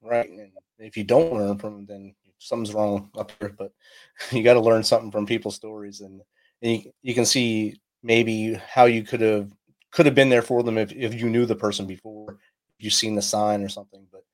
Right, 0.00 0.28
and 0.28 0.52
if 0.78 0.96
you 0.96 1.04
don't 1.04 1.32
learn 1.32 1.58
from 1.58 1.72
them, 1.72 1.86
then 1.86 2.14
something's 2.38 2.74
wrong 2.74 3.10
up 3.16 3.32
here. 3.40 3.54
But 3.56 3.72
you 4.30 4.42
got 4.42 4.54
to 4.54 4.60
learn 4.60 4.84
something 4.84 5.10
from 5.10 5.26
people's 5.26 5.56
stories, 5.56 6.00
and, 6.00 6.20
and 6.62 6.72
you, 6.72 6.92
you 7.02 7.14
can 7.14 7.24
see 7.24 7.80
maybe 8.02 8.54
how 8.54 8.84
you 8.84 9.02
could 9.02 9.20
have 9.20 9.50
could 9.92 10.06
have 10.06 10.14
been 10.14 10.30
there 10.30 10.42
for 10.42 10.62
them 10.62 10.78
if, 10.78 10.92
if 10.92 11.14
you 11.14 11.28
knew 11.28 11.46
the 11.46 11.54
person 11.54 11.86
before, 11.86 12.38
if 12.78 12.84
you 12.84 12.90
seen 12.90 13.14
the 13.14 13.22
sign 13.22 13.62
or 13.62 13.68
something. 13.68 14.06
But 14.10 14.24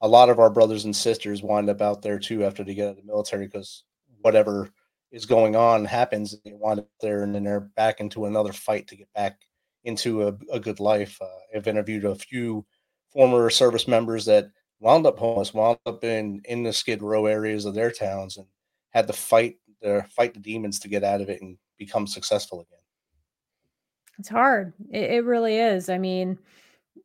a 0.00 0.08
lot 0.08 0.28
of 0.28 0.38
our 0.38 0.50
brothers 0.50 0.84
and 0.84 0.94
sisters 0.94 1.42
wind 1.42 1.68
up 1.68 1.80
out 1.80 2.02
there 2.02 2.18
too 2.18 2.44
after 2.44 2.62
they 2.62 2.74
get 2.74 2.86
out 2.86 2.90
of 2.90 2.96
the 2.96 3.02
military 3.02 3.46
because 3.46 3.84
whatever 4.20 4.70
is 5.10 5.26
going 5.26 5.56
on 5.56 5.84
happens, 5.84 6.36
they 6.44 6.52
wind 6.52 6.80
up 6.80 6.88
there 7.00 7.22
and 7.22 7.34
then 7.34 7.44
they're 7.44 7.60
back 7.60 8.00
into 8.00 8.26
another 8.26 8.52
fight 8.52 8.86
to 8.88 8.96
get 8.96 9.12
back 9.14 9.40
into 9.84 10.28
a, 10.28 10.36
a 10.52 10.60
good 10.60 10.80
life. 10.80 11.16
Uh, 11.20 11.56
I've 11.56 11.68
interviewed 11.68 12.04
a 12.04 12.14
few 12.14 12.66
former 13.10 13.48
service 13.48 13.88
members 13.88 14.26
that 14.26 14.50
wound 14.80 15.06
up 15.06 15.18
homeless, 15.18 15.54
wound 15.54 15.78
up 15.86 16.04
in 16.04 16.42
in 16.44 16.62
the 16.62 16.72
Skid 16.72 17.02
Row 17.02 17.26
areas 17.26 17.64
of 17.64 17.74
their 17.74 17.90
towns, 17.90 18.36
and 18.36 18.46
had 18.90 19.06
to 19.06 19.12
fight 19.12 19.56
the 19.80 20.04
fight 20.10 20.34
the 20.34 20.40
demons 20.40 20.78
to 20.80 20.88
get 20.88 21.04
out 21.04 21.20
of 21.20 21.30
it 21.30 21.40
and 21.40 21.56
become 21.78 22.06
successful 22.06 22.60
again. 22.60 22.80
It's 24.18 24.28
hard. 24.28 24.72
It, 24.90 25.10
it 25.10 25.24
really 25.24 25.58
is. 25.58 25.88
I 25.88 25.98
mean, 25.98 26.38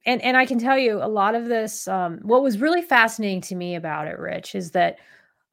and 0.05 0.21
and 0.21 0.37
I 0.37 0.45
can 0.45 0.59
tell 0.59 0.77
you 0.77 1.03
a 1.03 1.07
lot 1.07 1.35
of 1.35 1.45
this. 1.45 1.87
Um, 1.87 2.19
what 2.23 2.43
was 2.43 2.59
really 2.59 2.81
fascinating 2.81 3.41
to 3.41 3.55
me 3.55 3.75
about 3.75 4.07
it, 4.07 4.17
Rich, 4.19 4.55
is 4.55 4.71
that 4.71 4.97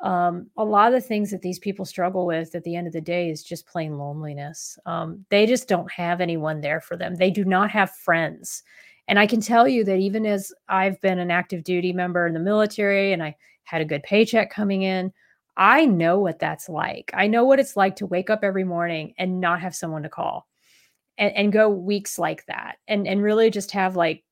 um, 0.00 0.46
a 0.56 0.64
lot 0.64 0.92
of 0.92 0.94
the 1.00 1.06
things 1.06 1.30
that 1.30 1.42
these 1.42 1.58
people 1.58 1.84
struggle 1.84 2.24
with 2.24 2.54
at 2.54 2.62
the 2.64 2.76
end 2.76 2.86
of 2.86 2.92
the 2.92 3.00
day 3.00 3.30
is 3.30 3.42
just 3.42 3.66
plain 3.66 3.98
loneliness. 3.98 4.78
Um, 4.86 5.24
they 5.28 5.44
just 5.44 5.68
don't 5.68 5.90
have 5.90 6.20
anyone 6.20 6.60
there 6.60 6.80
for 6.80 6.96
them. 6.96 7.16
They 7.16 7.30
do 7.30 7.44
not 7.44 7.70
have 7.70 7.90
friends. 7.90 8.62
And 9.08 9.18
I 9.18 9.26
can 9.26 9.40
tell 9.40 9.66
you 9.66 9.84
that 9.84 9.98
even 9.98 10.24
as 10.26 10.52
I've 10.68 11.00
been 11.00 11.18
an 11.18 11.30
active 11.30 11.64
duty 11.64 11.92
member 11.92 12.26
in 12.26 12.34
the 12.34 12.40
military 12.40 13.12
and 13.12 13.22
I 13.22 13.36
had 13.64 13.80
a 13.80 13.86
good 13.86 14.02
paycheck 14.02 14.50
coming 14.50 14.82
in, 14.82 15.12
I 15.56 15.86
know 15.86 16.20
what 16.20 16.38
that's 16.38 16.68
like. 16.68 17.10
I 17.14 17.26
know 17.26 17.44
what 17.44 17.58
it's 17.58 17.76
like 17.76 17.96
to 17.96 18.06
wake 18.06 18.30
up 18.30 18.40
every 18.44 18.64
morning 18.64 19.14
and 19.18 19.40
not 19.40 19.60
have 19.60 19.74
someone 19.74 20.04
to 20.04 20.08
call 20.08 20.46
and, 21.18 21.35
and 21.35 21.52
go 21.52 21.68
weeks 21.68 22.18
like 22.18 22.46
that 22.46 22.78
and, 22.87 23.07
and 23.07 23.22
really 23.22 23.50
just 23.50 23.72
have 23.72 23.96
like 23.96 24.24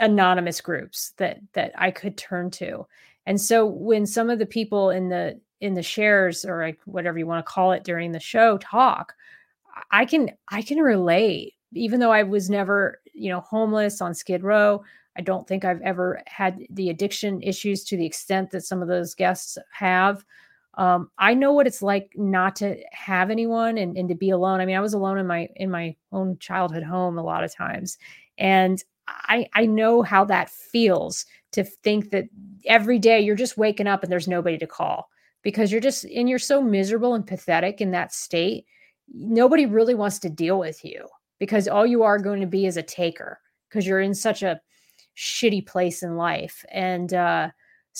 anonymous 0.00 0.60
groups 0.60 1.12
that 1.18 1.38
that 1.52 1.72
I 1.76 1.90
could 1.90 2.16
turn 2.16 2.50
to. 2.52 2.86
And 3.26 3.40
so 3.40 3.66
when 3.66 4.06
some 4.06 4.30
of 4.30 4.38
the 4.38 4.46
people 4.46 4.90
in 4.90 5.08
the 5.08 5.40
in 5.60 5.74
the 5.74 5.82
shares 5.82 6.44
or 6.44 6.62
like 6.62 6.80
whatever 6.84 7.18
you 7.18 7.26
want 7.26 7.44
to 7.44 7.50
call 7.50 7.72
it 7.72 7.84
during 7.84 8.12
the 8.12 8.20
show 8.20 8.58
talk, 8.58 9.14
I 9.90 10.04
can 10.04 10.30
I 10.48 10.62
can 10.62 10.78
relate 10.78 11.54
even 11.74 12.00
though 12.00 12.12
I 12.12 12.22
was 12.22 12.48
never, 12.48 13.00
you 13.12 13.30
know, 13.30 13.40
homeless 13.40 14.00
on 14.00 14.14
Skid 14.14 14.42
Row, 14.42 14.82
I 15.16 15.20
don't 15.20 15.46
think 15.46 15.64
I've 15.64 15.82
ever 15.82 16.22
had 16.26 16.64
the 16.70 16.90
addiction 16.90 17.42
issues 17.42 17.84
to 17.84 17.96
the 17.96 18.06
extent 18.06 18.50
that 18.50 18.64
some 18.64 18.82
of 18.82 18.88
those 18.88 19.14
guests 19.14 19.58
have. 19.72 20.24
Um, 20.78 21.10
I 21.18 21.34
know 21.34 21.52
what 21.52 21.66
it's 21.66 21.82
like 21.82 22.12
not 22.14 22.54
to 22.56 22.76
have 22.92 23.30
anyone 23.30 23.76
and, 23.78 23.98
and 23.98 24.08
to 24.08 24.14
be 24.14 24.30
alone. 24.30 24.60
I 24.60 24.64
mean, 24.64 24.76
I 24.76 24.80
was 24.80 24.94
alone 24.94 25.18
in 25.18 25.26
my 25.26 25.48
in 25.56 25.70
my 25.70 25.96
own 26.12 26.38
childhood 26.38 26.84
home 26.84 27.18
a 27.18 27.22
lot 27.22 27.42
of 27.42 27.54
times, 27.54 27.98
and 28.38 28.82
I 29.08 29.48
I 29.54 29.66
know 29.66 30.02
how 30.02 30.24
that 30.26 30.50
feels 30.50 31.26
to 31.52 31.64
think 31.64 32.10
that 32.10 32.26
every 32.64 33.00
day 33.00 33.20
you're 33.20 33.34
just 33.34 33.58
waking 33.58 33.88
up 33.88 34.04
and 34.04 34.12
there's 34.12 34.28
nobody 34.28 34.56
to 34.58 34.66
call 34.68 35.08
because 35.42 35.72
you're 35.72 35.80
just 35.80 36.04
and 36.04 36.28
you're 36.28 36.38
so 36.38 36.62
miserable 36.62 37.14
and 37.14 37.26
pathetic 37.26 37.80
in 37.80 37.90
that 37.90 38.14
state. 38.14 38.64
Nobody 39.12 39.66
really 39.66 39.96
wants 39.96 40.20
to 40.20 40.30
deal 40.30 40.60
with 40.60 40.84
you 40.84 41.08
because 41.40 41.66
all 41.66 41.86
you 41.86 42.04
are 42.04 42.18
going 42.18 42.40
to 42.40 42.46
be 42.46 42.66
is 42.66 42.76
a 42.76 42.82
taker 42.82 43.40
because 43.68 43.84
you're 43.84 44.00
in 44.00 44.14
such 44.14 44.44
a 44.44 44.60
shitty 45.16 45.66
place 45.66 46.04
in 46.04 46.16
life 46.16 46.64
and 46.70 47.14
uh, 47.14 47.48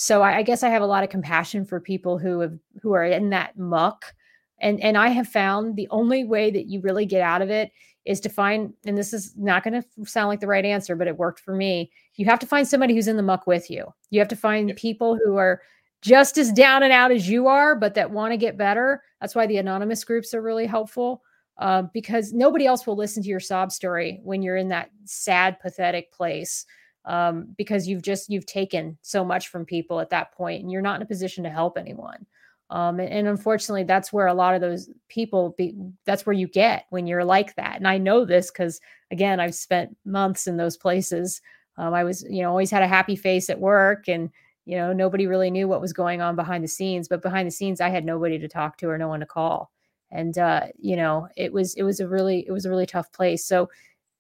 so 0.00 0.22
I, 0.22 0.36
I, 0.36 0.42
guess 0.42 0.62
i 0.62 0.68
have 0.68 0.82
a 0.82 0.86
lot 0.86 1.02
of 1.02 1.10
compassion 1.10 1.64
for 1.64 1.80
people 1.80 2.18
who 2.18 2.38
have 2.38 2.56
who 2.80 2.92
are 2.92 3.04
in 3.04 3.30
that 3.30 3.58
muck 3.58 4.14
and 4.60 4.80
and 4.80 4.96
i 4.96 5.08
have 5.08 5.26
found 5.26 5.74
the 5.74 5.88
only 5.90 6.24
way 6.24 6.52
that 6.52 6.66
you 6.66 6.80
really 6.80 7.04
get 7.04 7.20
out 7.20 7.42
of 7.42 7.50
it 7.50 7.72
is 8.04 8.20
to 8.20 8.28
find 8.28 8.72
and 8.86 8.96
this 8.96 9.12
is 9.12 9.34
not 9.36 9.64
going 9.64 9.82
to 9.82 10.06
sound 10.06 10.28
like 10.28 10.38
the 10.38 10.46
right 10.46 10.64
answer 10.64 10.94
but 10.94 11.08
it 11.08 11.18
worked 11.18 11.40
for 11.40 11.54
me 11.54 11.90
you 12.14 12.24
have 12.26 12.38
to 12.38 12.46
find 12.46 12.68
somebody 12.68 12.94
who's 12.94 13.08
in 13.08 13.16
the 13.16 13.22
muck 13.22 13.46
with 13.46 13.70
you 13.70 13.92
you 14.10 14.20
have 14.20 14.28
to 14.28 14.36
find 14.36 14.74
people 14.76 15.18
who 15.24 15.36
are 15.36 15.60
just 16.00 16.38
as 16.38 16.52
down 16.52 16.84
and 16.84 16.92
out 16.92 17.10
as 17.10 17.28
you 17.28 17.48
are 17.48 17.74
but 17.74 17.94
that 17.94 18.12
want 18.12 18.32
to 18.32 18.36
get 18.36 18.56
better 18.56 19.02
that's 19.20 19.34
why 19.34 19.46
the 19.46 19.56
anonymous 19.56 20.04
groups 20.04 20.32
are 20.32 20.42
really 20.42 20.66
helpful 20.66 21.22
uh, 21.58 21.82
because 21.92 22.32
nobody 22.32 22.66
else 22.66 22.86
will 22.86 22.96
listen 22.96 23.22
to 23.22 23.28
your 23.28 23.40
sob 23.40 23.72
story 23.72 24.20
when 24.22 24.42
you're 24.42 24.56
in 24.56 24.68
that 24.68 24.90
sad, 25.04 25.58
pathetic 25.58 26.12
place. 26.12 26.64
Um, 27.04 27.54
because 27.56 27.88
you've 27.88 28.02
just 28.02 28.28
you've 28.28 28.46
taken 28.46 28.98
so 29.02 29.24
much 29.24 29.48
from 29.48 29.64
people 29.64 30.00
at 30.00 30.10
that 30.10 30.32
point, 30.32 30.62
and 30.62 30.70
you're 30.70 30.82
not 30.82 30.96
in 30.96 31.02
a 31.02 31.06
position 31.06 31.44
to 31.44 31.50
help 31.50 31.78
anyone. 31.78 32.26
Um, 32.70 33.00
and, 33.00 33.08
and, 33.08 33.28
unfortunately, 33.28 33.84
that's 33.84 34.12
where 34.12 34.26
a 34.26 34.34
lot 34.34 34.54
of 34.54 34.60
those 34.60 34.90
people 35.08 35.54
be. 35.56 35.74
That's 36.04 36.26
where 36.26 36.34
you 36.34 36.46
get 36.48 36.84
when 36.90 37.06
you're 37.06 37.24
like 37.24 37.54
that. 37.56 37.76
And 37.76 37.88
I 37.88 37.96
know 37.96 38.26
this 38.26 38.50
because 38.50 38.80
again, 39.10 39.40
I've 39.40 39.54
spent 39.54 39.96
months 40.04 40.46
in 40.46 40.58
those 40.58 40.76
places. 40.76 41.40
Um, 41.78 41.94
I 41.94 42.04
was, 42.04 42.24
you 42.28 42.42
know, 42.42 42.50
always 42.50 42.70
had 42.70 42.82
a 42.82 42.88
happy 42.88 43.16
face 43.16 43.48
at 43.48 43.60
work, 43.60 44.08
and 44.08 44.30
you 44.66 44.76
know, 44.76 44.92
nobody 44.92 45.26
really 45.26 45.50
knew 45.50 45.66
what 45.66 45.80
was 45.80 45.94
going 45.94 46.20
on 46.20 46.36
behind 46.36 46.62
the 46.62 46.68
scenes. 46.68 47.08
But 47.08 47.22
behind 47.22 47.46
the 47.46 47.52
scenes, 47.52 47.80
I 47.80 47.88
had 47.88 48.04
nobody 48.04 48.38
to 48.38 48.48
talk 48.48 48.76
to 48.78 48.88
or 48.90 48.98
no 48.98 49.08
one 49.08 49.20
to 49.20 49.26
call 49.26 49.70
and 50.10 50.38
uh, 50.38 50.66
you 50.78 50.96
know 50.96 51.28
it 51.36 51.52
was 51.52 51.74
it 51.74 51.82
was 51.82 52.00
a 52.00 52.08
really 52.08 52.44
it 52.46 52.52
was 52.52 52.64
a 52.64 52.70
really 52.70 52.86
tough 52.86 53.10
place 53.12 53.44
so 53.44 53.68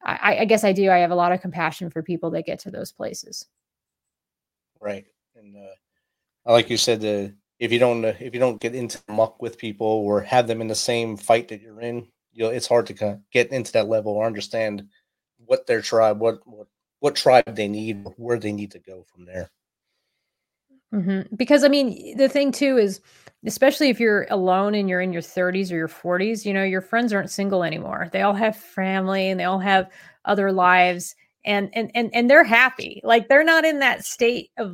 I, 0.02 0.38
I 0.40 0.44
guess 0.44 0.64
i 0.64 0.72
do. 0.72 0.90
I 0.90 0.98
have 0.98 1.10
a 1.10 1.16
lot 1.16 1.32
of 1.32 1.40
compassion 1.40 1.90
for 1.90 2.02
people 2.02 2.30
that 2.30 2.46
get 2.46 2.60
to 2.60 2.70
those 2.70 2.92
places. 2.92 3.46
Right 4.80 5.06
and 5.38 5.56
uh, 5.56 6.52
like 6.52 6.70
you 6.70 6.76
said 6.76 7.00
the 7.00 7.34
if 7.58 7.72
you 7.72 7.78
don't 7.78 8.04
uh, 8.04 8.14
if 8.20 8.34
you 8.34 8.40
don't 8.40 8.60
get 8.60 8.74
into 8.74 9.00
muck 9.08 9.40
with 9.40 9.58
people 9.58 9.86
or 9.86 10.20
have 10.20 10.46
them 10.46 10.60
in 10.60 10.68
the 10.68 10.74
same 10.74 11.16
fight 11.16 11.48
that 11.48 11.60
you're 11.62 11.80
in 11.80 12.06
you 12.32 12.44
know 12.44 12.50
it's 12.50 12.66
hard 12.66 12.86
to 12.86 12.94
kind 12.94 13.14
of 13.14 13.30
get 13.30 13.50
into 13.52 13.72
that 13.72 13.88
level 13.88 14.12
or 14.12 14.26
understand 14.26 14.86
what 15.46 15.66
their 15.66 15.80
tribe 15.80 16.20
what 16.20 16.40
what 16.46 16.66
what 17.00 17.14
tribe 17.14 17.54
they 17.54 17.68
need 17.68 18.06
where 18.16 18.38
they 18.38 18.52
need 18.52 18.72
to 18.72 18.80
go 18.80 19.04
from 19.04 19.24
there. 19.24 19.50
Mm-hmm. 20.92 21.36
because 21.36 21.64
i 21.64 21.68
mean 21.68 22.16
the 22.16 22.30
thing 22.30 22.50
too 22.50 22.78
is 22.78 23.02
especially 23.46 23.88
if 23.88 24.00
you're 24.00 24.26
alone 24.30 24.74
and 24.74 24.88
you're 24.88 25.00
in 25.00 25.12
your 25.12 25.22
30s 25.22 25.70
or 25.70 25.76
your 25.76 25.88
40s, 25.88 26.44
you 26.44 26.52
know, 26.52 26.64
your 26.64 26.80
friends 26.80 27.12
aren't 27.12 27.30
single 27.30 27.62
anymore. 27.62 28.08
They 28.12 28.22
all 28.22 28.34
have 28.34 28.56
family 28.56 29.28
and 29.28 29.38
they 29.38 29.44
all 29.44 29.60
have 29.60 29.88
other 30.24 30.52
lives 30.52 31.14
and 31.44 31.70
and 31.72 31.90
and 31.94 32.10
and 32.12 32.28
they're 32.28 32.44
happy. 32.44 33.00
Like 33.04 33.28
they're 33.28 33.44
not 33.44 33.64
in 33.64 33.78
that 33.78 34.04
state 34.04 34.50
of 34.58 34.72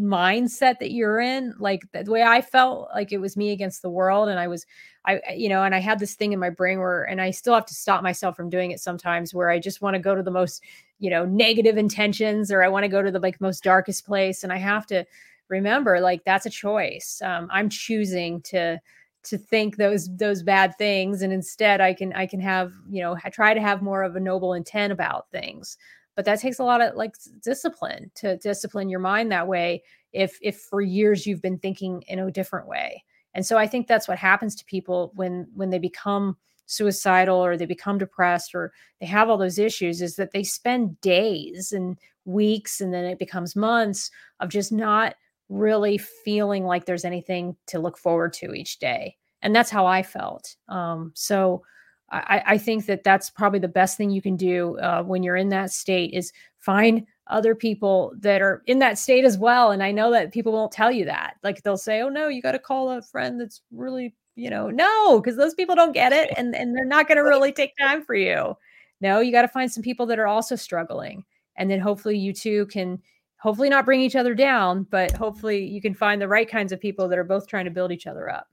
mindset 0.00 0.78
that 0.78 0.92
you're 0.92 1.20
in. 1.20 1.54
Like 1.58 1.82
the 1.92 2.10
way 2.10 2.22
I 2.22 2.40
felt 2.40 2.88
like 2.94 3.12
it 3.12 3.18
was 3.18 3.36
me 3.36 3.50
against 3.50 3.82
the 3.82 3.90
world 3.90 4.28
and 4.28 4.38
I 4.38 4.46
was 4.46 4.64
I 5.04 5.20
you 5.34 5.48
know, 5.48 5.64
and 5.64 5.74
I 5.74 5.80
had 5.80 5.98
this 5.98 6.14
thing 6.14 6.32
in 6.32 6.38
my 6.38 6.50
brain 6.50 6.78
where 6.78 7.02
and 7.02 7.20
I 7.20 7.30
still 7.30 7.54
have 7.54 7.66
to 7.66 7.74
stop 7.74 8.02
myself 8.02 8.36
from 8.36 8.48
doing 8.48 8.70
it 8.70 8.80
sometimes 8.80 9.34
where 9.34 9.50
I 9.50 9.58
just 9.58 9.82
want 9.82 9.94
to 9.94 10.00
go 10.00 10.14
to 10.14 10.22
the 10.22 10.30
most, 10.30 10.62
you 10.98 11.10
know, 11.10 11.24
negative 11.26 11.76
intentions 11.76 12.52
or 12.52 12.62
I 12.62 12.68
want 12.68 12.84
to 12.84 12.88
go 12.88 13.02
to 13.02 13.10
the 13.10 13.20
like 13.20 13.40
most 13.40 13.64
darkest 13.64 14.06
place 14.06 14.44
and 14.44 14.52
I 14.52 14.58
have 14.58 14.86
to 14.86 15.04
remember 15.48 16.00
like 16.00 16.24
that's 16.24 16.46
a 16.46 16.50
choice. 16.50 17.20
Um, 17.24 17.48
i'm 17.52 17.68
choosing 17.68 18.40
to 18.42 18.80
to 19.24 19.38
think 19.38 19.76
those 19.76 20.14
those 20.16 20.42
bad 20.42 20.76
things 20.76 21.22
and 21.22 21.32
instead 21.32 21.80
i 21.80 21.94
can 21.94 22.12
i 22.12 22.26
can 22.26 22.40
have 22.40 22.72
you 22.88 23.02
know 23.02 23.16
I 23.24 23.30
try 23.30 23.54
to 23.54 23.60
have 23.60 23.82
more 23.82 24.02
of 24.02 24.16
a 24.16 24.20
noble 24.20 24.52
intent 24.54 24.92
about 24.92 25.30
things. 25.30 25.76
But 26.16 26.26
that 26.26 26.38
takes 26.38 26.60
a 26.60 26.64
lot 26.64 26.80
of 26.80 26.94
like 26.94 27.16
discipline 27.42 28.10
to 28.16 28.36
discipline 28.36 28.88
your 28.88 29.00
mind 29.00 29.32
that 29.32 29.48
way 29.48 29.82
if 30.12 30.38
if 30.42 30.60
for 30.60 30.80
years 30.80 31.26
you've 31.26 31.42
been 31.42 31.58
thinking 31.58 32.02
in 32.06 32.20
a 32.20 32.30
different 32.30 32.68
way. 32.68 33.04
And 33.34 33.44
so 33.44 33.58
i 33.58 33.66
think 33.66 33.86
that's 33.86 34.08
what 34.08 34.18
happens 34.18 34.54
to 34.56 34.64
people 34.66 35.12
when 35.16 35.48
when 35.54 35.70
they 35.70 35.78
become 35.78 36.36
suicidal 36.66 37.44
or 37.44 37.56
they 37.56 37.66
become 37.66 37.98
depressed 37.98 38.54
or 38.54 38.72
they 39.00 39.06
have 39.06 39.28
all 39.28 39.36
those 39.36 39.58
issues 39.58 40.00
is 40.00 40.16
that 40.16 40.32
they 40.32 40.42
spend 40.42 41.00
days 41.00 41.72
and 41.72 41.98
weeks 42.24 42.80
and 42.80 42.92
then 42.94 43.04
it 43.04 43.18
becomes 43.18 43.54
months 43.54 44.10
of 44.40 44.48
just 44.48 44.72
not 44.72 45.14
really 45.54 45.98
feeling 45.98 46.64
like 46.64 46.84
there's 46.84 47.04
anything 47.04 47.56
to 47.68 47.78
look 47.78 47.96
forward 47.96 48.32
to 48.34 48.52
each 48.52 48.78
day. 48.78 49.16
And 49.42 49.54
that's 49.54 49.70
how 49.70 49.86
I 49.86 50.02
felt. 50.02 50.56
Um, 50.68 51.12
so 51.14 51.62
I, 52.10 52.42
I, 52.46 52.58
think 52.58 52.86
that 52.86 53.04
that's 53.04 53.30
probably 53.30 53.58
the 53.58 53.68
best 53.68 53.96
thing 53.96 54.10
you 54.10 54.22
can 54.22 54.36
do 54.36 54.78
uh, 54.78 55.02
when 55.02 55.22
you're 55.22 55.36
in 55.36 55.48
that 55.50 55.70
state 55.70 56.12
is 56.12 56.32
find 56.58 57.06
other 57.28 57.54
people 57.54 58.12
that 58.20 58.42
are 58.42 58.62
in 58.66 58.78
that 58.80 58.98
state 58.98 59.24
as 59.24 59.38
well. 59.38 59.70
And 59.70 59.82
I 59.82 59.90
know 59.90 60.10
that 60.12 60.32
people 60.32 60.52
won't 60.52 60.72
tell 60.72 60.92
you 60.92 61.04
that. 61.06 61.34
Like 61.42 61.62
they'll 61.62 61.76
say, 61.76 62.02
oh, 62.02 62.08
no, 62.08 62.28
you 62.28 62.42
got 62.42 62.52
to 62.52 62.58
call 62.58 62.90
a 62.90 63.02
friend 63.02 63.40
that's 63.40 63.62
really, 63.72 64.14
you 64.36 64.50
know, 64.50 64.70
no, 64.70 65.20
because 65.20 65.36
those 65.36 65.54
people 65.54 65.74
don't 65.74 65.92
get 65.92 66.12
it 66.12 66.30
and, 66.36 66.54
and 66.54 66.76
they're 66.76 66.84
not 66.84 67.08
going 67.08 67.16
to 67.16 67.24
really 67.24 67.52
take 67.52 67.76
time 67.78 68.04
for 68.04 68.14
you. 68.14 68.56
no, 69.00 69.20
you 69.20 69.32
got 69.32 69.42
to 69.42 69.48
find 69.48 69.70
some 69.70 69.82
people 69.82 70.06
that 70.06 70.18
are 70.18 70.26
also 70.26 70.56
struggling. 70.56 71.24
And 71.56 71.70
then 71.70 71.80
hopefully 71.80 72.18
you 72.18 72.32
two 72.32 72.66
can 72.66 73.00
hopefully 73.44 73.68
not 73.68 73.84
bring 73.84 74.00
each 74.00 74.16
other 74.16 74.34
down, 74.34 74.84
but 74.84 75.12
hopefully 75.12 75.66
you 75.66 75.78
can 75.78 75.92
find 75.92 76.18
the 76.18 76.26
right 76.26 76.48
kinds 76.48 76.72
of 76.72 76.80
people 76.80 77.08
that 77.08 77.18
are 77.18 77.24
both 77.24 77.46
trying 77.46 77.66
to 77.66 77.70
build 77.70 77.92
each 77.92 78.06
other 78.06 78.30
up. 78.30 78.48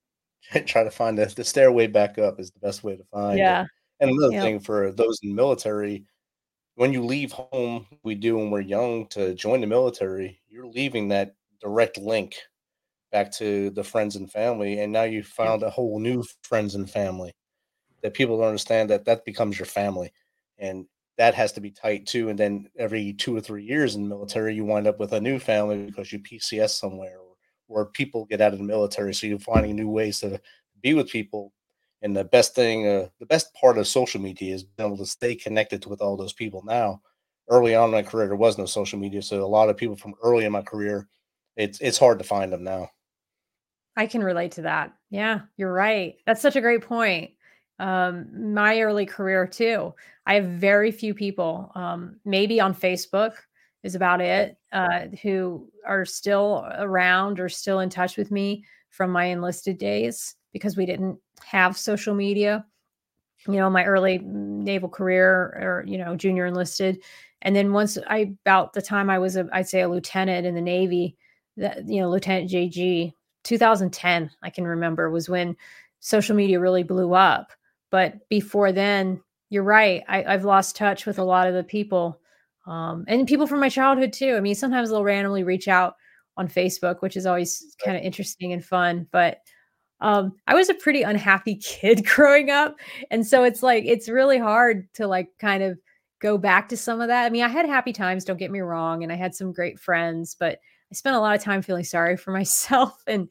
Try 0.66 0.82
to 0.82 0.90
find 0.90 1.18
the, 1.18 1.26
the 1.26 1.44
stairway 1.44 1.86
back 1.86 2.18
up 2.18 2.40
is 2.40 2.50
the 2.50 2.58
best 2.58 2.82
way 2.82 2.96
to 2.96 3.04
find 3.12 3.38
yeah. 3.38 3.64
it. 3.64 3.68
And 4.00 4.10
another 4.10 4.32
yep. 4.32 4.42
thing 4.42 4.58
for 4.58 4.92
those 4.92 5.20
in 5.22 5.34
military, 5.34 6.06
when 6.76 6.90
you 6.90 7.04
leave 7.04 7.32
home, 7.32 7.86
we 8.02 8.14
do 8.14 8.38
when 8.38 8.50
we're 8.50 8.62
young 8.62 9.06
to 9.08 9.34
join 9.34 9.60
the 9.60 9.66
military, 9.66 10.40
you're 10.48 10.66
leaving 10.66 11.08
that 11.08 11.34
direct 11.60 11.98
link 11.98 12.36
back 13.12 13.30
to 13.32 13.68
the 13.68 13.84
friends 13.84 14.16
and 14.16 14.32
family. 14.32 14.80
And 14.80 14.90
now 14.90 15.02
you 15.02 15.22
found 15.22 15.62
a 15.62 15.68
whole 15.68 16.00
new 16.00 16.24
friends 16.44 16.76
and 16.76 16.90
family 16.90 17.34
that 18.02 18.14
people 18.14 18.38
don't 18.38 18.46
understand 18.46 18.88
that 18.88 19.04
that 19.04 19.26
becomes 19.26 19.58
your 19.58 19.66
family. 19.66 20.14
And 20.56 20.86
that 21.20 21.34
has 21.34 21.52
to 21.52 21.60
be 21.60 21.70
tight 21.70 22.06
too. 22.06 22.30
And 22.30 22.38
then 22.38 22.70
every 22.78 23.12
two 23.12 23.36
or 23.36 23.42
three 23.42 23.62
years 23.62 23.94
in 23.94 24.02
the 24.02 24.08
military, 24.08 24.54
you 24.54 24.64
wind 24.64 24.86
up 24.86 24.98
with 24.98 25.12
a 25.12 25.20
new 25.20 25.38
family 25.38 25.84
because 25.84 26.10
you 26.10 26.18
PCS 26.18 26.70
somewhere 26.70 27.18
or, 27.68 27.82
or 27.82 27.86
people 27.90 28.24
get 28.24 28.40
out 28.40 28.54
of 28.54 28.58
the 28.58 28.64
military. 28.64 29.12
So 29.12 29.26
you're 29.26 29.38
finding 29.38 29.76
new 29.76 29.90
ways 29.90 30.20
to 30.20 30.40
be 30.80 30.94
with 30.94 31.10
people. 31.10 31.52
And 32.00 32.16
the 32.16 32.24
best 32.24 32.54
thing, 32.54 32.88
uh, 32.88 33.08
the 33.18 33.26
best 33.26 33.52
part 33.52 33.76
of 33.76 33.86
social 33.86 34.18
media 34.18 34.54
is 34.54 34.64
being 34.64 34.86
able 34.86 34.96
to 34.96 35.04
stay 35.04 35.34
connected 35.34 35.84
with 35.84 36.00
all 36.00 36.16
those 36.16 36.32
people 36.32 36.62
now. 36.64 37.02
Early 37.50 37.74
on 37.74 37.90
in 37.90 37.90
my 37.90 38.02
career, 38.02 38.28
there 38.28 38.36
was 38.36 38.56
no 38.56 38.64
social 38.64 38.98
media. 38.98 39.20
So 39.20 39.44
a 39.44 39.46
lot 39.46 39.68
of 39.68 39.76
people 39.76 39.96
from 39.96 40.14
early 40.22 40.46
in 40.46 40.52
my 40.52 40.62
career, 40.62 41.06
it's 41.54 41.82
it's 41.82 41.98
hard 41.98 42.18
to 42.20 42.24
find 42.24 42.50
them 42.50 42.64
now. 42.64 42.88
I 43.94 44.06
can 44.06 44.24
relate 44.24 44.52
to 44.52 44.62
that. 44.62 44.94
Yeah, 45.10 45.40
you're 45.58 45.72
right. 45.72 46.14
That's 46.24 46.40
such 46.40 46.56
a 46.56 46.62
great 46.62 46.80
point. 46.80 47.32
Um, 47.80 48.52
my 48.54 48.80
early 48.80 49.06
career 49.06 49.46
too. 49.46 49.94
I 50.26 50.34
have 50.34 50.44
very 50.44 50.92
few 50.92 51.14
people, 51.14 51.72
um, 51.74 52.16
maybe 52.24 52.60
on 52.60 52.74
Facebook 52.74 53.32
is 53.82 53.94
about 53.94 54.20
it, 54.20 54.58
uh, 54.72 55.06
who 55.22 55.68
are 55.86 56.04
still 56.04 56.68
around 56.78 57.40
or 57.40 57.48
still 57.48 57.80
in 57.80 57.88
touch 57.88 58.16
with 58.16 58.30
me 58.30 58.64
from 58.90 59.10
my 59.10 59.24
enlisted 59.24 59.78
days 59.78 60.36
because 60.52 60.76
we 60.76 60.84
didn't 60.84 61.18
have 61.42 61.76
social 61.76 62.14
media. 62.14 62.66
You 63.46 63.54
know, 63.54 63.70
my 63.70 63.84
early 63.84 64.18
naval 64.18 64.90
career 64.90 65.26
or, 65.30 65.84
you 65.86 65.96
know, 65.96 66.14
junior 66.14 66.44
enlisted. 66.44 67.02
And 67.40 67.56
then 67.56 67.72
once 67.72 67.96
I, 68.06 68.34
about 68.44 68.74
the 68.74 68.82
time 68.82 69.08
I 69.08 69.18
was, 69.18 69.36
a, 69.36 69.48
I'd 69.52 69.68
say 69.68 69.80
a 69.80 69.88
lieutenant 69.88 70.46
in 70.46 70.54
the 70.54 70.60
Navy, 70.60 71.16
that, 71.56 71.88
you 71.88 72.00
know, 72.00 72.10
Lieutenant 72.10 72.50
JG, 72.50 73.12
2010, 73.44 74.30
I 74.42 74.50
can 74.50 74.66
remember 74.66 75.10
was 75.10 75.28
when 75.28 75.56
social 76.00 76.36
media 76.36 76.60
really 76.60 76.82
blew 76.82 77.14
up. 77.14 77.52
But 77.90 78.28
before 78.28 78.72
then, 78.72 79.20
you're 79.50 79.64
right. 79.64 80.02
I, 80.08 80.22
have 80.22 80.44
lost 80.44 80.76
touch 80.76 81.06
with 81.06 81.18
a 81.18 81.24
lot 81.24 81.48
of 81.48 81.54
the 81.54 81.64
people 81.64 82.20
um, 82.66 83.04
and 83.08 83.26
people 83.26 83.46
from 83.46 83.60
my 83.60 83.68
childhood 83.68 84.12
too. 84.12 84.36
I 84.36 84.40
mean, 84.40 84.54
sometimes 84.54 84.90
they'll 84.90 85.04
randomly 85.04 85.42
reach 85.42 85.66
out 85.66 85.94
on 86.36 86.48
Facebook, 86.48 87.02
which 87.02 87.16
is 87.16 87.26
always 87.26 87.74
kind 87.84 87.96
of 87.96 88.02
interesting 88.02 88.52
and 88.52 88.64
fun. 88.64 89.06
But 89.10 89.38
um, 90.00 90.36
I 90.46 90.54
was 90.54 90.68
a 90.68 90.74
pretty 90.74 91.02
unhappy 91.02 91.56
kid 91.62 92.06
growing 92.06 92.50
up. 92.50 92.76
And 93.10 93.26
so 93.26 93.44
it's 93.44 93.62
like, 93.62 93.84
it's 93.86 94.08
really 94.08 94.38
hard 94.38 94.92
to 94.94 95.06
like 95.06 95.28
kind 95.38 95.62
of 95.62 95.78
go 96.20 96.38
back 96.38 96.68
to 96.68 96.76
some 96.76 97.00
of 97.00 97.08
that. 97.08 97.24
I 97.24 97.30
mean, 97.30 97.42
I 97.42 97.48
had 97.48 97.66
happy 97.66 97.92
times, 97.92 98.24
don't 98.24 98.38
get 98.38 98.50
me 98.50 98.60
wrong. 98.60 99.02
And 99.02 99.12
I 99.12 99.16
had 99.16 99.34
some 99.34 99.52
great 99.52 99.78
friends, 99.78 100.36
but 100.38 100.58
I 100.90 100.94
spent 100.94 101.16
a 101.16 101.20
lot 101.20 101.36
of 101.36 101.42
time 101.42 101.62
feeling 101.62 101.84
sorry 101.84 102.16
for 102.16 102.32
myself 102.32 103.02
and 103.06 103.28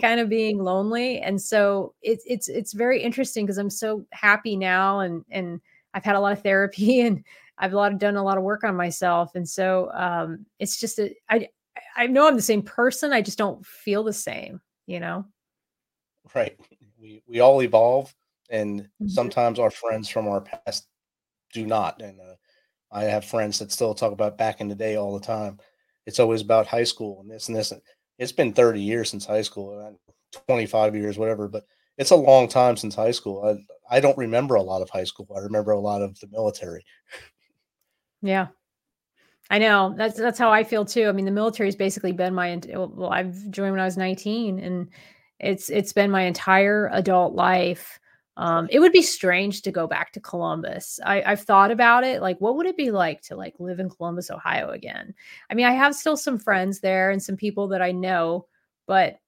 kind 0.00 0.20
of 0.20 0.28
being 0.28 0.58
lonely. 0.58 1.20
And 1.20 1.40
so 1.40 1.94
it's 2.02 2.24
it's 2.26 2.48
it's 2.48 2.72
very 2.72 3.02
interesting 3.02 3.44
because 3.44 3.58
I'm 3.58 3.70
so 3.70 4.04
happy 4.12 4.56
now 4.56 5.00
and 5.00 5.24
and 5.30 5.60
I've 5.94 6.04
had 6.04 6.16
a 6.16 6.20
lot 6.20 6.32
of 6.32 6.42
therapy 6.42 7.00
and 7.06 7.24
I've 7.58 7.74
a 7.74 7.76
lot 7.76 7.92
of, 7.92 7.98
done 7.98 8.16
a 8.16 8.22
lot 8.22 8.38
of 8.38 8.44
work 8.44 8.64
on 8.64 8.74
myself. 8.74 9.34
And 9.34 9.48
so 9.48 9.90
um, 9.92 10.46
it's 10.58 10.80
just 10.80 10.98
a, 10.98 11.14
I 11.28 11.48
I 11.96 12.06
know 12.06 12.26
I'm 12.26 12.36
the 12.36 12.42
same 12.42 12.62
person. 12.62 13.12
I 13.12 13.20
just 13.20 13.38
don't 13.38 13.64
feel 13.64 14.02
the 14.02 14.12
same, 14.12 14.60
you 14.86 15.00
know? 15.00 15.26
Right. 16.34 16.58
We 16.98 17.22
we 17.26 17.40
all 17.40 17.62
evolve 17.62 18.14
and 18.48 18.82
mm-hmm. 18.82 19.08
sometimes 19.08 19.58
our 19.58 19.70
friends 19.70 20.08
from 20.08 20.28
our 20.28 20.40
past 20.40 20.88
do 21.52 21.66
not. 21.66 22.00
And 22.00 22.18
uh, 22.20 22.34
I 22.90 23.04
have 23.04 23.24
friends 23.24 23.58
that 23.58 23.70
still 23.70 23.94
talk 23.94 24.12
about 24.12 24.38
back 24.38 24.60
in 24.60 24.68
the 24.68 24.74
day 24.74 24.96
all 24.96 25.12
the 25.12 25.24
time 25.24 25.58
it's 26.06 26.20
always 26.20 26.40
about 26.40 26.66
high 26.66 26.84
school 26.84 27.20
and 27.20 27.30
this 27.30 27.48
and 27.48 27.56
this. 27.56 27.72
It's 28.18 28.32
been 28.32 28.52
30 28.52 28.80
years 28.80 29.10
since 29.10 29.26
high 29.26 29.42
school, 29.42 29.78
uh, 29.78 30.40
25 30.48 30.94
years, 30.94 31.18
whatever, 31.18 31.48
but 31.48 31.64
it's 31.98 32.10
a 32.10 32.16
long 32.16 32.48
time 32.48 32.76
since 32.76 32.94
high 32.94 33.10
school. 33.10 33.44
I, 33.90 33.96
I 33.96 34.00
don't 34.00 34.18
remember 34.18 34.54
a 34.54 34.62
lot 34.62 34.82
of 34.82 34.90
high 34.90 35.04
school. 35.04 35.28
I 35.36 35.40
remember 35.40 35.72
a 35.72 35.80
lot 35.80 36.02
of 36.02 36.18
the 36.20 36.28
military. 36.28 36.84
Yeah. 38.22 38.48
I 39.50 39.58
know 39.58 39.94
that's 39.98 40.16
that's 40.16 40.38
how 40.38 40.50
I 40.50 40.64
feel 40.64 40.84
too. 40.84 41.08
I 41.08 41.12
mean, 41.12 41.24
the 41.24 41.30
military 41.30 41.66
has 41.66 41.76
basically 41.76 42.12
been 42.12 42.34
my 42.34 42.58
well. 42.68 43.10
I've 43.10 43.50
joined 43.50 43.72
when 43.72 43.80
I 43.80 43.84
was 43.84 43.98
19, 43.98 44.58
and 44.60 44.88
it's 45.40 45.68
it's 45.68 45.92
been 45.92 46.10
my 46.10 46.22
entire 46.22 46.88
adult 46.92 47.34
life. 47.34 47.98
Um, 48.36 48.68
it 48.70 48.80
would 48.80 48.92
be 48.92 49.02
strange 49.02 49.62
to 49.62 49.70
go 49.70 49.86
back 49.86 50.12
to 50.12 50.20
Columbus. 50.20 50.98
I, 51.04 51.22
I've 51.22 51.42
thought 51.42 51.70
about 51.70 52.04
it. 52.04 52.22
Like, 52.22 52.40
what 52.40 52.56
would 52.56 52.66
it 52.66 52.76
be 52.76 52.90
like 52.90 53.20
to 53.22 53.36
like 53.36 53.54
live 53.58 53.78
in 53.78 53.90
Columbus, 53.90 54.30
Ohio 54.30 54.70
again? 54.70 55.14
I 55.50 55.54
mean, 55.54 55.66
I 55.66 55.72
have 55.72 55.94
still 55.94 56.16
some 56.16 56.38
friends 56.38 56.80
there 56.80 57.10
and 57.10 57.22
some 57.22 57.36
people 57.36 57.68
that 57.68 57.82
I 57.82 57.92
know, 57.92 58.46
but 58.86 59.18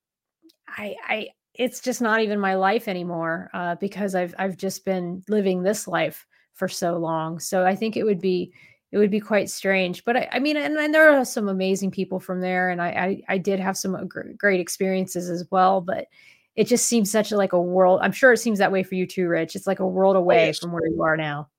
I, 0.67 0.95
I, 1.07 1.27
it's 1.53 1.81
just 1.81 2.01
not 2.01 2.21
even 2.21 2.39
my 2.39 2.55
life 2.55 2.87
anymore 2.87 3.49
uh, 3.53 3.75
because 3.75 4.15
I've, 4.15 4.33
I've 4.39 4.57
just 4.57 4.83
been 4.85 5.23
living 5.29 5.61
this 5.61 5.87
life 5.87 6.25
for 6.53 6.67
so 6.67 6.97
long. 6.97 7.39
So 7.39 7.65
I 7.65 7.75
think 7.75 7.95
it 7.95 8.03
would 8.03 8.19
be, 8.19 8.51
it 8.91 8.97
would 8.97 9.11
be 9.11 9.19
quite 9.19 9.49
strange. 9.49 10.03
But 10.03 10.17
I, 10.17 10.29
I 10.33 10.39
mean, 10.39 10.57
and, 10.57 10.75
and, 10.77 10.93
there 10.93 11.11
are 11.11 11.25
some 11.25 11.49
amazing 11.49 11.91
people 11.91 12.19
from 12.19 12.39
there, 12.39 12.69
and 12.69 12.81
I, 12.81 12.87
I, 12.87 13.21
I 13.35 13.37
did 13.37 13.59
have 13.59 13.77
some 13.77 14.07
great 14.07 14.59
experiences 14.59 15.29
as 15.29 15.45
well. 15.51 15.81
But 15.81 16.07
it 16.55 16.67
just 16.67 16.87
seems 16.87 17.11
such 17.11 17.31
a, 17.31 17.37
like 17.37 17.53
a 17.53 17.61
world. 17.61 17.99
I'm 18.01 18.11
sure 18.11 18.31
it 18.31 18.37
seems 18.37 18.59
that 18.59 18.71
way 18.71 18.83
for 18.83 18.95
you 18.95 19.05
too, 19.05 19.27
Rich. 19.27 19.55
It's 19.55 19.67
like 19.67 19.79
a 19.79 19.87
world 19.87 20.15
oh, 20.15 20.19
away 20.19 20.43
oh, 20.43 20.45
yes. 20.47 20.59
from 20.59 20.71
where 20.71 20.87
you 20.87 21.01
are 21.03 21.17
now. 21.17 21.49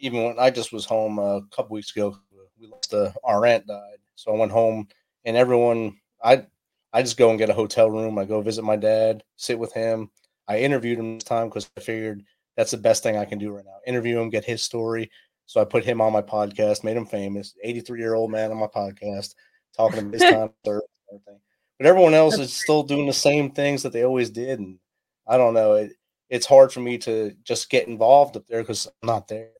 Even 0.00 0.24
when 0.24 0.38
I 0.38 0.50
just 0.50 0.72
was 0.72 0.84
home 0.84 1.18
a 1.18 1.42
couple 1.54 1.74
weeks 1.74 1.94
ago, 1.94 2.16
we 2.60 2.66
lost 2.66 2.92
a, 2.92 3.14
our 3.24 3.46
aunt 3.46 3.66
died, 3.66 3.98
so 4.16 4.34
I 4.34 4.38
went 4.38 4.52
home, 4.52 4.88
and 5.24 5.36
everyone, 5.36 5.96
I, 6.22 6.46
I 6.92 7.02
just 7.02 7.16
go 7.16 7.30
and 7.30 7.38
get 7.38 7.50
a 7.50 7.54
hotel 7.54 7.90
room. 7.90 8.18
I 8.18 8.24
go 8.24 8.40
visit 8.40 8.64
my 8.64 8.76
dad, 8.76 9.22
sit 9.36 9.58
with 9.58 9.72
him. 9.72 10.10
I 10.48 10.58
interviewed 10.58 10.98
him 10.98 11.14
this 11.14 11.24
time 11.24 11.48
because 11.48 11.70
I 11.76 11.80
figured 11.80 12.24
that's 12.56 12.72
the 12.72 12.76
best 12.76 13.02
thing 13.02 13.16
I 13.16 13.24
can 13.24 13.38
do 13.38 13.52
right 13.52 13.64
now. 13.64 13.78
Interview 13.86 14.20
him, 14.20 14.30
get 14.30 14.44
his 14.44 14.62
story. 14.62 15.10
So 15.46 15.60
I 15.60 15.64
put 15.64 15.84
him 15.84 16.00
on 16.00 16.12
my 16.12 16.22
podcast, 16.22 16.84
made 16.84 16.96
him 16.96 17.06
famous. 17.06 17.54
83 17.62 18.00
year 18.00 18.14
old 18.14 18.30
man 18.30 18.50
on 18.50 18.58
my 18.58 18.66
podcast, 18.66 19.34
talking 19.76 20.10
to 20.10 20.18
this 20.18 20.30
time, 20.30 20.50
third, 20.64 20.82
everything 21.10 21.40
but 21.78 21.86
everyone 21.86 22.14
else 22.14 22.38
is 22.38 22.52
still 22.52 22.82
doing 22.82 23.06
the 23.06 23.12
same 23.12 23.50
things 23.50 23.82
that 23.82 23.92
they 23.92 24.04
always 24.04 24.30
did. 24.30 24.58
And 24.58 24.78
I 25.26 25.36
don't 25.36 25.54
know. 25.54 25.74
It, 25.74 25.92
it's 26.28 26.46
hard 26.46 26.72
for 26.72 26.80
me 26.80 26.98
to 26.98 27.34
just 27.44 27.70
get 27.70 27.88
involved 27.88 28.36
up 28.36 28.46
there 28.46 28.62
because 28.62 28.86
I'm 28.86 29.06
not 29.06 29.28
there. 29.28 29.50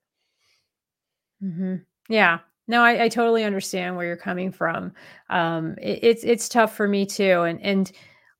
Mm-hmm. 1.42 1.76
Yeah. 2.08 2.38
No, 2.68 2.82
I, 2.82 3.04
I, 3.04 3.08
totally 3.08 3.44
understand 3.44 3.96
where 3.96 4.06
you're 4.06 4.16
coming 4.16 4.52
from. 4.52 4.92
Um, 5.28 5.74
it, 5.82 5.98
it's 6.02 6.24
it's 6.24 6.48
tough 6.48 6.76
for 6.76 6.86
me 6.86 7.04
too, 7.04 7.42
and 7.42 7.60
and 7.60 7.90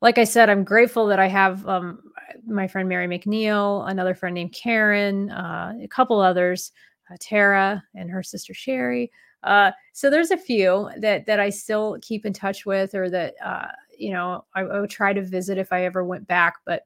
like 0.01 0.17
I 0.17 0.25
said, 0.25 0.49
I'm 0.49 0.65
grateful 0.65 1.07
that 1.09 1.19
I 1.19 1.27
have 1.27 1.67
um, 1.67 2.01
my 2.47 2.69
friend 2.69 2.89
Mary 2.89 3.07
McNeil, 3.07 3.89
another 3.91 4.15
friend 4.15 4.35
named 4.35 4.53
Karen, 4.53 5.31
uh, 5.31 5.75
a 5.83 5.89
couple 5.89 6.21
others, 6.21 6.73
uh, 7.11 7.17
Tara, 7.21 7.83
and 7.95 8.11
her 8.11 8.23
sister 8.23 8.55
Sherry. 8.55 9.11
Uh, 9.43 9.73
so 9.93 10.09
there's 10.09 10.31
a 10.31 10.37
few 10.37 10.91
that 10.99 11.27
that 11.27 11.41
I 11.41 11.51
still 11.51 11.99
keep 12.03 12.25
in 12.25 12.33
touch 12.33 12.65
with, 12.65 12.95
or 12.95 13.11
that 13.11 13.35
uh, 13.45 13.69
you 13.99 14.13
know 14.13 14.45
I, 14.55 14.61
I 14.61 14.81
would 14.81 14.91
try 14.91 15.13
to 15.13 15.23
visit 15.23 15.59
if 15.59 15.73
I 15.73 15.85
ever 15.85 16.05
went 16.05 16.27
back. 16.27 16.57
But 16.65 16.85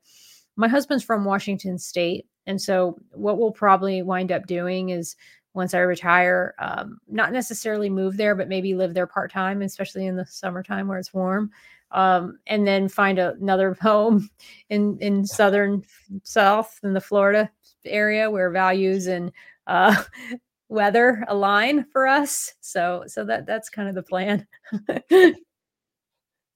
my 0.57 0.69
husband's 0.69 1.05
from 1.05 1.25
Washington 1.25 1.79
State, 1.79 2.27
and 2.47 2.61
so 2.61 2.99
what 3.13 3.39
we'll 3.39 3.53
probably 3.53 4.03
wind 4.03 4.33
up 4.33 4.47
doing 4.47 4.91
is 4.91 5.17
once 5.57 5.73
I 5.73 5.79
retire, 5.79 6.55
um, 6.59 6.99
not 7.09 7.33
necessarily 7.33 7.89
move 7.89 8.19
there, 8.19 8.35
but 8.35 8.49
maybe 8.49 8.75
live 8.75 8.93
there 8.93 9.07
part 9.07 9.33
time, 9.33 9.63
especially 9.63 10.07
in 10.07 10.15
the 10.15 10.27
summertime 10.27 10.87
where 10.87 10.99
it's 10.99 11.15
warm. 11.15 11.51
Um, 11.93 12.39
and 12.47 12.67
then 12.67 12.89
find 12.89 13.19
a, 13.19 13.33
another 13.41 13.75
home 13.81 14.29
in 14.71 14.99
in 15.01 15.27
southern 15.27 15.83
south 16.23 16.79
in 16.83 16.93
the 16.93 17.01
Florida 17.01 17.51
area 17.85 18.31
where 18.31 18.51
values 18.51 19.07
and 19.07 19.33
uh, 19.67 20.03
weather 20.69 21.25
align 21.29 21.85
for 21.93 22.07
us. 22.07 22.55
So 22.61 23.05
so 23.07 23.25
that 23.25 23.47
that's 23.47 23.69
kind 23.69 23.89
of 23.89 23.95
the 23.95 24.03
plan. 24.03 24.47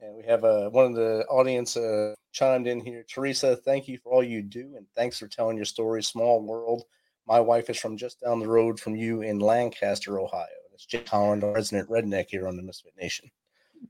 and 0.01 0.17
we 0.17 0.25
have 0.27 0.45
uh, 0.45 0.71
one 0.71 0.87
of 0.87 0.95
the 0.95 1.25
audience 1.29 1.77
uh, 1.77 2.15
chimed 2.33 2.67
in 2.67 2.81
here. 2.81 3.05
Theresa, 3.09 3.57
thank 3.57 3.89
you 3.89 3.99
for 3.99 4.13
all 4.13 4.23
you 4.23 4.43
do, 4.43 4.75
and 4.77 4.87
thanks 4.95 5.19
for 5.19 5.29
telling 5.29 5.57
your 5.57 5.67
story. 5.67 6.03
Small 6.03 6.43
world. 6.43 6.85
My 7.27 7.41
wife 7.41 7.71
is 7.71 7.79
from 7.79 7.97
just 7.97 8.21
down 8.21 8.41
the 8.41 8.49
road 8.49 8.81
from 8.81 8.97
you 8.97 9.23
in 9.23 9.39
Lancaster, 9.39 10.19
Ohio. 10.19 10.47
It's 10.75 10.87
Jake 10.87 11.09
Holland, 11.09 11.45
our 11.45 11.53
resident 11.53 11.89
redneck 11.89 12.27
here 12.29 12.49
on 12.49 12.57
the 12.57 12.63
Misfit 12.63 12.95
Nation. 13.01 13.31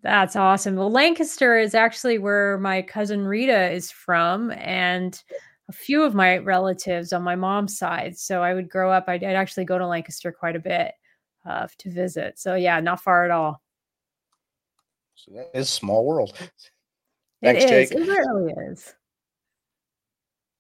That's 0.03 0.37
awesome. 0.37 0.77
Well, 0.77 0.91
Lancaster 0.91 1.59
is 1.59 1.75
actually 1.75 2.19
where 2.19 2.59
my 2.59 2.83
cousin 2.83 3.27
Rita 3.27 3.71
is 3.71 3.91
from, 3.91 4.51
and 4.53 5.23
a 5.71 5.73
few 5.73 6.03
of 6.03 6.17
my 6.17 6.39
relatives 6.39 7.13
on 7.13 7.23
my 7.23 7.37
mom's 7.37 7.79
side. 7.79 8.19
So 8.19 8.43
I 8.43 8.55
would 8.55 8.69
grow 8.69 8.91
up, 8.91 9.05
I'd, 9.07 9.23
I'd 9.23 9.37
actually 9.37 9.67
go 9.67 9.79
to 9.79 9.87
Lancaster 9.87 10.33
quite 10.33 10.57
a 10.57 10.61
bit 10.61 10.93
uh, 11.49 11.69
to 11.79 11.91
visit. 11.91 12.41
So 12.41 12.57
yeah, 12.57 12.81
not 12.81 13.01
far 13.01 13.25
at 13.25 13.31
all. 13.31 13.63
So 15.15 15.33
that 15.35 15.51
is 15.55 15.71
small 15.71 16.05
world. 16.05 16.37
Thanks, 17.41 17.63
it 17.65 17.71
is. 17.71 17.91
Jake. 17.91 18.01
It 18.01 18.09
really 18.09 18.53
is. 18.73 18.95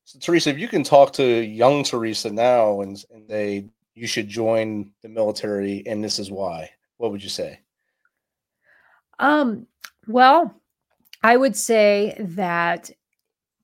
So, 0.04 0.20
Theresa, 0.20 0.50
if 0.50 0.58
you 0.58 0.68
can 0.68 0.84
talk 0.84 1.12
to 1.14 1.24
young 1.24 1.82
Theresa 1.82 2.30
now 2.30 2.80
and, 2.82 3.04
and 3.10 3.28
they 3.28 3.68
you 3.96 4.06
should 4.06 4.28
join 4.28 4.92
the 5.02 5.08
military 5.08 5.82
and 5.86 6.04
this 6.04 6.20
is 6.20 6.30
why, 6.30 6.70
what 6.98 7.10
would 7.10 7.22
you 7.22 7.28
say? 7.28 7.58
Um, 9.18 9.66
well, 10.06 10.54
I 11.24 11.36
would 11.36 11.56
say 11.56 12.14
that 12.20 12.90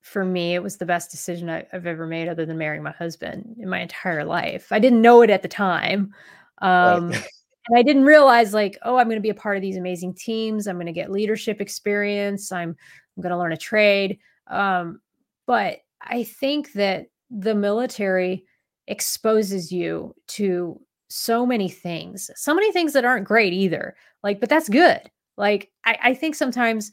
for 0.07 0.25
me, 0.25 0.55
it 0.55 0.63
was 0.63 0.77
the 0.77 0.87
best 0.87 1.11
decision 1.11 1.51
I, 1.51 1.67
have 1.73 1.85
ever 1.85 2.07
made, 2.07 2.29
other 2.29 2.47
than 2.47 2.57
marrying 2.57 2.85
my 2.85 2.93
husband 2.93 3.57
in 3.59 3.69
my 3.69 3.81
entire 3.81 4.25
life. 4.25 4.71
I 4.71 4.79
didn't 4.79 5.03
know 5.03 5.21
it 5.23 5.31
at 5.31 5.43
the 5.43 5.49
time. 5.49 6.15
Um, 6.63 7.11
right. 7.11 7.29
and 7.69 7.77
I 7.77 7.83
didn't 7.83 8.05
realize, 8.05 8.55
like, 8.55 8.79
oh, 8.83 8.99
I'm 8.99 9.09
going 9.09 9.17
to 9.17 9.21
be 9.21 9.31
a 9.31 9.35
part 9.35 9.57
of 9.57 9.63
these 9.63 9.77
amazing 9.77 10.15
teams. 10.15 10.69
I'm 10.69 10.77
going 10.77 10.87
to 10.87 10.93
get 10.93 11.11
leadership 11.11 11.61
experience. 11.61 12.53
I'm, 12.53 12.77
I'm 13.17 13.23
going 13.23 13.33
to 13.33 13.37
learn 13.37 13.53
a 13.53 13.57
trade. 13.57 14.21
Um, 14.47 15.01
but 15.45 15.79
I 16.01 16.23
think 16.23 16.73
that 16.75 17.07
the 17.29 17.57
military 17.57 18.45
exposes 18.87 19.73
you 19.73 20.15
to 20.29 20.81
so 21.09 21.45
many 21.45 21.69
things, 21.69 22.31
so 22.37 22.55
many 22.55 22.71
things 22.71 22.93
that 22.93 23.05
aren't 23.05 23.27
great 23.27 23.53
either. 23.53 23.97
Like, 24.23 24.39
but 24.39 24.51
that's 24.51 24.69
good. 24.69 25.01
Like, 25.37 25.73
I, 25.85 25.99
I 26.01 26.15
think 26.15 26.37
sometimes 26.37 26.93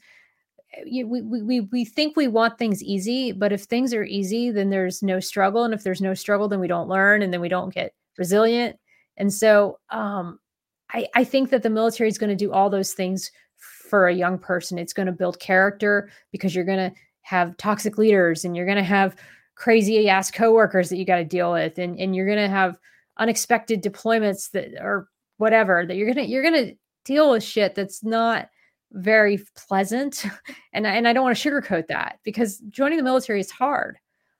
we, 0.84 1.04
we, 1.04 1.60
we, 1.60 1.84
think 1.84 2.16
we 2.16 2.28
want 2.28 2.58
things 2.58 2.82
easy, 2.82 3.32
but 3.32 3.52
if 3.52 3.62
things 3.62 3.92
are 3.94 4.04
easy, 4.04 4.50
then 4.50 4.70
there's 4.70 5.02
no 5.02 5.20
struggle. 5.20 5.64
And 5.64 5.74
if 5.74 5.82
there's 5.82 6.00
no 6.00 6.14
struggle, 6.14 6.48
then 6.48 6.60
we 6.60 6.68
don't 6.68 6.88
learn 6.88 7.22
and 7.22 7.32
then 7.32 7.40
we 7.40 7.48
don't 7.48 7.72
get 7.72 7.94
resilient. 8.18 8.78
And 9.16 9.32
so 9.32 9.78
um, 9.90 10.38
I, 10.92 11.06
I 11.14 11.24
think 11.24 11.50
that 11.50 11.62
the 11.62 11.70
military 11.70 12.08
is 12.08 12.18
going 12.18 12.30
to 12.30 12.36
do 12.36 12.52
all 12.52 12.70
those 12.70 12.92
things 12.92 13.30
for 13.58 14.08
a 14.08 14.14
young 14.14 14.38
person. 14.38 14.78
It's 14.78 14.92
going 14.92 15.06
to 15.06 15.12
build 15.12 15.40
character 15.40 16.10
because 16.32 16.54
you're 16.54 16.64
going 16.64 16.90
to 16.90 16.96
have 17.22 17.56
toxic 17.56 17.98
leaders 17.98 18.44
and 18.44 18.56
you're 18.56 18.66
going 18.66 18.76
to 18.76 18.82
have 18.82 19.16
crazy 19.54 20.08
ass 20.08 20.30
coworkers 20.30 20.88
that 20.88 20.96
you 20.96 21.04
got 21.04 21.16
to 21.16 21.24
deal 21.24 21.52
with 21.52 21.78
and, 21.78 21.98
and 21.98 22.14
you're 22.14 22.26
going 22.26 22.38
to 22.38 22.48
have 22.48 22.78
unexpected 23.18 23.82
deployments 23.82 24.50
that 24.50 24.74
or 24.80 25.08
whatever 25.36 25.84
that 25.86 25.96
you're 25.96 26.12
going 26.12 26.26
to 26.26 26.30
you're 26.30 26.42
going 26.42 26.66
to 26.66 26.74
deal 27.04 27.30
with 27.30 27.42
shit 27.42 27.74
that's 27.74 28.02
not 28.02 28.48
very 28.94 29.40
pleasant 29.56 30.24
and 30.72 30.86
and 30.86 31.06
I 31.06 31.12
don't 31.12 31.24
want 31.24 31.36
to 31.36 31.50
sugarcoat 31.50 31.88
that 31.88 32.20
because 32.24 32.58
joining 32.70 32.96
the 32.96 33.04
military 33.04 33.40
is 33.40 33.50
hard 33.50 33.98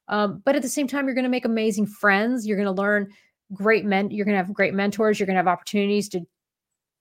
um, 0.09 0.43
but 0.45 0.57
at 0.57 0.63
the 0.63 0.69
same 0.69 0.87
time 0.87 1.07
you're 1.07 1.15
going 1.15 1.25
to 1.25 1.31
make 1.31 1.45
amazing 1.45 1.87
friends 1.87 2.47
you're 2.47 2.57
going 2.57 2.73
to 2.75 2.83
learn 2.83 3.09
great 3.53 3.85
men 3.85 4.11
you're 4.11 4.25
going 4.25 4.35
to 4.37 4.43
have 4.43 4.53
great 4.53 4.75
mentors 4.75 5.19
you're 5.19 5.27
going 5.27 5.35
to 5.35 5.39
have 5.39 5.49
opportunities 5.49 6.09
to 6.09 6.21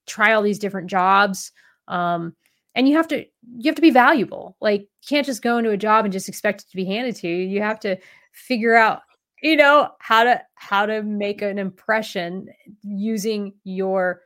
try 0.05 0.33
all 0.33 0.41
these 0.41 0.59
different 0.59 0.89
jobs 0.89 1.51
um, 1.87 2.35
and 2.75 2.87
you 2.89 2.95
have 2.97 3.07
to 3.07 3.25
you 3.57 3.67
have 3.69 3.75
to 3.75 3.81
be 3.81 3.91
valuable 3.91 4.57
like 4.59 4.81
you 4.81 5.07
can't 5.07 5.25
just 5.25 5.41
go 5.41 5.57
into 5.57 5.69
a 5.69 5.77
job 5.77 6.05
and 6.05 6.11
just 6.11 6.27
expect 6.27 6.61
it 6.61 6.69
to 6.69 6.75
be 6.75 6.85
handed 6.85 7.15
to 7.15 7.27
you 7.27 7.35
you 7.35 7.61
have 7.61 7.79
to 7.79 7.95
figure 8.31 8.75
out 8.75 9.01
you 9.43 9.55
know 9.55 9.89
how 9.99 10.23
to 10.23 10.41
how 10.55 10.85
to 10.85 11.03
make 11.03 11.41
an 11.41 11.59
impression 11.59 12.47
using 12.81 13.53
your 13.63 14.21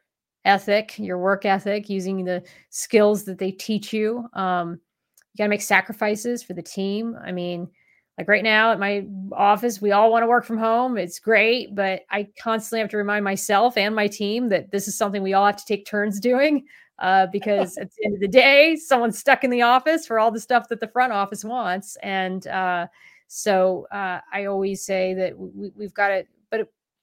ethic 0.47 0.97
your 0.97 1.17
work 1.17 1.45
ethic 1.45 1.89
using 1.89 2.23
the 2.23 2.43
skills 2.69 3.23
that 3.25 3.37
they 3.37 3.51
teach 3.51 3.93
you. 3.93 4.27
Um, 4.33 4.79
you 5.33 5.37
got 5.37 5.45
to 5.45 5.49
make 5.49 5.61
sacrifices 5.61 6.41
for 6.41 6.53
the 6.53 6.63
team. 6.63 7.17
I 7.23 7.31
mean 7.31 7.69
like 8.17 8.27
right 8.27 8.43
now 8.43 8.71
at 8.71 8.79
my 8.79 9.05
office 9.31 9.79
we 9.79 9.91
all 9.91 10.11
want 10.11 10.23
to 10.23 10.27
work 10.27 10.45
from 10.45 10.57
home. 10.57 10.97
It's 10.97 11.19
great 11.19 11.75
but 11.75 12.01
i 12.09 12.27
constantly 12.41 12.79
have 12.79 12.89
to 12.89 12.97
remind 12.97 13.23
myself 13.23 13.77
and 13.77 13.93
my 13.93 14.07
team 14.07 14.49
that 14.49 14.71
this 14.71 14.87
is 14.87 14.97
something 14.97 15.21
we 15.21 15.33
all 15.33 15.45
have 15.45 15.57
to 15.57 15.65
take 15.65 15.85
turns 15.85 16.19
doing 16.31 16.65
uh, 16.99 17.27
because 17.27 17.77
at 17.77 17.91
the 17.93 18.05
end 18.05 18.15
of 18.15 18.21
the 18.21 18.27
day, 18.27 18.75
someone's 18.75 19.19
stuck 19.19 19.43
in 19.43 19.49
the 19.49 19.61
office 19.61 20.07
for 20.07 20.19
all 20.19 20.31
the 20.31 20.39
stuff 20.39 20.67
that 20.69 20.79
the 20.79 20.87
front 20.87 21.13
office 21.13 21.45
wants. 21.45 21.95
And 22.01 22.45
uh, 22.47 22.87
so 23.27 23.87
uh, 23.91 24.21
I 24.31 24.45
always 24.45 24.83
say 24.83 25.13
that 25.13 25.37
we, 25.37 25.71
have 25.85 25.93
got 25.93 26.11
it, 26.11 26.27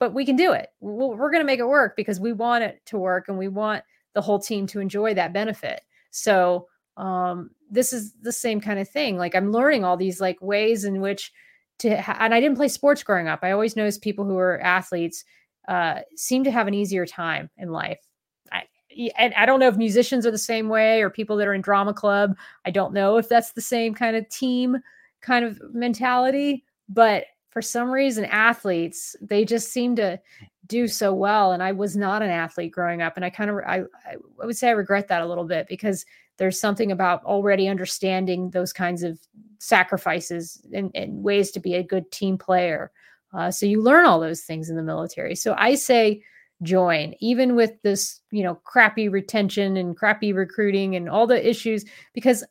but 0.05 0.15
we 0.15 0.27
can 0.27 0.37
do 0.37 0.53
it. 0.53 0.69
We're, 0.81 1.31
going 1.31 1.41
to 1.41 1.47
make 1.47 1.61
it 1.61 1.67
work 1.67 1.97
because 1.97 2.21
we 2.21 2.33
want 2.33 2.63
it 2.65 2.83
to 2.87 2.99
work, 2.99 3.29
and 3.29 3.39
we 3.39 3.49
want 3.49 3.85
the 4.13 4.21
whole 4.21 4.39
team 4.39 4.67
to 4.69 4.81
enjoy 4.81 5.15
that 5.15 5.33
benefit. 5.33 5.81
So 6.11 6.69
um, 6.97 7.51
this 7.71 7.93
is 7.93 8.13
the 8.21 8.33
same 8.33 8.61
kind 8.61 8.79
of 8.79 8.89
thing. 8.89 9.17
Like 9.17 9.35
I'm 9.35 9.51
learning 9.51 9.85
all 9.85 9.97
these 9.97 10.21
like 10.21 10.41
ways 10.43 10.85
in 10.85 11.01
which 11.01 11.33
to, 11.79 12.01
ha- 12.01 12.19
and 12.21 12.35
I 12.35 12.41
didn't 12.41 12.57
play 12.57 12.69
sports 12.69 13.03
growing 13.03 13.29
up. 13.29 13.41
I 13.43 13.51
always 13.51 13.77
noticed 13.77 14.03
people 14.03 14.25
who 14.25 14.37
are 14.37 14.61
athletes 14.61 15.25
uh, 15.69 16.01
seem 16.17 16.45
to 16.45 16.51
have 16.51 16.69
an 16.69 16.75
easier 16.75 17.07
time 17.07 17.49
in 17.57 17.71
life 17.71 17.99
and 19.17 19.35
I 19.35 19.47
don't 19.47 19.61
know 19.61 19.69
if 19.69 19.77
musicians 19.77 20.27
are 20.27 20.31
the 20.31 20.39
same 20.39 20.69
way 20.69 21.03
or 21.03 21.11
people 21.11 21.37
that 21.37 21.49
are 21.49 21.55
in 21.55 21.61
drama 21.61 21.93
club. 21.93 22.37
I 22.65 22.71
don't 22.71 22.93
know 22.93 23.17
if 23.17 23.29
that's 23.29 23.53
the 23.53 23.61
same 23.61 23.95
kind 23.95 24.17
of 24.17 24.29
team 24.29 24.79
kind 25.21 25.45
of 25.45 25.61
mentality, 25.73 26.65
but 26.89 27.25
for 27.55 27.63
some 27.63 27.91
reason 27.91 28.25
athletes, 28.27 29.15
they 29.23 29.45
just 29.45 29.71
seem 29.73 29.95
to 29.97 30.21
do 30.67 30.89
so 30.89 31.15
well 31.15 31.53
and 31.53 31.63
I 31.63 31.73
was 31.73 31.97
not 31.97 32.23
an 32.23 32.31
athlete 32.31 32.73
growing 32.73 33.01
up 33.01 33.17
and 33.17 33.25
I 33.25 33.31
kind 33.31 33.49
of 33.49 33.57
I 33.59 33.85
I 34.05 34.17
would 34.39 34.57
say 34.57 34.69
I 34.69 34.73
regret 34.73 35.09
that 35.09 35.23
a 35.23 35.27
little 35.27 35.45
bit 35.45 35.69
because 35.69 36.05
there's 36.37 36.59
something 36.59 36.91
about 36.91 37.23
already 37.25 37.69
understanding 37.69 38.51
those 38.51 38.73
kinds 38.73 39.05
of 39.05 39.21
sacrifices 39.59 40.61
and, 40.73 40.91
and 40.95 41.23
ways 41.23 41.53
to 41.53 41.61
be 41.61 41.75
a 41.75 41.83
good 41.83 42.11
team 42.11 42.37
player. 42.37 42.91
Uh, 43.33 43.51
so 43.51 43.67
you 43.67 43.81
learn 43.81 44.05
all 44.05 44.19
those 44.19 44.43
things 44.43 44.69
in 44.69 44.75
the 44.75 44.83
military. 44.83 45.37
So 45.37 45.55
I 45.57 45.77
say 45.77 46.23
join 46.63 47.15
even 47.21 47.55
with 47.55 47.81
this 47.83 48.21
you 48.33 48.43
know 48.43 48.57
crappy 48.65 49.09
retention 49.09 49.77
and 49.77 49.97
crappy 49.97 50.33
recruiting 50.33 50.97
and 50.97 51.09
all 51.09 51.27
the 51.27 51.49
issues 51.49 51.85
because 52.15 52.45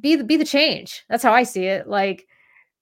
be 0.00 0.14
the 0.14 0.24
be 0.24 0.36
the 0.36 0.44
change 0.44 1.04
that's 1.08 1.22
how 1.22 1.32
i 1.32 1.42
see 1.42 1.64
it 1.64 1.88
like 1.88 2.28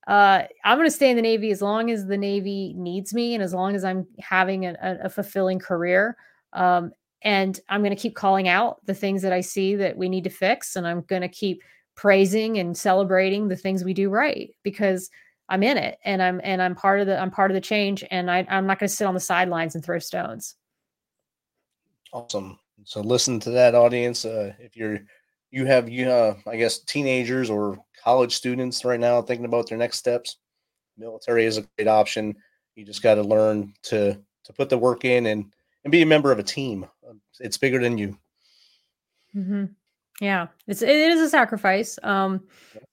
uh 0.09 0.43
i'm 0.65 0.77
going 0.77 0.89
to 0.89 0.95
stay 0.95 1.11
in 1.11 1.17
the 1.17 1.23
navy 1.23 1.51
as 1.51 1.63
long 1.63 1.91
as 1.91 2.07
the 2.07 2.17
navy 2.17 2.75
needs 2.77 3.15
me 3.15 3.35
and 3.35 3.43
as 3.43 3.55
long 3.55 3.77
as 3.77 3.85
i'm 3.85 4.07
having 4.19 4.67
a, 4.67 4.77
a 5.05 5.09
fulfilling 5.09 5.61
career 5.61 6.17
um 6.55 6.91
and 7.23 7.61
i'm 7.69 7.83
going 7.83 7.95
to 7.95 8.03
keep 8.03 8.17
calling 8.17 8.49
out 8.49 8.85
the 8.87 8.95
things 8.95 9.23
that 9.23 9.33
i 9.33 9.41
see 9.41 9.77
that 9.77 9.97
we 9.97 10.09
need 10.09 10.25
to 10.25 10.31
fix 10.31 10.75
and 10.75 10.87
i'm 10.87 11.03
going 11.03 11.23
to 11.23 11.29
keep 11.29 11.63
praising 11.95 12.59
and 12.59 12.77
celebrating 12.77 13.49
the 13.49 13.57
things 13.57 13.85
we 13.85 13.95
do 13.95 14.11
right 14.11 14.55
because 14.63 15.11
I'm 15.49 15.63
in 15.63 15.79
it 15.79 15.99
and 16.05 16.23
I'm 16.23 16.41
and 16.45 16.61
I'm 16.61 16.75
part 16.75 17.01
of 17.01 17.07
the 17.07 17.19
I'm 17.19 17.31
part 17.31 17.51
of 17.51 17.55
the 17.55 17.61
change 17.61 18.05
and 18.11 18.31
I, 18.31 18.47
I'm 18.49 18.67
not 18.67 18.79
going 18.79 18.89
to 18.89 18.95
sit 18.95 19.07
on 19.07 19.15
the 19.15 19.21
sidelines 19.21 19.75
and 19.75 19.85
throw 19.85 19.99
stones. 19.99 20.57
Awesome. 22.13 22.59
So 22.85 23.01
listen 23.01 23.41
to 23.41 23.51
that 23.51 23.75
audience. 23.75 24.25
Uh, 24.25 24.53
if 24.59 24.77
you're 24.77 25.01
you 25.51 25.67
have 25.67 25.89
you 25.89 26.09
uh, 26.11 26.35
I 26.47 26.57
guess 26.57 26.79
teenagers 26.79 27.51
or 27.51 27.79
college 28.03 28.35
students 28.35 28.85
right 28.85 29.01
now 29.01 29.23
thinking 29.23 29.47
about 29.47 29.69
their 29.69 29.79
next 29.79 29.99
steps, 29.99 30.37
military 30.97 31.45
is 31.45 31.59
a 31.59 31.67
great 31.77 31.89
option. 31.89 32.37
You 32.75 32.85
just 32.85 33.03
got 33.03 33.15
to 33.15 33.23
learn 33.23 33.75
to 33.85 34.19
to 34.45 34.53
put 34.53 34.69
the 34.69 34.79
work 34.79 35.05
in 35.05 35.27
and 35.27 35.51
and 35.85 35.93
be 35.93 36.03
a 36.03 36.07
member 36.07 36.33
of 36.33 36.39
a 36.39 36.43
team. 36.43 36.87
It's 37.41 37.59
bigger 37.59 37.81
than 37.81 37.99
you. 37.99 38.17
Mm-hmm. 39.35 39.65
Yeah, 40.21 40.49
it's 40.67 40.83
it 40.83 40.89
is 40.89 41.21
a 41.21 41.31
sacrifice. 41.31 41.99
Um, 42.03 42.45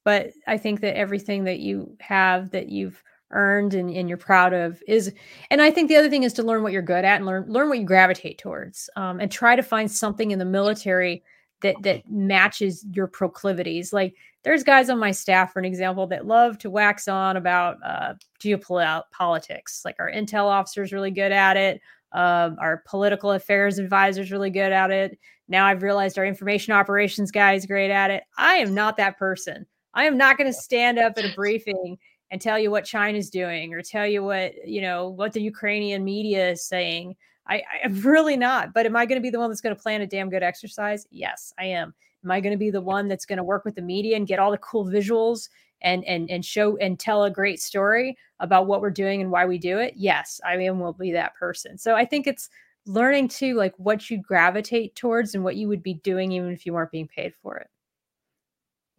but 0.03 0.31
I 0.47 0.57
think 0.57 0.81
that 0.81 0.97
everything 0.97 1.43
that 1.45 1.59
you 1.59 1.95
have 1.99 2.51
that 2.51 2.69
you've 2.69 3.01
earned 3.31 3.73
and, 3.73 3.89
and 3.89 4.07
you're 4.07 4.17
proud 4.17 4.53
of 4.53 4.81
is 4.87 5.11
and 5.49 5.61
I 5.61 5.71
think 5.71 5.89
the 5.89 5.95
other 5.95 6.09
thing 6.09 6.23
is 6.23 6.33
to 6.33 6.43
learn 6.43 6.61
what 6.61 6.71
you're 6.71 6.83
good 6.83 7.03
at 7.03 7.17
and 7.17 7.25
learn 7.25 7.45
learn 7.47 7.69
what 7.69 7.79
you 7.79 7.85
gravitate 7.85 8.37
towards. 8.37 8.89
Um, 8.95 9.19
and 9.19 9.31
try 9.31 9.55
to 9.55 9.63
find 9.63 9.91
something 9.91 10.31
in 10.31 10.39
the 10.39 10.45
military 10.45 11.23
that 11.61 11.75
that 11.81 12.09
matches 12.09 12.85
your 12.91 13.07
proclivities. 13.07 13.93
Like 13.93 14.15
there's 14.43 14.63
guys 14.63 14.89
on 14.89 14.99
my 14.99 15.11
staff, 15.11 15.53
for 15.53 15.59
an 15.59 15.65
example, 15.65 16.07
that 16.07 16.27
love 16.27 16.57
to 16.59 16.69
wax 16.69 17.07
on 17.07 17.37
about 17.37 17.77
uh, 17.83 18.13
geopolitics. 18.39 19.83
Like 19.83 19.95
our 19.99 20.11
intel 20.11 20.45
officer 20.45 20.83
is 20.83 20.93
really 20.93 21.11
good 21.11 21.31
at 21.31 21.57
it. 21.57 21.81
Um, 22.11 22.57
our 22.59 22.83
political 22.85 23.31
affairs 23.31 23.79
advisor 23.79 24.21
is 24.21 24.31
really 24.31 24.51
good 24.51 24.71
at 24.71 24.91
it. 24.91 25.19
Now 25.47 25.65
I've 25.65 25.83
realized 25.83 26.17
our 26.17 26.25
information 26.25 26.73
operations 26.73 27.31
guy 27.31 27.53
is 27.53 27.65
great 27.65 27.91
at 27.91 28.11
it. 28.11 28.23
I 28.37 28.55
am 28.55 28.73
not 28.73 28.97
that 28.97 29.17
person. 29.17 29.65
I 29.93 30.05
am 30.05 30.17
not 30.17 30.37
going 30.37 30.49
to 30.49 30.53
stand 30.53 30.99
up 30.99 31.13
at 31.17 31.25
a 31.25 31.33
briefing 31.35 31.97
and 32.31 32.41
tell 32.41 32.59
you 32.59 32.71
what 32.71 32.85
China's 32.85 33.29
doing 33.29 33.73
or 33.73 33.81
tell 33.81 34.07
you 34.07 34.23
what, 34.23 34.53
you 34.67 34.81
know, 34.81 35.09
what 35.09 35.33
the 35.33 35.41
Ukrainian 35.41 36.03
media 36.03 36.51
is 36.51 36.67
saying. 36.67 37.15
I, 37.47 37.63
I'm 37.83 37.99
really 38.01 38.37
not. 38.37 38.73
But 38.73 38.85
am 38.85 38.95
I 38.95 39.05
going 39.05 39.19
to 39.19 39.23
be 39.23 39.29
the 39.29 39.39
one 39.39 39.49
that's 39.49 39.61
going 39.61 39.75
to 39.75 39.81
plan 39.81 40.01
a 40.01 40.07
damn 40.07 40.29
good 40.29 40.43
exercise? 40.43 41.07
Yes, 41.11 41.53
I 41.59 41.65
am. 41.65 41.93
Am 42.23 42.31
I 42.31 42.41
going 42.41 42.53
to 42.53 42.57
be 42.57 42.71
the 42.71 42.81
one 42.81 43.07
that's 43.07 43.25
going 43.25 43.37
to 43.37 43.43
work 43.43 43.65
with 43.65 43.75
the 43.75 43.81
media 43.81 44.15
and 44.15 44.27
get 44.27 44.39
all 44.39 44.51
the 44.51 44.57
cool 44.57 44.85
visuals 44.85 45.49
and 45.81 46.03
and 46.05 46.29
and 46.31 46.43
show 46.43 46.77
and 46.77 46.99
tell 46.99 47.25
a 47.25 47.31
great 47.31 47.61
story 47.61 48.17
about 48.39 48.65
what 48.65 48.81
we're 48.81 48.89
doing 48.89 49.21
and 49.21 49.29
why 49.29 49.45
we 49.45 49.57
do 49.57 49.77
it? 49.77 49.93
Yes, 49.95 50.41
I 50.45 50.55
am 50.55 50.79
will 50.79 50.93
be 50.93 51.11
that 51.11 51.35
person. 51.35 51.77
So 51.77 51.95
I 51.95 52.05
think 52.05 52.25
it's 52.25 52.49
learning 52.87 53.27
to 53.27 53.55
like 53.55 53.73
what 53.77 54.09
you 54.09 54.17
gravitate 54.21 54.95
towards 54.95 55.35
and 55.35 55.43
what 55.43 55.55
you 55.55 55.67
would 55.67 55.83
be 55.83 55.95
doing 55.95 56.31
even 56.31 56.51
if 56.51 56.65
you 56.65 56.73
weren't 56.73 56.91
being 56.91 57.07
paid 57.07 57.33
for 57.41 57.57
it. 57.57 57.67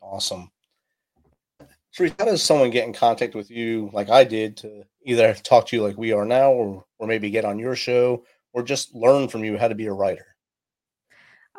Awesome. 0.00 0.50
Theresa, 1.92 2.14
how 2.18 2.24
does 2.26 2.42
someone 2.42 2.70
get 2.70 2.86
in 2.86 2.92
contact 2.92 3.34
with 3.34 3.50
you, 3.50 3.90
like 3.92 4.10
I 4.10 4.22
did, 4.22 4.56
to 4.58 4.84
either 5.04 5.32
talk 5.34 5.66
to 5.66 5.76
you 5.76 5.82
like 5.82 5.96
we 5.96 6.12
are 6.12 6.26
now, 6.26 6.52
or 6.52 6.84
or 6.98 7.06
maybe 7.06 7.30
get 7.30 7.44
on 7.44 7.58
your 7.58 7.74
show, 7.74 8.24
or 8.56 8.62
just 8.62 8.94
learn 8.94 9.28
from 9.28 9.44
you 9.44 9.58
how 9.58 9.68
to 9.68 9.74
be 9.74 9.86
a 9.86 9.92
writer? 9.92 10.34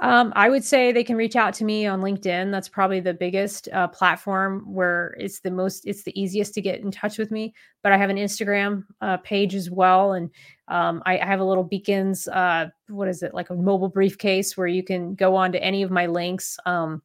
Um, 0.01 0.33
I 0.35 0.49
would 0.49 0.63
say 0.63 0.91
they 0.91 1.03
can 1.03 1.15
reach 1.15 1.35
out 1.35 1.53
to 1.55 1.63
me 1.63 1.85
on 1.85 2.01
LinkedIn. 2.01 2.51
That's 2.51 2.69
probably 2.69 2.99
the 2.99 3.13
biggest 3.13 3.67
uh, 3.71 3.87
platform 3.87 4.61
where 4.71 5.15
it's 5.19 5.39
the 5.39 5.51
most, 5.51 5.85
it's 5.85 6.03
the 6.03 6.19
easiest 6.19 6.55
to 6.55 6.61
get 6.61 6.81
in 6.81 6.91
touch 6.91 7.19
with 7.19 7.29
me. 7.31 7.53
But 7.83 7.91
I 7.91 7.97
have 7.97 8.09
an 8.09 8.17
Instagram 8.17 8.83
uh, 9.01 9.17
page 9.17 9.53
as 9.53 9.69
well, 9.71 10.13
and 10.13 10.29
um, 10.67 11.01
I, 11.05 11.19
I, 11.19 11.25
have 11.25 11.39
a 11.39 11.43
little 11.43 11.63
beacons. 11.63 12.27
Uh, 12.27 12.69
what 12.89 13.07
is 13.07 13.23
it 13.23 13.33
like 13.33 13.49
a 13.49 13.55
mobile 13.55 13.89
briefcase 13.89 14.57
where 14.57 14.67
you 14.67 14.83
can 14.83 15.15
go 15.15 15.35
on 15.35 15.51
to 15.51 15.63
any 15.63 15.81
of 15.81 15.91
my 15.91 16.07
links. 16.07 16.59
Um, 16.65 17.01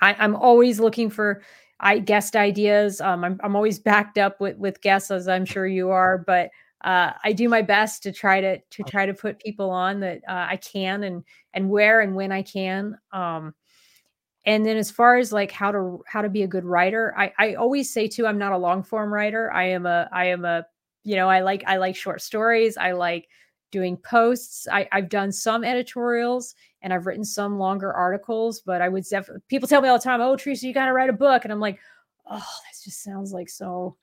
I, 0.00 0.14
I'm 0.14 0.34
always 0.34 0.80
looking 0.80 1.10
for 1.10 1.42
I 1.80 1.98
guest 1.98 2.34
ideas. 2.34 3.00
Um, 3.00 3.24
I'm 3.24 3.40
I'm 3.44 3.54
always 3.54 3.78
backed 3.78 4.18
up 4.18 4.40
with 4.40 4.56
with 4.56 4.80
guests, 4.80 5.10
as 5.10 5.28
I'm 5.28 5.44
sure 5.44 5.66
you 5.66 5.90
are, 5.90 6.18
but 6.18 6.50
uh, 6.82 7.12
I 7.24 7.32
do 7.32 7.48
my 7.48 7.62
best 7.62 8.02
to 8.04 8.12
try 8.12 8.40
to 8.40 8.58
to 8.58 8.82
try 8.84 9.04
to 9.06 9.14
put 9.14 9.40
people 9.40 9.70
on 9.70 10.00
that 10.00 10.20
uh, 10.28 10.46
I 10.48 10.56
can 10.56 11.02
and 11.04 11.24
and 11.54 11.68
where 11.68 12.00
and 12.00 12.14
when 12.14 12.30
I 12.30 12.42
can. 12.42 12.96
Um, 13.12 13.54
and 14.46 14.64
then 14.64 14.76
as 14.76 14.90
far 14.90 15.16
as 15.16 15.32
like 15.32 15.50
how 15.50 15.72
to 15.72 16.02
how 16.06 16.22
to 16.22 16.28
be 16.28 16.42
a 16.42 16.48
good 16.48 16.64
writer, 16.64 17.14
I 17.18 17.32
I 17.38 17.54
always 17.54 17.92
say 17.92 18.06
too, 18.06 18.26
I'm 18.26 18.38
not 18.38 18.52
a 18.52 18.58
long 18.58 18.82
form 18.82 19.12
writer. 19.12 19.52
I 19.52 19.64
am 19.64 19.86
a 19.86 20.08
I 20.12 20.26
am 20.26 20.44
a 20.44 20.66
you 21.02 21.16
know 21.16 21.28
I 21.28 21.40
like 21.40 21.64
I 21.66 21.78
like 21.78 21.96
short 21.96 22.22
stories. 22.22 22.76
I 22.76 22.92
like 22.92 23.28
doing 23.70 23.96
posts. 23.98 24.66
I, 24.70 24.88
I've 24.92 25.08
done 25.08 25.32
some 25.32 25.64
editorials 25.64 26.54
and 26.80 26.92
I've 26.92 27.06
written 27.06 27.24
some 27.24 27.58
longer 27.58 27.92
articles, 27.92 28.60
but 28.60 28.80
I 28.80 28.88
would 28.88 29.04
definitely 29.04 29.42
people 29.48 29.68
tell 29.68 29.82
me 29.82 29.88
all 29.88 29.98
the 29.98 30.04
time, 30.04 30.20
"Oh, 30.20 30.36
Theresa, 30.36 30.66
you 30.66 30.72
got 30.72 30.86
to 30.86 30.92
write 30.92 31.10
a 31.10 31.14
book," 31.14 31.44
and 31.44 31.52
I'm 31.52 31.60
like, 31.60 31.80
"Oh, 32.26 32.36
that 32.36 32.84
just 32.84 33.02
sounds 33.02 33.32
like 33.32 33.48
so 33.48 33.96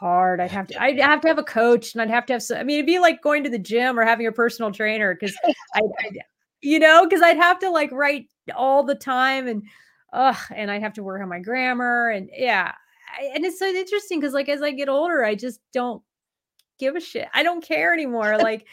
hard. 0.00 0.40
I'd 0.40 0.50
have 0.50 0.66
to 0.68 0.82
I'd 0.82 0.98
have 0.98 1.20
to 1.20 1.28
have 1.28 1.38
a 1.38 1.44
coach 1.44 1.92
and 1.92 2.00
I'd 2.00 2.08
have 2.08 2.24
to 2.26 2.32
have 2.32 2.42
some, 2.42 2.56
I 2.56 2.64
mean 2.64 2.76
it'd 2.76 2.86
be 2.86 2.98
like 2.98 3.22
going 3.22 3.44
to 3.44 3.50
the 3.50 3.58
gym 3.58 3.98
or 3.98 4.04
having 4.04 4.26
a 4.26 4.32
personal 4.32 4.72
trainer 4.72 5.14
because 5.14 5.36
I, 5.74 5.82
you 6.62 6.78
know 6.78 7.04
because 7.04 7.20
I'd 7.20 7.36
have 7.36 7.58
to 7.60 7.70
like 7.70 7.92
write 7.92 8.26
all 8.56 8.82
the 8.82 8.94
time 8.94 9.46
and 9.46 9.62
uh 10.14 10.34
and 10.54 10.70
I'd 10.70 10.82
have 10.82 10.94
to 10.94 11.02
work 11.02 11.20
on 11.20 11.28
my 11.28 11.38
grammar 11.38 12.08
and 12.08 12.30
yeah. 12.32 12.72
I, 13.18 13.30
and 13.34 13.44
it's 13.44 13.58
so 13.58 13.66
interesting 13.66 14.20
because 14.20 14.32
like 14.32 14.48
as 14.48 14.62
I 14.62 14.70
get 14.70 14.88
older 14.88 15.22
I 15.22 15.34
just 15.34 15.60
don't 15.74 16.02
give 16.78 16.96
a 16.96 17.00
shit. 17.00 17.28
I 17.34 17.42
don't 17.42 17.62
care 17.62 17.92
anymore. 17.92 18.38
Like 18.38 18.66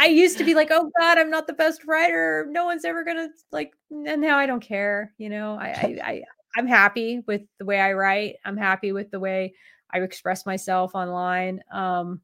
I 0.00 0.06
used 0.06 0.36
to 0.38 0.44
be 0.44 0.54
like 0.54 0.72
oh 0.72 0.90
god 0.98 1.16
I'm 1.16 1.30
not 1.30 1.46
the 1.46 1.52
best 1.52 1.86
writer. 1.86 2.48
No 2.50 2.64
one's 2.64 2.84
ever 2.84 3.04
gonna 3.04 3.28
like 3.52 3.72
and 3.92 4.20
now 4.20 4.36
I 4.36 4.46
don't 4.46 4.60
care 4.60 5.14
you 5.16 5.28
know? 5.28 5.54
I 5.54 5.68
I, 5.68 6.00
I 6.02 6.22
I'm 6.56 6.66
happy 6.66 7.22
with 7.28 7.42
the 7.60 7.64
way 7.64 7.78
I 7.78 7.92
write. 7.92 8.34
I'm 8.44 8.56
happy 8.56 8.90
with 8.90 9.12
the 9.12 9.20
way 9.20 9.54
I 9.92 10.00
express 10.00 10.46
myself 10.46 10.94
online. 10.94 11.60
Um, 11.72 12.20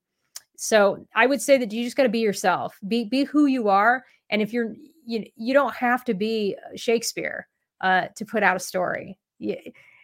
so 0.56 1.06
I 1.14 1.26
would 1.26 1.42
say 1.42 1.58
that 1.58 1.72
you 1.72 1.84
just 1.84 1.96
got 1.96 2.04
to 2.04 2.08
be 2.08 2.20
yourself, 2.20 2.78
be 2.88 3.04
be 3.04 3.24
who 3.24 3.46
you 3.46 3.68
are, 3.68 4.04
and 4.30 4.40
if 4.40 4.52
you're 4.52 4.74
you 5.04 5.24
you 5.36 5.54
don't 5.54 5.74
have 5.74 6.04
to 6.04 6.14
be 6.14 6.56
Shakespeare 6.74 7.48
uh, 7.80 8.06
to 8.16 8.24
put 8.24 8.42
out 8.42 8.56
a 8.56 8.60
story. 8.60 9.18
You, 9.38 9.56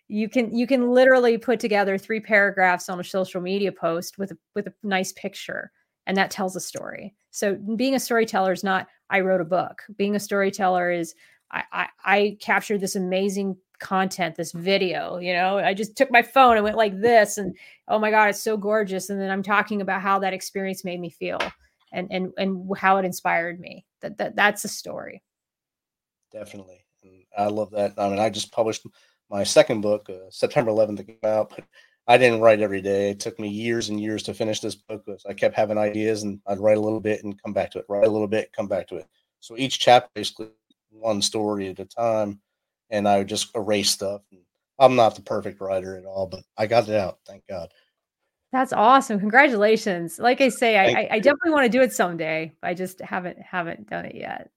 you 0.08 0.28
can 0.28 0.54
you 0.54 0.66
can 0.66 0.90
literally 0.90 1.38
put 1.38 1.58
together 1.58 1.96
three 1.96 2.20
paragraphs 2.20 2.88
on 2.88 3.00
a 3.00 3.04
social 3.04 3.40
media 3.40 3.72
post 3.72 4.18
with 4.18 4.32
a, 4.32 4.38
with 4.54 4.66
a 4.66 4.74
nice 4.82 5.12
picture, 5.12 5.72
and 6.06 6.16
that 6.16 6.30
tells 6.30 6.54
a 6.54 6.60
story. 6.60 7.14
So 7.30 7.54
being 7.54 7.94
a 7.94 8.00
storyteller 8.00 8.52
is 8.52 8.62
not 8.62 8.88
I 9.08 9.20
wrote 9.20 9.40
a 9.40 9.44
book. 9.44 9.82
Being 9.96 10.16
a 10.16 10.20
storyteller 10.20 10.90
is 10.90 11.14
I, 11.50 11.64
I, 11.72 11.88
I 12.04 12.36
captured 12.40 12.80
this 12.80 12.96
amazing 12.96 13.56
content, 13.82 14.36
this 14.36 14.52
video. 14.52 15.18
You 15.18 15.34
know, 15.34 15.58
I 15.58 15.74
just 15.74 15.96
took 15.96 16.10
my 16.10 16.22
phone 16.22 16.56
and 16.56 16.64
went 16.64 16.76
like 16.76 16.98
this, 16.98 17.36
and 17.36 17.54
oh 17.88 17.98
my 17.98 18.10
god, 18.10 18.30
it's 18.30 18.40
so 18.40 18.56
gorgeous. 18.56 19.10
And 19.10 19.20
then 19.20 19.30
I'm 19.30 19.42
talking 19.42 19.82
about 19.82 20.00
how 20.00 20.18
that 20.20 20.32
experience 20.32 20.84
made 20.84 21.00
me 21.00 21.10
feel, 21.10 21.38
and 21.92 22.08
and 22.10 22.32
and 22.38 22.70
how 22.76 22.96
it 22.96 23.04
inspired 23.04 23.60
me. 23.60 23.84
That 24.00 24.16
that 24.18 24.36
that's 24.36 24.64
a 24.64 24.68
story. 24.68 25.22
Definitely, 26.32 26.86
and 27.02 27.24
I 27.36 27.48
love 27.48 27.70
that. 27.72 27.92
I 27.98 28.08
mean, 28.08 28.20
I 28.20 28.30
just 28.30 28.52
published 28.52 28.86
my 29.28 29.44
second 29.44 29.80
book, 29.82 30.08
uh, 30.08 30.30
September 30.30 30.70
11th, 30.70 30.98
to 30.98 31.04
came 31.04 31.16
out, 31.24 31.50
but 31.50 31.64
I 32.06 32.18
didn't 32.18 32.40
write 32.40 32.60
every 32.60 32.80
day. 32.80 33.10
It 33.10 33.20
took 33.20 33.38
me 33.38 33.48
years 33.48 33.88
and 33.88 34.00
years 34.00 34.22
to 34.24 34.34
finish 34.34 34.60
this 34.60 34.74
book. 34.74 35.04
Because 35.04 35.24
I 35.26 35.34
kept 35.34 35.56
having 35.56 35.78
ideas, 35.78 36.22
and 36.22 36.40
I'd 36.46 36.60
write 36.60 36.78
a 36.78 36.80
little 36.80 37.00
bit 37.00 37.24
and 37.24 37.40
come 37.42 37.52
back 37.52 37.70
to 37.72 37.78
it. 37.78 37.86
Write 37.88 38.06
a 38.06 38.10
little 38.10 38.28
bit, 38.28 38.52
come 38.52 38.68
back 38.68 38.88
to 38.88 38.96
it. 38.96 39.06
So 39.40 39.56
each 39.58 39.80
chapter 39.80 40.08
basically 40.14 40.50
one 40.90 41.20
story 41.20 41.68
at 41.68 41.80
a 41.80 41.84
time 41.84 42.40
and 42.92 43.08
I 43.08 43.18
would 43.18 43.28
just 43.28 43.54
erase 43.56 43.90
stuff. 43.90 44.22
I'm 44.78 44.94
not 44.94 45.16
the 45.16 45.22
perfect 45.22 45.60
writer 45.60 45.96
at 45.96 46.04
all, 46.04 46.26
but 46.26 46.44
I 46.56 46.66
got 46.66 46.88
it 46.88 46.94
out. 46.94 47.18
Thank 47.26 47.46
God. 47.48 47.72
That's 48.52 48.72
awesome. 48.72 49.18
Congratulations. 49.18 50.18
Like 50.18 50.40
I 50.42 50.50
say, 50.50 50.78
I, 50.78 51.08
I, 51.10 51.18
definitely 51.18 51.52
want 51.52 51.64
to 51.64 51.70
do 51.70 51.80
it 51.80 51.92
someday. 51.92 52.52
I 52.62 52.74
just 52.74 53.00
haven't 53.00 53.38
haven't 53.40 53.88
done 53.88 54.04
it 54.04 54.14
yet. 54.14 54.50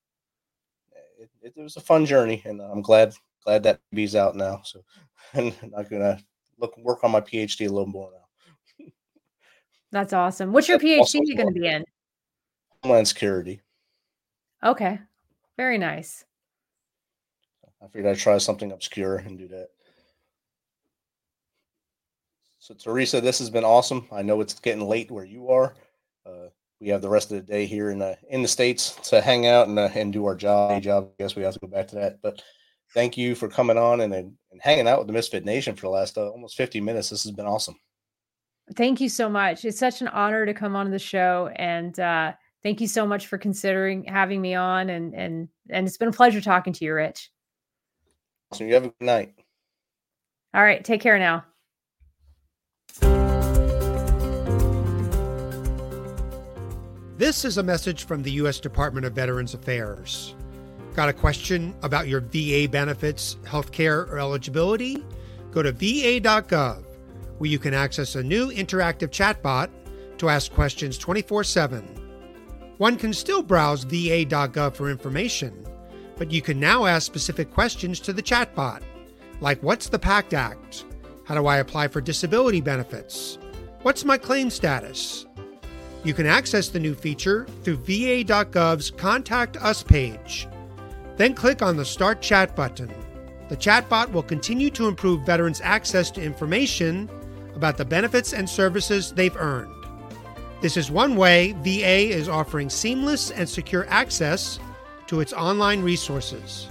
It, 1.18 1.30
it, 1.42 1.54
it 1.56 1.62
was 1.62 1.78
a 1.78 1.82
fun 1.82 2.06
journey, 2.06 2.42
and 2.46 2.62
I'm 2.62 2.82
glad 2.82 3.14
glad 3.46 3.64
that 3.64 3.80
be's 3.94 4.14
out 4.14 4.36
now. 4.36 4.62
So 4.66 4.84
I'm 5.34 5.54
not 5.72 5.90
gonna 5.90 6.20
look 6.60 6.78
work 6.78 7.06
on 7.06 7.12
my 7.12 7.22
PhD 7.22 7.68
a 7.68 7.70
little 7.70 7.88
more 7.88 8.12
now. 8.12 8.86
That's 9.92 10.12
awesome. 10.12 10.52
What's 10.52 10.68
your 10.68 10.80
PhD 10.80 11.38
going 11.38 11.54
to 11.54 11.60
be 11.60 11.68
in? 11.68 11.86
Homeland 12.84 13.08
Security. 13.08 13.62
Okay, 14.62 15.00
very 15.56 15.78
nice. 15.78 16.26
I 17.86 17.88
figured 17.90 18.12
I'd 18.12 18.18
try 18.18 18.38
something 18.40 18.72
obscure 18.72 19.18
and 19.18 19.38
do 19.38 19.48
that. 19.50 19.70
So, 22.58 22.74
Theresa, 22.74 23.22
this 23.22 23.38
has 23.38 23.52
been 23.52 23.64
awesome. 23.64 24.08
I 24.12 24.24
know 24.24 24.42
it's 24.42 24.60
getting 24.60 24.88
late 24.88 25.12
where 25.12 25.24
you 25.24 25.50
are. 25.50 25.76
Uh, 26.26 26.48
we 26.82 26.88
have 26.88 27.04
the 27.04 27.10
rest 27.10 27.32
of 27.32 27.38
the 27.38 27.44
day 27.44 27.68
here 27.68 27.92
in 27.92 28.00
the 28.00 28.18
in 28.30 28.42
the 28.42 28.48
states 28.48 28.96
to 29.10 29.22
hang 29.22 29.46
out 29.46 29.68
and 29.68 29.78
uh, 29.78 29.90
and 29.94 30.12
do 30.12 30.26
our 30.26 30.36
job. 30.36 30.82
Job. 30.82 31.12
I 31.20 31.24
guess 31.24 31.36
we 31.36 31.44
have 31.44 31.54
to 31.54 31.60
go 31.60 31.68
back 31.68 31.88
to 31.90 31.96
that. 31.96 32.22
But 32.24 32.42
thank 32.96 33.18
you 33.18 33.36
for 33.36 33.48
coming 33.48 33.78
on 33.78 34.02
and 34.02 34.14
and, 34.14 34.34
hanging 34.62 34.88
out 34.88 34.98
with 34.98 35.08
the 35.08 35.14
Misfit 35.14 35.46
Nation 35.46 35.76
for 35.76 35.82
the 35.82 35.90
last 35.90 36.18
uh, 36.18 36.30
almost 36.30 36.58
fifty 36.58 36.82
minutes. 36.82 37.10
This 37.10 37.24
has 37.24 37.32
been 37.34 37.46
awesome. 37.46 37.76
Thank 38.76 39.00
you 39.00 39.10
so 39.10 39.30
much. 39.30 39.64
It's 39.64 39.78
such 39.78 40.02
an 40.02 40.08
honor 40.08 40.46
to 40.46 40.54
come 40.54 40.76
on 40.76 40.90
the 40.90 40.98
show, 40.98 41.52
and 41.58 42.00
uh, 42.00 42.34
thank 42.64 42.82
you 42.82 42.88
so 42.88 43.06
much 43.06 43.28
for 43.28 43.38
considering 43.38 44.06
having 44.06 44.42
me 44.42 44.56
on. 44.56 44.90
And 44.90 45.14
and 45.14 45.50
and 45.70 45.88
it's 45.88 45.98
been 45.98 46.08
a 46.08 46.14
pleasure 46.14 46.42
talking 46.42 46.74
to 46.74 46.86
you, 46.86 46.96
Rich. 46.96 47.30
So 48.54 48.64
you 48.64 48.74
have 48.74 48.86
a 48.86 48.88
good 48.90 49.06
night. 49.06 49.34
All 50.54 50.64
right. 50.64 50.84
Take 50.84 51.02
care 51.02 51.20
now. 51.20 51.44
This 57.18 57.46
is 57.46 57.58
a 57.58 57.64
message 57.64 58.06
from 58.06 58.24
the 58.24 58.32
U.S. 58.32 58.60
Department 58.60 59.06
of 59.06 59.14
Veterans 59.14 59.54
Affairs. 59.54 60.36
Got 60.96 61.10
a 61.10 61.14
question 61.14 61.74
about 61.82 62.08
your 62.08 62.22
VA 62.22 62.68
benefits, 62.70 63.38
healthcare, 63.44 64.10
or 64.10 64.20
eligibility? 64.20 65.04
Go 65.52 65.62
to 65.62 65.72
va.gov, 65.72 66.84
where 67.38 67.50
you 67.50 67.60
can 67.60 67.74
access 67.74 68.16
a 68.16 68.24
new 68.24 68.52
interactive 68.52 69.10
chatbot 69.10 69.70
to 70.18 70.30
ask 70.30 70.52
questions 70.52 70.98
24 70.98 71.44
7. 71.44 71.82
One 72.78 72.98
can 72.98 73.14
still 73.14 73.42
browse 73.42 73.84
va.gov 73.86 74.76
for 74.76 74.90
information 74.90 75.65
but 76.18 76.32
you 76.32 76.42
can 76.42 76.60
now 76.60 76.86
ask 76.86 77.06
specific 77.06 77.54
questions 77.54 78.00
to 78.02 78.14
the 78.14 78.24
chatbot, 78.24 78.82
like 79.42 79.62
What's 79.62 79.90
the 79.90 80.00
PACT 80.00 80.34
Act? 80.34 80.86
How 81.26 81.36
do 81.36 81.48
I 81.48 81.58
apply 81.58 81.88
for 81.88 82.02
disability 82.02 82.62
benefits? 82.62 83.38
What's 83.82 84.06
my 84.06 84.18
claim 84.18 84.50
status? 84.50 85.26
You 86.04 86.14
can 86.14 86.28
access 86.28 86.70
the 86.70 86.80
new 86.80 86.94
feature 86.94 87.48
through 87.64 87.78
va.gov's 87.78 88.92
Contact 88.92 89.58
Us 89.58 89.82
page. 89.82 90.48
Then 91.18 91.34
click 91.34 91.62
on 91.62 91.78
the 91.78 91.86
Start 91.86 92.22
Chat 92.22 92.56
button. 92.56 92.94
The 93.50 93.58
chatbot 93.58 94.12
will 94.12 94.24
continue 94.24 94.70
to 94.72 94.88
improve 94.88 95.26
veterans' 95.26 95.62
access 95.64 96.12
to 96.12 96.22
information 96.22 97.10
about 97.56 97.78
the 97.78 97.86
benefits 97.86 98.34
and 98.34 98.50
services 98.50 99.12
they've 99.12 99.36
earned. 99.36 99.72
This 100.62 100.78
is 100.78 100.92
one 100.92 101.16
way 101.16 101.54
VA 101.64 102.10
is 102.10 102.30
offering 102.30 102.70
seamless 102.70 103.32
and 103.32 103.48
secure 103.48 103.88
access 103.88 104.60
to 105.08 105.20
its 105.20 105.34
online 105.34 105.82
resources. 105.82 106.70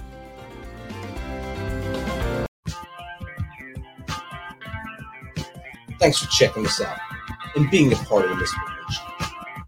Thanks 5.99 6.19
for 6.19 6.27
checking 6.29 6.65
us 6.65 6.81
out 6.81 6.99
and 7.55 7.69
being 7.71 7.91
a 7.91 7.95
part 7.95 8.25
of 8.25 8.31
the 8.31 8.35
Misfit 8.35 8.61
Nation. 8.87 9.05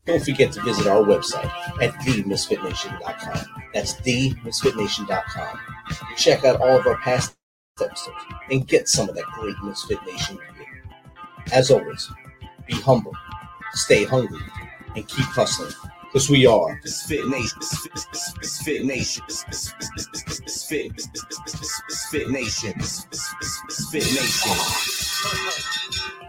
Don't 0.05 0.24
forget 0.24 0.51
to 0.53 0.61
visit 0.61 0.88
our 0.88 1.03
website 1.03 1.51
at 1.82 1.93
themisfitnation.com. 2.01 3.63
That's 3.74 3.93
themisfitnation.com. 3.95 5.59
Check 6.18 6.43
out 6.45 6.61
all 6.61 6.80
of 6.80 6.86
our 6.86 6.97
past 6.97 7.36
episodes 7.82 8.18
and 8.51 8.68
get 8.68 8.88
some 8.88 9.07
of 9.09 9.15
that 9.15 9.26
great 9.26 9.55
Misfit 9.63 9.99
Nation 10.05 10.36
gear. 10.36 10.84
As 11.53 11.72
always, 11.72 12.11
be 12.68 12.76
humble, 12.76 13.13
stay 13.74 14.03
hungry, 14.03 14.41
and 14.95 15.07
keep 15.07 15.26
hustling 15.26 15.72
Because 16.08 16.30
we 16.30 16.45
are. 16.45 16.80
Fit 17.08 17.28
Nation. 17.28 17.62
Fit 18.64 18.86
Nation. 18.86 19.24
Fit. 20.68 21.01
Fit 22.10 22.30
Nation. 22.30 22.74
Fit 23.91 24.05
Nation. 24.14 24.58